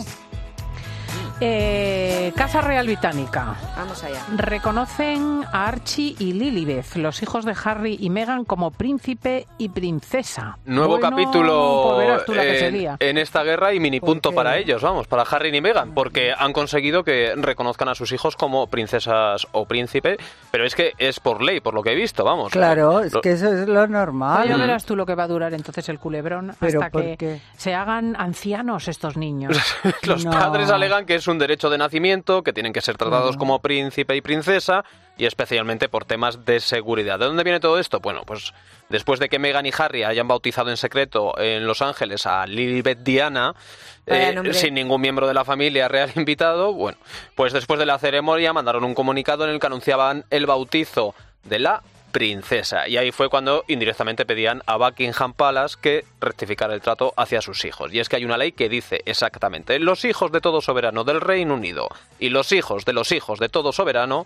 Eh, 1.38 2.32
Casa 2.34 2.62
Real 2.62 2.86
Británica. 2.86 3.56
Vamos 3.76 4.02
allá. 4.02 4.22
Reconocen 4.34 5.44
a 5.52 5.66
Archie 5.66 6.16
y 6.18 6.32
Lilibeth, 6.32 6.96
los 6.96 7.22
hijos 7.22 7.44
de 7.44 7.54
Harry 7.62 7.98
y 8.00 8.08
Meghan, 8.08 8.44
como 8.44 8.70
príncipe 8.70 9.46
y 9.58 9.68
princesa. 9.68 10.58
Nuevo 10.64 10.98
capítulo 10.98 11.98
pues 12.24 12.62
en, 13.00 13.18
esta 13.18 13.42
guerra 13.42 13.74
y 13.74 13.80
mini 13.80 14.00
punto 14.00 14.32
para 14.32 14.56
ellos, 14.56 14.80
vamos, 14.80 15.08
para 15.08 15.24
Harry 15.24 15.54
y 15.54 15.60
Meghan, 15.60 15.92
porque 15.92 16.32
han 16.36 16.54
conseguido 16.54 17.04
que 17.04 17.34
reconozcan 17.36 17.88
a 17.88 17.94
sus 17.94 18.12
hijos 18.12 18.34
como 18.34 18.68
princesas 18.68 19.46
o 19.52 19.66
príncipe, 19.66 20.16
pero 20.50 20.64
es 20.64 20.74
que 20.74 20.92
es 20.96 21.20
por 21.20 21.42
ley, 21.42 21.60
por 21.60 21.74
lo 21.74 21.82
que 21.82 21.92
he 21.92 21.94
visto, 21.94 22.24
vamos. 22.24 22.50
Claro, 22.50 23.00
es 23.00 23.12
que 23.22 23.32
eso 23.32 23.52
es 23.52 23.68
lo 23.68 23.86
normal. 23.86 24.48
ya 24.48 24.56
verás 24.56 24.86
tú 24.86 24.96
lo 24.96 25.04
que 25.04 25.14
va 25.14 25.24
a 25.24 25.28
durar 25.28 25.52
entonces 25.52 25.86
el 25.90 25.98
culebrón 25.98 26.50
hasta 26.58 26.90
que 26.90 27.42
se 27.56 27.74
hagan 27.74 28.16
ancianos 28.18 28.88
estos 28.88 29.18
niños. 29.18 29.56
los 30.04 30.24
padres 30.24 30.70
alegan 30.70 31.04
que 31.04 31.16
es 31.16 31.25
un 31.28 31.38
derecho 31.38 31.70
de 31.70 31.78
nacimiento, 31.78 32.42
que 32.42 32.52
tienen 32.52 32.72
que 32.72 32.80
ser 32.80 32.96
tratados 32.96 33.36
como 33.36 33.60
príncipe 33.60 34.16
y 34.16 34.20
princesa, 34.20 34.84
y 35.16 35.24
especialmente 35.24 35.88
por 35.88 36.04
temas 36.04 36.44
de 36.44 36.60
seguridad. 36.60 37.18
¿De 37.18 37.26
dónde 37.26 37.44
viene 37.44 37.60
todo 37.60 37.78
esto? 37.78 38.00
Bueno, 38.00 38.22
pues 38.26 38.52
después 38.88 39.18
de 39.20 39.28
que 39.28 39.38
Meghan 39.38 39.66
y 39.66 39.70
Harry 39.76 40.02
hayan 40.02 40.28
bautizado 40.28 40.70
en 40.70 40.76
secreto 40.76 41.38
en 41.38 41.66
Los 41.66 41.82
Ángeles 41.82 42.26
a 42.26 42.46
Lilibet 42.46 42.98
Diana, 42.98 43.54
eh, 44.06 44.34
sin 44.52 44.74
ningún 44.74 45.00
miembro 45.00 45.26
de 45.26 45.34
la 45.34 45.44
familia 45.44 45.88
real 45.88 46.12
invitado, 46.16 46.72
bueno, 46.72 46.98
pues 47.34 47.52
después 47.52 47.78
de 47.78 47.86
la 47.86 47.98
ceremonia 47.98 48.52
mandaron 48.52 48.84
un 48.84 48.94
comunicado 48.94 49.44
en 49.44 49.50
el 49.50 49.60
que 49.60 49.66
anunciaban 49.66 50.24
el 50.30 50.46
bautizo 50.46 51.14
de 51.44 51.58
la 51.58 51.82
princesa. 52.16 52.88
Y 52.88 52.96
ahí 52.96 53.12
fue 53.12 53.28
cuando 53.28 53.64
indirectamente 53.68 54.24
pedían 54.24 54.62
a 54.64 54.78
Buckingham 54.78 55.34
Palace 55.34 55.76
que 55.78 56.06
rectificara 56.18 56.72
el 56.72 56.80
trato 56.80 57.12
hacia 57.14 57.42
sus 57.42 57.62
hijos. 57.66 57.92
Y 57.92 58.00
es 58.00 58.08
que 58.08 58.16
hay 58.16 58.24
una 58.24 58.38
ley 58.38 58.52
que 58.52 58.70
dice 58.70 59.02
exactamente, 59.04 59.78
los 59.78 60.02
hijos 60.06 60.32
de 60.32 60.40
todo 60.40 60.62
soberano 60.62 61.04
del 61.04 61.20
Reino 61.20 61.52
Unido 61.52 61.90
y 62.18 62.30
los 62.30 62.52
hijos 62.52 62.86
de 62.86 62.94
los 62.94 63.12
hijos 63.12 63.38
de 63.38 63.50
todo 63.50 63.70
soberano 63.70 64.24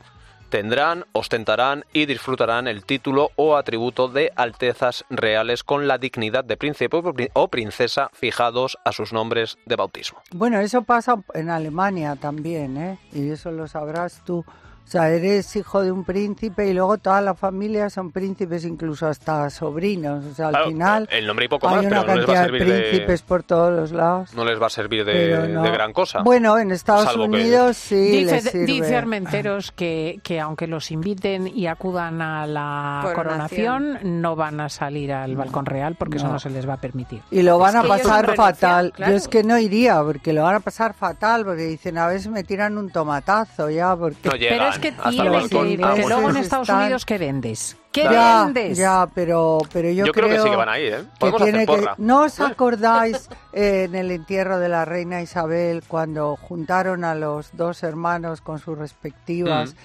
tendrán, 0.51 1.05
ostentarán 1.11 1.85
y 1.93 2.07
disfrutarán 2.07 2.69
el 2.69 2.85
título 2.85 3.33
o 3.35 3.57
atributo 3.57 4.07
de 4.07 4.31
altezas 4.37 5.05
reales 5.11 5.65
con 5.65 5.89
la 5.89 5.99
dignidad 5.99 6.45
de 6.45 6.57
príncipe 6.57 6.97
o 7.33 7.49
princesa 7.49 8.09
fijados 8.13 8.79
a 8.85 8.93
sus 8.93 9.13
nombres 9.13 9.59
de 9.67 9.75
bautismo. 9.75 10.23
Bueno, 10.31 10.61
eso 10.61 10.83
pasa 10.83 11.21
en 11.35 11.51
Alemania 11.51 12.15
también, 12.15 12.77
¿eh? 12.77 12.99
Y 13.13 13.31
eso 13.31 13.51
lo 13.51 13.67
sabrás 13.67 14.23
tú. 14.25 14.45
O 14.91 14.93
sea, 14.93 15.09
eres 15.09 15.55
hijo 15.55 15.83
de 15.83 15.93
un 15.93 16.03
príncipe 16.03 16.67
y 16.67 16.73
luego 16.73 16.99
toda 16.99 17.21
la 17.21 17.37
familia 17.37 17.89
son 17.91 18.11
príncipes, 18.11 18.65
incluso 18.65 19.07
hasta 19.07 19.49
sobrinos. 19.49 20.25
O 20.25 20.35
sea, 20.35 20.49
al 20.49 20.65
final 20.65 21.09
el 21.13 21.29
nombre 21.29 21.45
y 21.45 21.49
poco 21.49 21.69
hay 21.69 21.77
más, 21.77 21.87
una 21.87 22.01
pero 22.05 22.27
cantidad 22.27 22.51
de 22.51 22.59
príncipes 22.59 23.23
por 23.23 23.45
todos 23.45 23.73
los 23.73 23.93
lados. 23.93 24.35
No 24.35 24.45
les 24.45 24.61
va 24.61 24.67
a 24.67 24.71
servir 24.71 25.05
de, 25.05 25.47
gran 25.71 25.93
cosa. 25.93 26.23
Bueno, 26.23 26.59
en 26.59 26.73
Estados 26.73 27.15
Unidos 27.15 27.77
sí 27.77 27.95
dice, 27.95 28.33
les 28.33 28.45
sirve. 28.51 28.67
Dice 28.67 28.97
Armenteros 28.97 29.71
que, 29.71 30.19
que 30.25 30.41
aunque 30.41 30.67
los 30.67 30.91
inviten 30.91 31.47
y 31.47 31.69
acudan 31.69 32.21
a 32.21 32.49
la 32.49 33.13
coronación, 33.15 34.01
no 34.03 34.35
van 34.35 34.61
a 34.61 34.69
salir 34.69 35.13
al 35.13 35.37
balcón 35.37 35.67
real 35.67 35.95
porque 35.97 36.17
eso 36.17 36.27
no 36.27 36.41
se 36.41 36.51
les 36.51 36.69
va 36.69 36.75
a 36.75 36.81
permitir. 36.81 37.23
Y 37.31 37.43
lo 37.43 37.61
van 37.61 37.77
a 37.77 37.85
pasar 37.85 38.35
fatal. 38.35 38.93
Yo 38.99 39.15
es 39.15 39.29
que 39.29 39.45
no 39.45 39.57
iría 39.57 40.03
porque 40.03 40.33
lo 40.33 40.43
van 40.43 40.57
a 40.57 40.61
pasar 40.61 40.95
fatal 40.95 41.45
porque 41.45 41.63
dicen 41.63 41.97
a 41.97 42.09
veces 42.09 42.27
me 42.27 42.43
tiran 42.43 42.77
un 42.77 42.91
tomatazo 42.91 43.71
ya 43.71 43.95
porque... 43.95 44.29
No 44.29 44.80
que 44.81 44.93
tienen 44.93 45.49
que 45.49 45.69
ir, 45.69 45.81
que 45.81 46.07
luego 46.07 46.31
en 46.31 46.37
Estados 46.37 46.69
Unidos, 46.69 47.05
¿qué 47.05 47.19
vendes? 47.19 47.77
¿Qué 47.93 48.05
ya, 48.05 48.45
vendes? 48.45 48.79
Ya, 48.79 49.09
pero, 49.13 49.59
pero 49.73 49.91
yo, 49.91 50.07
yo 50.07 50.13
creo, 50.13 50.29
que 50.29 50.39
sí 50.39 50.49
que 50.49 50.57
van 50.57 50.69
ahí, 50.69 50.87
¿eh? 50.87 51.05
Podemos 51.19 51.43
hacer 51.43 51.67
porra. 51.67 51.95
¿No 51.99 52.23
os 52.23 52.39
acordáis 52.41 53.29
eh, 53.53 53.85
en 53.89 53.95
el 53.97 54.11
entierro 54.13 54.59
de 54.59 54.69
la 54.69 54.85
reina 54.85 55.23
Isabel 55.23 55.83
cuando 55.87 56.37
juntaron 56.37 57.05
a 57.05 57.15
los 57.15 57.57
dos 57.57 57.83
hermanos 57.83 58.41
con 58.41 58.59
sus 58.59 58.79
respectivas? 58.79 59.75
Mm. 59.75 59.77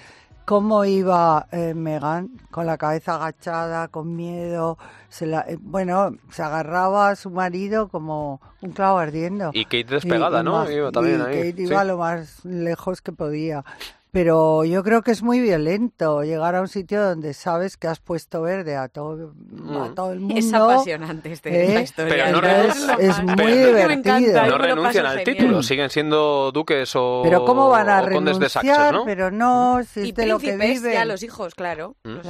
¿Cómo 0.46 0.84
iba 0.84 1.48
eh, 1.50 1.74
Megan? 1.74 2.30
Con 2.52 2.66
la 2.66 2.78
cabeza 2.78 3.16
agachada, 3.16 3.88
con 3.88 4.14
miedo. 4.14 4.78
Se 5.08 5.26
la, 5.26 5.40
eh, 5.40 5.58
bueno, 5.60 6.16
se 6.30 6.40
agarraba 6.40 7.08
a 7.08 7.16
su 7.16 7.30
marido 7.30 7.88
como 7.88 8.40
un 8.62 8.70
clavo 8.70 8.98
ardiendo. 8.98 9.50
Y 9.52 9.64
Kate 9.64 9.86
despegada, 9.86 10.44
¿no? 10.44 10.70
iba 10.70 10.92
también 10.92 11.20
ahí. 11.20 11.50
Kate 11.50 11.62
iba 11.64 11.82
lo 11.82 11.98
más 11.98 12.44
lejos 12.44 13.02
que 13.02 13.10
podía 13.10 13.64
pero 14.10 14.64
yo 14.64 14.82
creo 14.82 15.02
que 15.02 15.10
es 15.10 15.22
muy 15.22 15.40
violento 15.40 16.22
llegar 16.22 16.54
a 16.54 16.60
un 16.60 16.68
sitio 16.68 17.02
donde 17.02 17.34
sabes 17.34 17.76
que 17.76 17.86
has 17.86 18.00
puesto 18.00 18.42
verde 18.42 18.76
a 18.76 18.88
todo, 18.88 19.34
a 19.68 19.88
mm. 19.88 19.94
todo 19.94 20.12
el 20.12 20.20
mundo. 20.20 20.38
Es 20.38 20.52
apasionante 20.52 21.32
este, 21.32 21.64
esta 21.64 21.80
historia. 21.82 22.24
Pero 22.26 22.40
no 22.40 22.98
es, 22.98 23.22
muy 23.22 23.52
divertido. 23.52 24.46
No 24.46 24.58
renuncian 24.58 25.06
al 25.06 25.22
título, 25.22 25.62
siguen 25.62 25.90
siendo 25.90 26.50
duques 26.52 26.92
o 26.94 27.20
Pero 27.24 27.44
cómo 27.44 27.68
van 27.68 27.88
a 27.88 28.02
renunciar, 28.02 28.94
¿no? 28.94 29.04
Pero 29.04 29.30
no, 29.30 29.80
si 29.84 30.08
es 30.08 30.14
de 30.14 30.26
lo 30.26 30.38
que 30.38 30.56
viven. 30.56 30.92
ya 30.92 31.04
los 31.04 31.22
hijos, 31.22 31.54
claro. 31.54 31.96
Mm. 32.04 32.20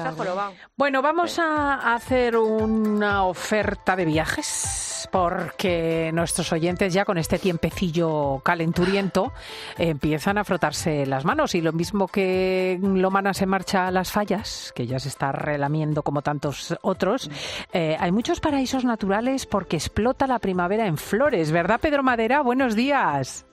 Bueno, 0.77 1.03
vamos 1.03 1.39
a 1.39 1.95
hacer 1.95 2.37
una 2.37 3.25
oferta 3.25 3.97
de 3.97 4.05
viajes 4.05 4.86
porque 5.11 6.11
nuestros 6.13 6.53
oyentes 6.53 6.93
ya 6.93 7.05
con 7.05 7.19
este 7.19 7.39
tiempecillo 7.39 8.41
calenturiento 8.45 9.33
empiezan 9.79 10.39
a 10.39 10.45
frotarse 10.45 11.07
las 11.07 11.25
manos 11.25 11.55
y 11.55 11.61
lo 11.61 11.73
mismo 11.73 12.09
que 12.09 12.79
Lomana 12.83 13.35
se 13.35 13.47
marcha 13.47 13.87
a 13.87 13.91
las 13.91 14.13
fallas, 14.13 14.73
que 14.75 14.87
ya 14.87 14.99
se 14.99 15.09
está 15.09 15.33
relamiendo 15.33 16.03
como 16.03 16.23
tantos 16.23 16.77
otros, 16.83 17.31
eh, 17.73 17.97
hay 17.99 18.13
muchos 18.13 18.41
paraísos 18.41 18.85
naturales 18.85 19.47
porque 19.47 19.77
explota 19.77 20.27
la 20.27 20.39
primavera 20.39 20.87
en 20.87 20.99
flores, 20.99 21.51
¿verdad, 21.51 21.81
Pedro 21.81 22.03
Madera? 22.03 22.41
Buenos 22.41 22.75
días. 22.75 23.46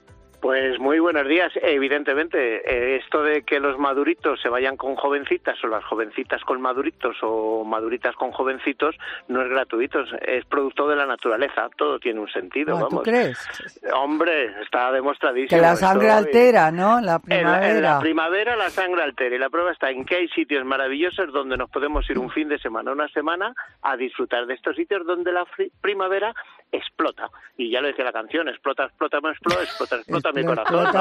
Pues 0.44 0.78
muy 0.78 1.00
buenos 1.00 1.26
días. 1.26 1.54
Evidentemente, 1.56 2.70
eh, 2.70 2.98
esto 2.98 3.24
de 3.24 3.44
que 3.44 3.62
los 3.62 3.80
maduritos 3.80 4.42
se 4.42 4.50
vayan 4.50 4.76
con 4.76 4.98
jovencitas 4.98 5.56
o 5.64 5.68
las 5.68 5.86
jovencitas 5.86 6.42
con 6.44 6.60
maduritos 6.60 7.16
o 7.22 7.64
maduritas 7.64 8.14
con 8.18 8.34
jovencitos 8.34 8.94
no 9.30 9.42
es 9.42 9.48
gratuito, 9.48 10.04
es 10.22 10.44
producto 10.44 10.86
de 10.90 10.98
la 10.98 11.06
naturaleza. 11.06 11.70
Todo 11.78 11.98
tiene 11.98 12.20
un 12.20 12.28
sentido. 12.28 12.74
vamos. 12.74 12.90
¿Tú 12.90 13.04
crees? 13.04 13.40
Hombre, 13.94 14.48
está 14.62 14.92
demostradísimo. 14.92 15.58
Que 15.58 15.62
la 15.66 15.78
sangre 15.78 16.12
altera, 16.12 16.72
¿no? 16.72 17.00
La 17.00 17.20
primavera. 17.20 17.78
En, 17.78 17.82
la 17.82 18.00
primavera 18.02 18.58
la 18.58 18.70
sangre 18.70 19.02
altera 19.02 19.38
y 19.38 19.40
la 19.40 19.50
prueba 19.50 19.72
está 19.72 19.92
en 19.92 20.04
que 20.04 20.18
hay 20.18 20.28
sitios 20.28 20.66
maravillosos 20.66 21.32
donde 21.32 21.56
nos 21.56 21.70
podemos 21.70 22.10
ir 22.10 22.20
un 22.20 22.30
fin 22.30 22.50
de 22.50 22.60
semana, 22.60 22.92
una 22.92 23.08
semana, 23.08 23.54
a 23.82 23.96
disfrutar 23.96 24.46
de 24.46 24.56
estos 24.56 24.76
sitios 24.76 25.06
donde 25.08 25.32
la 25.32 25.46
primavera 25.80 26.34
explota. 26.74 27.30
Y 27.56 27.72
ya 27.72 27.82
lo 27.82 27.88
decía 27.88 28.04
la 28.04 28.12
canción, 28.12 28.50
explota, 28.50 28.86
explota, 28.86 29.22
me 29.22 29.30
explota, 29.30 29.62
explota, 29.62 29.96
explota 29.98 30.32
mi 30.32 30.44
corazón. 30.44 30.92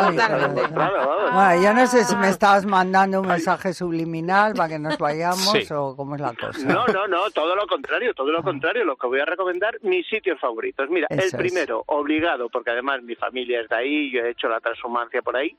Bueno, 1.32 1.62
yo 1.62 1.74
no 1.74 1.86
sé 1.86 2.04
si 2.04 2.14
me 2.16 2.28
estabas 2.28 2.66
mandando 2.66 3.20
un 3.20 3.26
mensaje 3.26 3.72
subliminal 3.72 4.52
para 4.54 4.68
que 4.68 4.78
nos 4.78 4.98
vayamos 4.98 5.70
o 5.70 5.96
cómo 5.96 6.14
es 6.14 6.20
la 6.20 6.34
cosa. 6.34 6.66
No, 6.66 6.86
no, 6.86 7.08
no, 7.08 7.30
todo 7.30 7.56
lo 7.56 7.66
contrario, 7.66 8.12
todo 8.14 8.30
lo 8.30 8.40
ah. 8.40 8.42
contrario. 8.42 8.84
Lo 8.84 8.96
que 8.96 9.06
voy 9.06 9.20
a 9.20 9.24
recomendar, 9.24 9.78
mis 9.82 10.06
sitios 10.06 10.38
favoritos. 10.38 10.88
Mira, 10.90 11.06
el 11.10 11.30
primero, 11.32 11.82
obligado, 11.86 12.48
porque 12.50 12.70
además 12.70 13.02
mi 13.02 13.14
familia 13.14 13.62
es 13.62 13.68
de 13.68 13.76
ahí, 13.76 14.10
yo 14.12 14.20
he 14.20 14.30
hecho 14.30 14.48
la 14.48 14.60
transhumancia 14.60 15.22
por 15.22 15.36
ahí, 15.36 15.56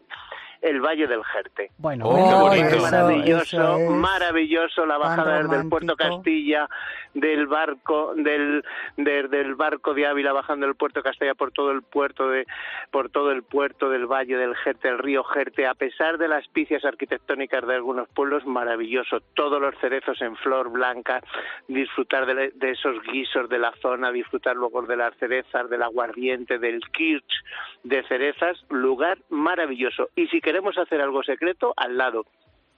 el 0.64 0.80
Valle 0.80 1.08
del 1.08 1.24
Jerte. 1.26 1.72
Bueno, 1.78 2.10
maravilloso, 2.10 3.80
maravilloso 3.92 4.86
la 4.86 4.98
bajada 4.98 5.44
desde 5.44 5.58
el 5.58 5.70
Puerto 5.70 5.96
Castilla, 5.96 6.70
del 7.14 7.48
barco 7.48 8.14
del, 8.16 8.64
del 8.98 9.56
barco 9.56 9.94
de 9.94 10.08
Ávila 10.08 10.34
bajando 10.34 10.66
el 10.66 10.76
Puerto 10.76 11.04
Castilla 11.04 11.36
por 11.36 11.52
todo 11.52 11.72
el 11.72 11.84
puerto 11.84 12.30
de 12.30 12.48
por 12.92 13.10
todo 13.10 13.32
el 13.32 13.44
puerto 13.44 13.90
del 13.90 14.08
Valle 14.08 14.38
del 14.38 14.56
Jerte, 14.56 14.88
el 14.88 15.00
río 15.00 15.24
Jerte, 15.24 15.68
a 15.68 15.76
pesar 15.76 16.18
de 16.18 16.28
las 16.28 16.48
picias 16.48 16.84
arquitectónicas 16.86 17.68
de 17.68 17.76
algunos 17.76 18.08
pueblos, 18.10 18.46
maravilloso. 18.46 19.20
Todos 19.36 19.62
los 19.62 19.76
cerezos 19.80 20.22
en 20.22 20.36
flor 20.38 20.72
blanca, 20.72 21.22
disfrutar 21.68 22.26
de, 22.26 22.52
de 22.56 22.72
esos 22.72 23.02
guisos 23.04 23.50
de 23.50 23.60
la 23.60 23.74
zona, 23.82 24.12
disfrutar 24.12 24.56
luego 24.56 24.82
de 24.84 24.96
las 24.96 25.16
cerezas, 25.18 25.70
del 25.70 25.84
aguardiente, 25.84 26.58
del 26.58 26.82
kirch 26.92 27.44
de 27.84 28.02
cerezas, 28.04 28.58
lugar 28.70 29.18
maravilloso. 29.30 30.10
Y 30.16 30.28
si 30.28 30.40
queremos 30.54 30.78
hacer 30.78 31.02
algo 31.02 31.24
secreto, 31.24 31.74
al 31.76 31.98
lado. 31.98 32.28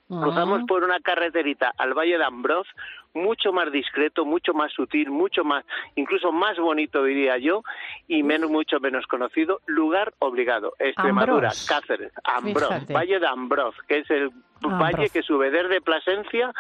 Cruzamos 0.08 0.64
por 0.66 0.86
una 0.86 1.02
carreterita 1.02 1.74
al 1.78 1.94
Valle 1.94 2.18
de 2.18 2.24
Ambroz, 2.24 2.68
mucho 3.14 3.52
más 3.52 3.70
discreto, 3.70 4.24
mucho 4.24 4.54
más 4.54 4.72
sutil, 4.72 5.10
mucho 5.10 5.44
más, 5.44 5.66
incluso 5.96 6.32
más 6.32 6.58
bonito 6.58 7.04
diría 7.04 7.38
yo, 7.38 7.64
y 8.08 8.24
menos, 8.24 8.50
mucho 8.50 8.80
menos 8.80 9.08
conocido, 9.08 9.60
lugar 9.66 10.14
obligado, 10.20 10.74
Extremadura, 10.80 11.52
Cáceres, 11.68 12.14
Ambroz, 12.24 12.88
Valle 12.90 13.20
de 13.20 13.28
Ambroz, 13.28 13.76
que 13.90 14.00
es 14.00 14.10
el 14.10 14.30
valle 14.62 15.10
que 15.10 15.22
sube 15.22 15.52
desde 15.52 15.82
Plasencia 15.82 16.54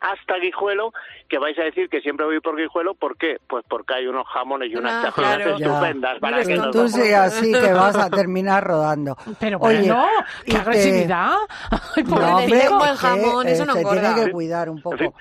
hasta 0.00 0.36
Guijuelo, 0.36 0.92
que 1.28 1.38
vais 1.38 1.58
a 1.58 1.64
decir 1.64 1.88
que 1.88 2.00
siempre 2.00 2.26
voy 2.26 2.40
por 2.40 2.56
Guijuelo, 2.56 2.94
¿por 2.94 3.16
qué? 3.16 3.36
Pues 3.46 3.64
porque 3.68 3.94
hay 3.94 4.06
unos 4.06 4.26
jamones 4.26 4.70
y 4.70 4.76
unas 4.76 5.12
ah, 5.16 5.38
estupendas. 5.38 6.18
Para 6.18 6.42
que 6.42 6.58
tú 6.72 6.88
sí, 6.88 7.12
así 7.12 7.52
que 7.52 7.72
vas 7.72 7.96
a 7.96 8.10
terminar 8.10 8.64
rodando. 8.64 9.16
Pero 9.40 9.58
bueno, 9.58 10.06
qué 10.44 10.56
agresividad. 10.56 11.34
no, 12.06 12.36
hombre, 12.36 12.68
buen 12.68 12.94
jamón, 12.96 13.48
eso 13.48 13.64
no 13.66 13.74
se 13.74 13.84
tiene 13.84 14.14
que 14.14 14.32
cuidar 14.32 14.70
un 14.70 14.80
poco. 14.80 15.14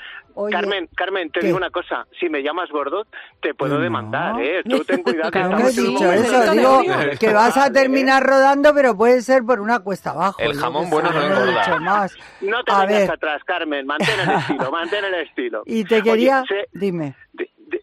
Carmen, 0.51 0.89
Carmen, 0.95 1.29
te 1.31 1.45
digo 1.45 1.57
una 1.57 1.69
cosa. 1.69 2.07
Si 2.19 2.29
me 2.29 2.41
llamas 2.41 2.69
Gordot, 2.69 3.07
te 3.41 3.53
puedo 3.53 3.79
demandar, 3.79 4.41
¿eh? 4.41 4.61
Tú 4.63 4.83
ten 4.87 5.03
cuidado. 5.03 5.31
que 5.31 5.39
he 5.39 5.81
dicho 5.81 6.11
eso. 6.11 6.51
Digo 6.51 6.81
que 7.19 7.33
vas 7.33 7.57
a 7.57 7.71
terminar 7.71 8.23
rodando, 8.23 8.73
pero 8.73 8.95
puede 8.95 9.21
ser 9.21 9.43
por 9.43 9.59
una 9.59 9.79
cuesta 9.79 10.11
abajo. 10.11 10.37
El 10.39 10.55
jamón 10.55 10.89
bueno 10.89 11.11
no 11.11 11.21
engorda. 11.21 11.79
Más. 11.79 12.15
No 12.41 12.63
te 12.63 12.71
vayas 12.71 13.09
atrás, 13.09 13.43
Carmen. 13.45 13.85
Mantén 13.85 14.19
el 14.19 14.29
estilo, 14.29 14.71
mantén 14.71 15.05
el 15.05 15.13
estilo. 15.15 15.63
Y 15.69 15.83
te 15.83 16.01
quería... 16.01 16.43
Dime 16.73 17.15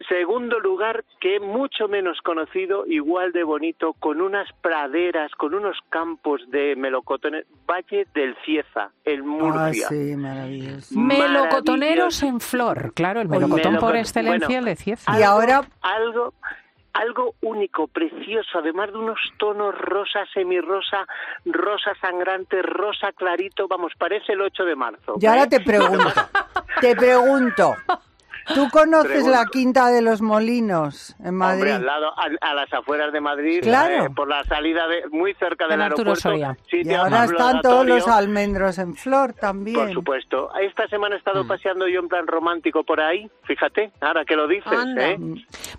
segundo 0.08 0.58
lugar, 0.60 1.04
que 1.20 1.40
mucho 1.40 1.88
menos 1.88 2.18
conocido, 2.22 2.86
igual 2.86 3.32
de 3.32 3.44
bonito, 3.44 3.94
con 3.94 4.20
unas 4.20 4.48
praderas, 4.60 5.32
con 5.32 5.54
unos 5.54 5.76
campos 5.88 6.40
de 6.50 6.76
melocotones, 6.76 7.46
Valle 7.68 8.06
del 8.14 8.36
Cieza, 8.44 8.90
el 9.04 9.22
Murcia. 9.22 9.86
Ah, 9.86 9.88
sí, 9.88 10.16
maravilloso. 10.16 10.98
Melocotoneros 10.98 12.22
en 12.22 12.40
flor, 12.40 12.92
claro, 12.94 13.20
el 13.20 13.28
melocotón 13.28 13.76
por 13.78 13.96
excelencia, 13.96 14.58
el 14.58 14.64
de 14.64 14.76
Cieza. 14.76 15.18
y 15.18 15.22
ahora 15.22 15.62
algo 15.82 16.34
algo 16.96 17.34
único, 17.42 17.88
precioso, 17.88 18.58
además 18.58 18.90
de 18.90 18.98
unos 18.98 19.18
tonos 19.38 19.74
rosa, 19.76 20.24
semirrosa, 20.32 21.06
rosa 21.44 21.92
sangrante, 22.00 22.62
rosa 22.62 23.12
clarito, 23.12 23.68
vamos, 23.68 23.92
parece 23.98 24.32
el 24.32 24.40
8 24.40 24.64
de 24.64 24.76
marzo. 24.76 25.14
Y 25.20 25.26
ahora 25.26 25.46
te 25.46 25.60
pregunto, 25.60 26.08
te 26.80 26.96
pregunto, 26.96 27.74
¿Tú 28.54 28.68
conoces 28.70 29.26
la 29.26 29.46
Quinta 29.46 29.88
de 29.90 30.02
los 30.02 30.22
Molinos 30.22 31.16
en 31.22 31.34
Madrid? 31.34 31.60
Hombre, 31.60 31.72
al 31.72 31.86
lado, 31.86 32.12
a, 32.16 32.54
las 32.54 32.72
afueras 32.72 33.12
de 33.12 33.20
Madrid, 33.20 33.60
claro. 33.62 34.06
Eh, 34.06 34.10
por 34.14 34.28
la 34.28 34.44
salida 34.44 34.86
de, 34.86 35.08
muy 35.10 35.34
cerca 35.34 35.66
del 35.66 35.82
aeropuerto. 35.82 36.32
y 36.70 36.92
ahora 36.94 37.24
están 37.24 37.60
todos 37.60 37.86
los 37.86 38.06
almendros 38.08 38.78
en 38.78 38.94
flor 38.94 39.32
también. 39.32 39.76
Por 39.76 39.92
supuesto. 39.92 40.50
Esta 40.60 40.86
semana 40.88 41.16
he 41.16 41.18
estado 41.18 41.44
mm. 41.44 41.48
paseando 41.48 41.88
yo 41.88 42.00
en 42.00 42.08
plan 42.08 42.26
romántico 42.26 42.84
por 42.84 43.00
ahí, 43.00 43.30
fíjate, 43.44 43.92
ahora 44.00 44.24
que 44.24 44.36
lo 44.36 44.46
dices. 44.46 44.78
¿eh? 44.96 45.18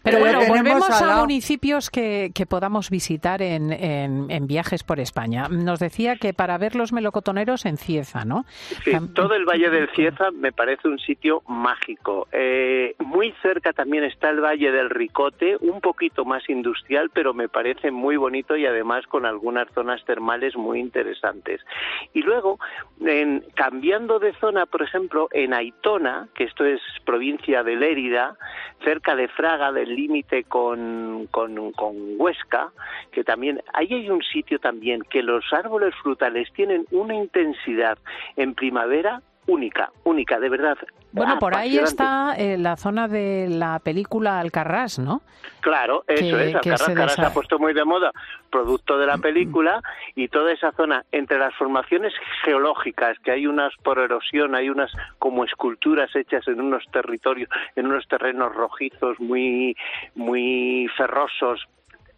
Pero 0.03 0.19
bueno, 0.19 0.39
volvemos 0.47 0.89
a 0.89 1.17
municipios 1.17 1.89
que, 1.89 2.31
que 2.33 2.45
podamos 2.45 2.89
visitar 2.89 3.41
en, 3.41 3.71
en, 3.71 4.47
viajes 4.47 4.83
por 4.83 4.99
España. 4.99 5.47
Nos 5.49 5.79
decía 5.79 6.15
que 6.15 6.33
para 6.33 6.57
ver 6.57 6.75
los 6.75 6.93
melocotoneros 6.93 7.65
en 7.65 7.77
Cieza, 7.77 8.23
¿no? 8.23 8.45
Sí, 8.83 8.91
todo 9.13 9.33
el 9.35 9.45
Valle 9.45 9.69
del 9.69 9.89
Cieza 9.89 10.31
me 10.31 10.51
parece 10.51 10.87
un 10.87 10.99
sitio 10.99 11.41
mágico. 11.47 12.27
Eh, 12.31 12.67
eh, 12.77 12.95
muy 12.99 13.33
cerca 13.41 13.73
también 13.73 14.03
está 14.03 14.29
el 14.29 14.39
Valle 14.39 14.71
del 14.71 14.89
Ricote, 14.89 15.57
un 15.61 15.81
poquito 15.81 16.25
más 16.25 16.49
industrial, 16.49 17.09
pero 17.13 17.33
me 17.33 17.49
parece 17.49 17.91
muy 17.91 18.17
bonito 18.17 18.55
y 18.55 18.65
además 18.65 19.05
con 19.07 19.25
algunas 19.25 19.67
zonas 19.73 20.03
termales 20.05 20.55
muy 20.55 20.79
interesantes. 20.79 21.61
Y 22.13 22.21
luego, 22.21 22.59
en, 22.99 23.43
cambiando 23.55 24.19
de 24.19 24.33
zona, 24.33 24.65
por 24.65 24.81
ejemplo, 24.81 25.27
en 25.31 25.53
Aitona, 25.53 26.29
que 26.35 26.45
esto 26.45 26.65
es 26.65 26.81
provincia 27.05 27.63
de 27.63 27.75
Lérida, 27.75 28.35
cerca 28.83 29.15
de 29.15 29.27
Fraga, 29.27 29.71
límite 29.95 30.43
con, 30.43 31.27
con, 31.31 31.71
con 31.71 31.95
Huesca, 32.17 32.71
que 33.11 33.23
también, 33.23 33.61
ahí 33.73 33.93
hay 33.93 34.09
un 34.09 34.21
sitio 34.21 34.59
también 34.59 35.01
que 35.09 35.23
los 35.23 35.43
árboles 35.51 35.93
frutales 36.01 36.51
tienen 36.53 36.85
una 36.91 37.15
intensidad 37.15 37.97
en 38.35 38.53
primavera 38.55 39.21
única, 39.47 39.91
única, 40.03 40.39
de 40.39 40.49
verdad. 40.49 40.77
Bueno, 41.11 41.39
por 41.39 41.55
ahí 41.55 41.77
está 41.77 42.35
eh, 42.37 42.57
la 42.57 42.75
zona 42.75 43.07
de 43.07 43.47
la 43.49 43.79
película 43.79 44.39
Alcarrás, 44.39 44.99
¿no? 44.99 45.21
Claro, 45.61 46.03
eso 46.07 46.39
es, 46.39 46.55
Alcarrás, 46.55 47.15
se, 47.15 47.21
ha 47.21 47.33
puesto 47.33 47.57
muy 47.57 47.73
de 47.73 47.83
moda, 47.83 48.11
producto 48.51 48.97
de 48.97 49.07
la 49.07 49.17
película, 49.17 49.81
y 50.15 50.27
toda 50.27 50.51
esa 50.51 50.71
zona, 50.73 51.05
entre 51.11 51.39
las 51.39 51.55
formaciones 51.55 52.13
geológicas, 52.43 53.17
que 53.19 53.31
hay 53.31 53.47
unas 53.47 53.73
por 53.83 53.99
erosión, 53.99 54.53
hay 54.53 54.69
unas 54.69 54.91
como 55.17 55.43
esculturas 55.43 56.15
hechas 56.15 56.47
en 56.47 56.61
unos 56.61 56.83
territorios, 56.91 57.49
en 57.75 57.87
unos 57.87 58.07
terrenos 58.07 58.53
rojizos 58.53 59.19
muy, 59.19 59.75
muy 60.15 60.87
ferrosos, 60.97 61.67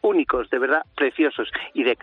únicos, 0.02 0.50
de 0.50 0.60
verdad 0.60 0.84
preciosos, 0.96 1.50
y 1.74 1.84
de 1.84 1.98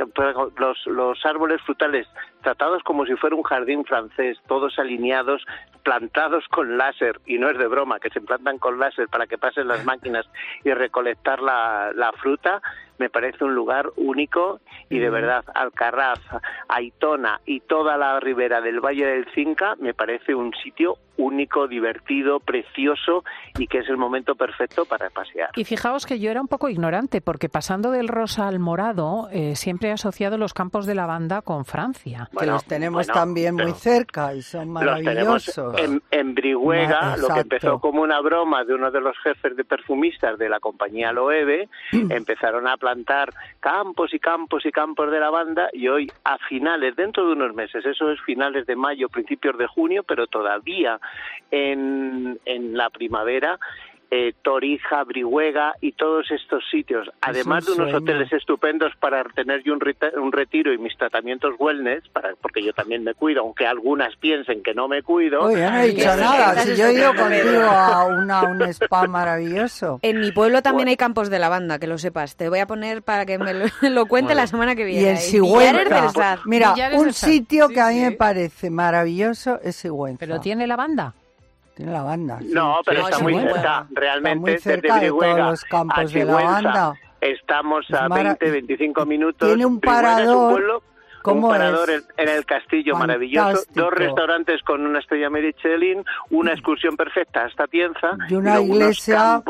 los, 0.58 0.86
los 0.86 1.26
árboles 1.26 1.60
frutales 1.62 2.06
tratados 2.42 2.82
como 2.82 3.06
si 3.06 3.14
fuera 3.16 3.34
un 3.34 3.42
jardín 3.42 3.84
francés, 3.84 4.38
todos 4.46 4.78
alineados, 4.78 5.44
plantados 5.82 6.44
con 6.48 6.76
láser, 6.78 7.20
y 7.26 7.38
no 7.38 7.50
es 7.50 7.58
de 7.58 7.66
broma, 7.66 7.98
que 7.98 8.10
se 8.10 8.20
plantan 8.20 8.58
con 8.58 8.78
láser 8.78 9.08
para 9.08 9.26
que 9.26 9.38
pasen 9.38 9.68
las 9.68 9.84
máquinas 9.84 10.26
y 10.64 10.72
recolectar 10.72 11.40
la, 11.40 11.92
la 11.94 12.12
fruta, 12.12 12.60
me 12.98 13.10
parece 13.10 13.44
un 13.44 13.54
lugar 13.54 13.90
único 13.96 14.60
y 14.90 14.98
de 14.98 15.10
verdad 15.10 15.44
Alcarraz, 15.54 16.20
Aitona 16.68 17.40
y 17.44 17.60
toda 17.60 17.96
la 17.96 18.20
ribera 18.20 18.60
del 18.60 18.80
Valle 18.80 19.06
del 19.06 19.26
Cinca 19.34 19.74
me 19.78 19.94
parece 19.94 20.34
un 20.34 20.52
sitio 20.62 20.98
único, 21.18 21.66
divertido, 21.66 22.40
precioso 22.40 23.24
y 23.58 23.66
que 23.66 23.78
es 23.78 23.88
el 23.88 23.96
momento 23.96 24.34
perfecto 24.34 24.84
para 24.84 25.10
pasear. 25.10 25.50
Y 25.56 25.64
fijaos 25.64 26.06
que 26.06 26.18
yo 26.18 26.30
era 26.30 26.40
un 26.40 26.48
poco 26.48 26.68
ignorante 26.68 27.20
porque 27.20 27.48
pasando 27.48 27.90
del 27.90 28.08
rosa 28.08 28.48
al 28.48 28.58
morado 28.58 29.28
eh, 29.32 29.56
siempre 29.56 29.88
he 29.88 29.92
asociado 29.92 30.38
los 30.38 30.54
campos 30.54 30.86
de 30.86 30.94
lavanda 30.94 31.42
con 31.42 31.64
Francia. 31.64 32.28
que 32.38 32.46
los 32.46 32.64
tenemos 32.64 33.06
también 33.06 33.54
muy 33.54 33.72
cerca 33.72 34.34
y 34.34 34.42
son 34.42 34.70
maravillosos. 34.70 35.78
en, 35.78 36.02
en 36.10 36.34
Brihuega, 36.34 37.16
lo 37.16 37.28
que 37.28 37.40
empezó 37.40 37.78
como 37.80 38.02
una 38.02 38.20
broma 38.20 38.64
de 38.64 38.74
uno 38.74 38.90
de 38.90 39.00
los 39.00 39.16
jefes 39.18 39.56
de 39.56 39.64
perfumistas 39.64 40.38
de 40.38 40.48
la 40.48 40.60
compañía 40.60 41.12
Loewe, 41.12 41.68
empezaron 41.92 42.68
a 42.68 42.76
plantar 42.86 43.34
campos 43.58 44.14
y 44.14 44.20
campos 44.20 44.64
y 44.64 44.70
campos 44.70 45.10
de 45.10 45.18
lavanda 45.18 45.68
y 45.72 45.88
hoy 45.88 46.08
a 46.22 46.38
finales, 46.38 46.94
dentro 46.94 47.26
de 47.26 47.32
unos 47.32 47.52
meses, 47.52 47.84
eso 47.84 48.12
es 48.12 48.20
finales 48.20 48.64
de 48.66 48.76
mayo, 48.76 49.08
principios 49.08 49.58
de 49.58 49.66
junio, 49.66 50.04
pero 50.04 50.28
todavía 50.28 51.00
en, 51.50 52.38
en 52.44 52.76
la 52.76 52.88
primavera 52.90 53.58
eh, 54.10 54.34
Torija, 54.42 55.02
Brihuega 55.04 55.74
y 55.80 55.92
todos 55.92 56.30
estos 56.30 56.62
sitios, 56.70 57.08
además 57.20 57.66
de 57.66 57.72
unos 57.72 57.92
hoteles 57.92 58.32
estupendos 58.32 58.92
para 59.00 59.24
tener 59.24 59.62
yo 59.64 59.72
un, 59.72 59.80
un, 60.22 60.32
retiro 60.32 60.72
y 60.72 60.78
mis 60.78 60.96
tratamientos 60.96 61.54
wellness, 61.58 62.08
para, 62.10 62.34
porque 62.36 62.62
yo 62.62 62.72
también 62.72 63.02
me 63.02 63.14
cuido, 63.14 63.42
aunque 63.42 63.66
algunas 63.66 64.14
piensen 64.16 64.62
que 64.62 64.74
no 64.74 64.86
me 64.86 65.02
cuido. 65.02 65.40
Oye, 65.40 65.68
no 65.68 65.78
he 65.78 65.88
dicho 65.88 66.16
nada, 66.16 66.54
si 66.62 66.76
yo 66.76 66.86
he 66.86 66.94
ido 66.94 67.14
contigo 67.14 67.62
a 67.62 68.04
una, 68.06 68.42
un 68.44 68.62
spa 68.62 69.06
maravilloso. 69.08 69.98
En 70.02 70.20
mi 70.20 70.30
pueblo 70.32 70.62
también 70.62 70.88
hay 70.88 70.96
campos 70.96 71.28
de 71.28 71.38
lavanda, 71.38 71.78
que 71.78 71.86
lo 71.86 71.98
sepas. 71.98 72.36
Te 72.36 72.48
voy 72.48 72.60
a 72.60 72.66
poner 72.66 73.02
para 73.02 73.26
que 73.26 73.38
me 73.38 73.54
lo, 73.90 74.06
cuente 74.08 74.34
la 74.34 74.46
semana 74.46 74.76
que 74.76 74.84
viene. 74.84 75.02
Y 75.02 75.06
el 75.06 75.18
Sigüenza. 75.18 76.38
Mira, 76.44 76.74
un 76.94 77.12
sitio 77.12 77.68
que 77.68 77.80
a 77.80 77.88
mí 77.88 78.00
me 78.00 78.12
parece 78.12 78.70
maravilloso 78.70 79.58
es 79.62 79.76
Sigüenza. 79.76 80.20
¿Pero 80.20 80.40
tiene 80.40 80.66
lavanda? 80.66 81.14
Tiene 81.76 81.92
la 81.92 82.02
banda. 82.02 82.38
No, 82.42 82.80
pero 82.86 83.06
está 83.06 83.18
muy 83.18 83.34
cerca. 83.34 83.86
Realmente, 83.90 84.54
está 84.54 84.70
muy 84.70 84.80
cerca 84.80 84.98
de 84.98 85.08
todos 85.10 85.38
los 85.38 85.64
campos 85.64 86.10
de 86.10 86.24
la 86.24 86.34
banda. 86.34 86.94
Estamos 87.20 87.86
a 87.92 88.08
20, 88.08 88.50
25 88.50 89.04
minutos. 89.04 89.46
Tiene 89.46 89.66
un 89.66 89.78
parador. 89.78 90.82
un 91.26 91.42
parador 91.42 91.90
en, 91.90 92.28
el 92.30 92.46
castillo 92.46 92.96
maravilloso, 92.96 93.64
dos 93.74 93.90
restaurantes 93.90 94.62
con 94.62 94.86
una 94.86 95.00
estrella 95.00 95.28
Michelin, 95.28 96.02
una 96.30 96.52
excursión 96.52 96.96
perfecta 96.96 97.44
hasta 97.44 97.66
Tienza, 97.66 98.16
y 98.26 98.36
una 98.36 98.58
iglesia, 98.58 99.42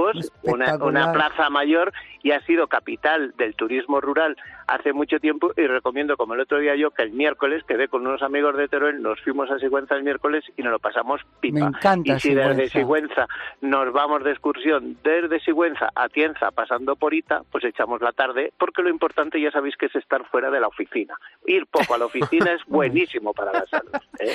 una, 0.42 0.76
una, 0.78 1.12
plaza 1.12 1.48
mayor 1.48 1.92
y 2.26 2.32
ha 2.32 2.40
sido 2.40 2.66
capital 2.66 3.34
del 3.38 3.54
turismo 3.54 4.00
rural 4.00 4.36
hace 4.66 4.92
mucho 4.92 5.20
tiempo 5.20 5.52
y 5.56 5.64
recomiendo, 5.68 6.16
como 6.16 6.34
el 6.34 6.40
otro 6.40 6.58
día 6.58 6.74
yo, 6.74 6.90
que 6.90 7.04
el 7.04 7.12
miércoles 7.12 7.62
quedé 7.68 7.86
con 7.86 8.04
unos 8.04 8.20
amigos 8.20 8.56
de 8.56 8.66
Teruel, 8.66 9.00
nos 9.00 9.20
fuimos 9.20 9.48
a 9.48 9.60
Sigüenza 9.60 9.94
el 9.94 10.02
miércoles 10.02 10.42
y 10.56 10.62
nos 10.64 10.72
lo 10.72 10.80
pasamos 10.80 11.20
pipa. 11.38 11.60
Me 11.60 11.66
encanta 11.66 12.16
y 12.16 12.18
si 12.18 12.34
desde 12.34 12.68
Sigüenza 12.68 13.28
nos 13.60 13.92
vamos 13.92 14.24
de 14.24 14.32
excursión 14.32 14.98
desde 15.04 15.38
Sigüenza 15.38 15.90
a 15.94 16.08
Tienza 16.08 16.50
pasando 16.50 16.96
por 16.96 17.14
Ita, 17.14 17.42
pues 17.52 17.62
echamos 17.62 18.00
la 18.00 18.10
tarde, 18.10 18.52
porque 18.58 18.82
lo 18.82 18.88
importante 18.88 19.40
ya 19.40 19.52
sabéis 19.52 19.76
que 19.76 19.86
es 19.86 19.94
estar 19.94 20.26
fuera 20.28 20.50
de 20.50 20.58
la 20.58 20.66
oficina. 20.66 21.14
Ir 21.46 21.68
poco 21.68 21.94
a 21.94 21.98
la 21.98 22.06
oficina 22.06 22.54
es 22.54 22.62
buenísimo 22.66 23.34
para 23.34 23.52
la 23.52 23.66
salud. 23.66 23.92
¿eh? 24.18 24.34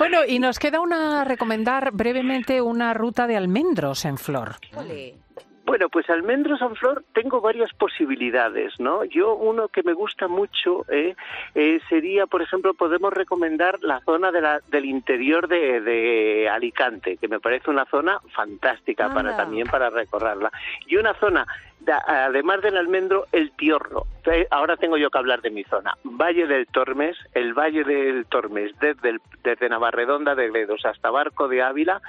Bueno, 0.00 0.24
y 0.26 0.40
nos 0.40 0.58
queda 0.58 0.80
una 0.80 1.22
recomendar 1.22 1.92
brevemente 1.92 2.60
una 2.60 2.94
ruta 2.94 3.28
de 3.28 3.36
almendros 3.36 4.04
en 4.06 4.18
flor. 4.18 4.56
Bueno, 5.68 5.90
pues 5.90 6.08
almendros 6.08 6.62
en 6.62 6.74
flor 6.76 7.04
tengo 7.12 7.42
varias 7.42 7.74
posibilidades, 7.74 8.80
¿no? 8.80 9.04
Yo 9.04 9.34
uno 9.34 9.68
que 9.68 9.82
me 9.82 9.92
gusta 9.92 10.26
mucho 10.26 10.86
eh, 10.90 11.14
eh, 11.54 11.78
sería, 11.90 12.26
por 12.26 12.40
ejemplo, 12.40 12.72
podemos 12.72 13.12
recomendar 13.12 13.78
la 13.82 14.00
zona 14.00 14.32
de 14.32 14.40
la, 14.40 14.60
del 14.70 14.86
interior 14.86 15.46
de, 15.46 16.48
Alicante, 16.50 17.18
que 17.18 17.28
me 17.28 17.38
parece 17.38 17.68
una 17.68 17.84
zona 17.84 18.18
fantástica 18.34 19.12
para 19.12 19.36
también 19.36 19.66
para 19.66 19.90
recorrerla. 19.90 20.50
Y 20.86 20.96
una 20.96 21.12
zona 21.12 21.46
además 22.06 22.62
del 22.62 22.78
almendro, 22.78 23.26
el 23.32 23.50
tiorro. 23.52 24.06
Ahora 24.50 24.78
tengo 24.78 24.96
yo 24.96 25.10
que 25.10 25.18
hablar 25.18 25.42
de 25.42 25.50
mi 25.50 25.64
zona. 25.64 25.96
Valle 26.02 26.46
del 26.46 26.66
Tormes, 26.66 27.16
el 27.34 27.52
Valle 27.52 27.84
del 27.84 28.24
Tormes, 28.26 28.72
desde, 28.80 29.18
desde 29.42 29.68
Navarredonda 29.68 30.34
de 30.34 30.48
Gredos 30.48 30.84
hasta 30.86 31.10
Barco 31.10 31.46
de 31.48 31.62
Ávila, 31.62 32.00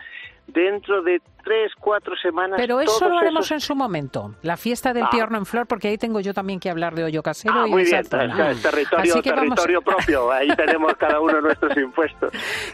dentro 0.54 1.02
de 1.02 1.22
tres, 1.43 1.72
cuatro 1.80 2.16
semanas. 2.22 2.60
Pero 2.60 2.80
eso 2.82 3.08
lo 3.08 3.18
haremos 3.18 3.52
en 3.52 3.60
su 3.60 3.76
momento, 3.76 4.36
la 4.41 4.58
fiesta 4.58 4.93
del 4.93 5.04
ah. 5.04 5.28
en 5.32 5.45
flor, 5.45 5.68
porque 5.68 5.88
ahí 5.88 5.97
tengo 5.97 6.20
yo 6.20 6.34
también 6.34 6.60
que 6.60 6.70
hablar 6.70 6.95
de 6.95 7.04
hoyo 7.04 7.24
casero. 7.24 7.54
Ah, 7.56 7.68
y 7.68 7.72
muy 7.72 7.84
bien, 7.84 8.04
territorio, 8.08 9.22
territorio 9.22 9.82
propio, 9.82 10.32
ahí 10.32 10.50
tenemos 10.56 10.93
cada 10.97 11.20
uno 11.20 11.41
nuestros 11.41 11.76
impuestos. 11.78 12.32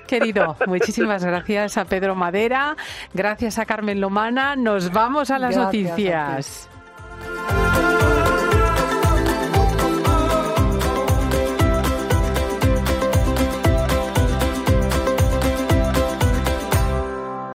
Querido, 0.08 0.56
muchísimas 0.68 1.24
gracias 1.24 1.78
a 1.78 1.86
Pedro 1.86 2.16
Madera, 2.16 2.76
gracias 3.14 3.60
a 3.60 3.66
Carmen 3.66 4.02
Lomana, 4.02 4.56
nos 4.56 4.92
vamos 4.92 5.32
a 5.32 5.40
las 5.40 5.56
noticias. 5.56 6.70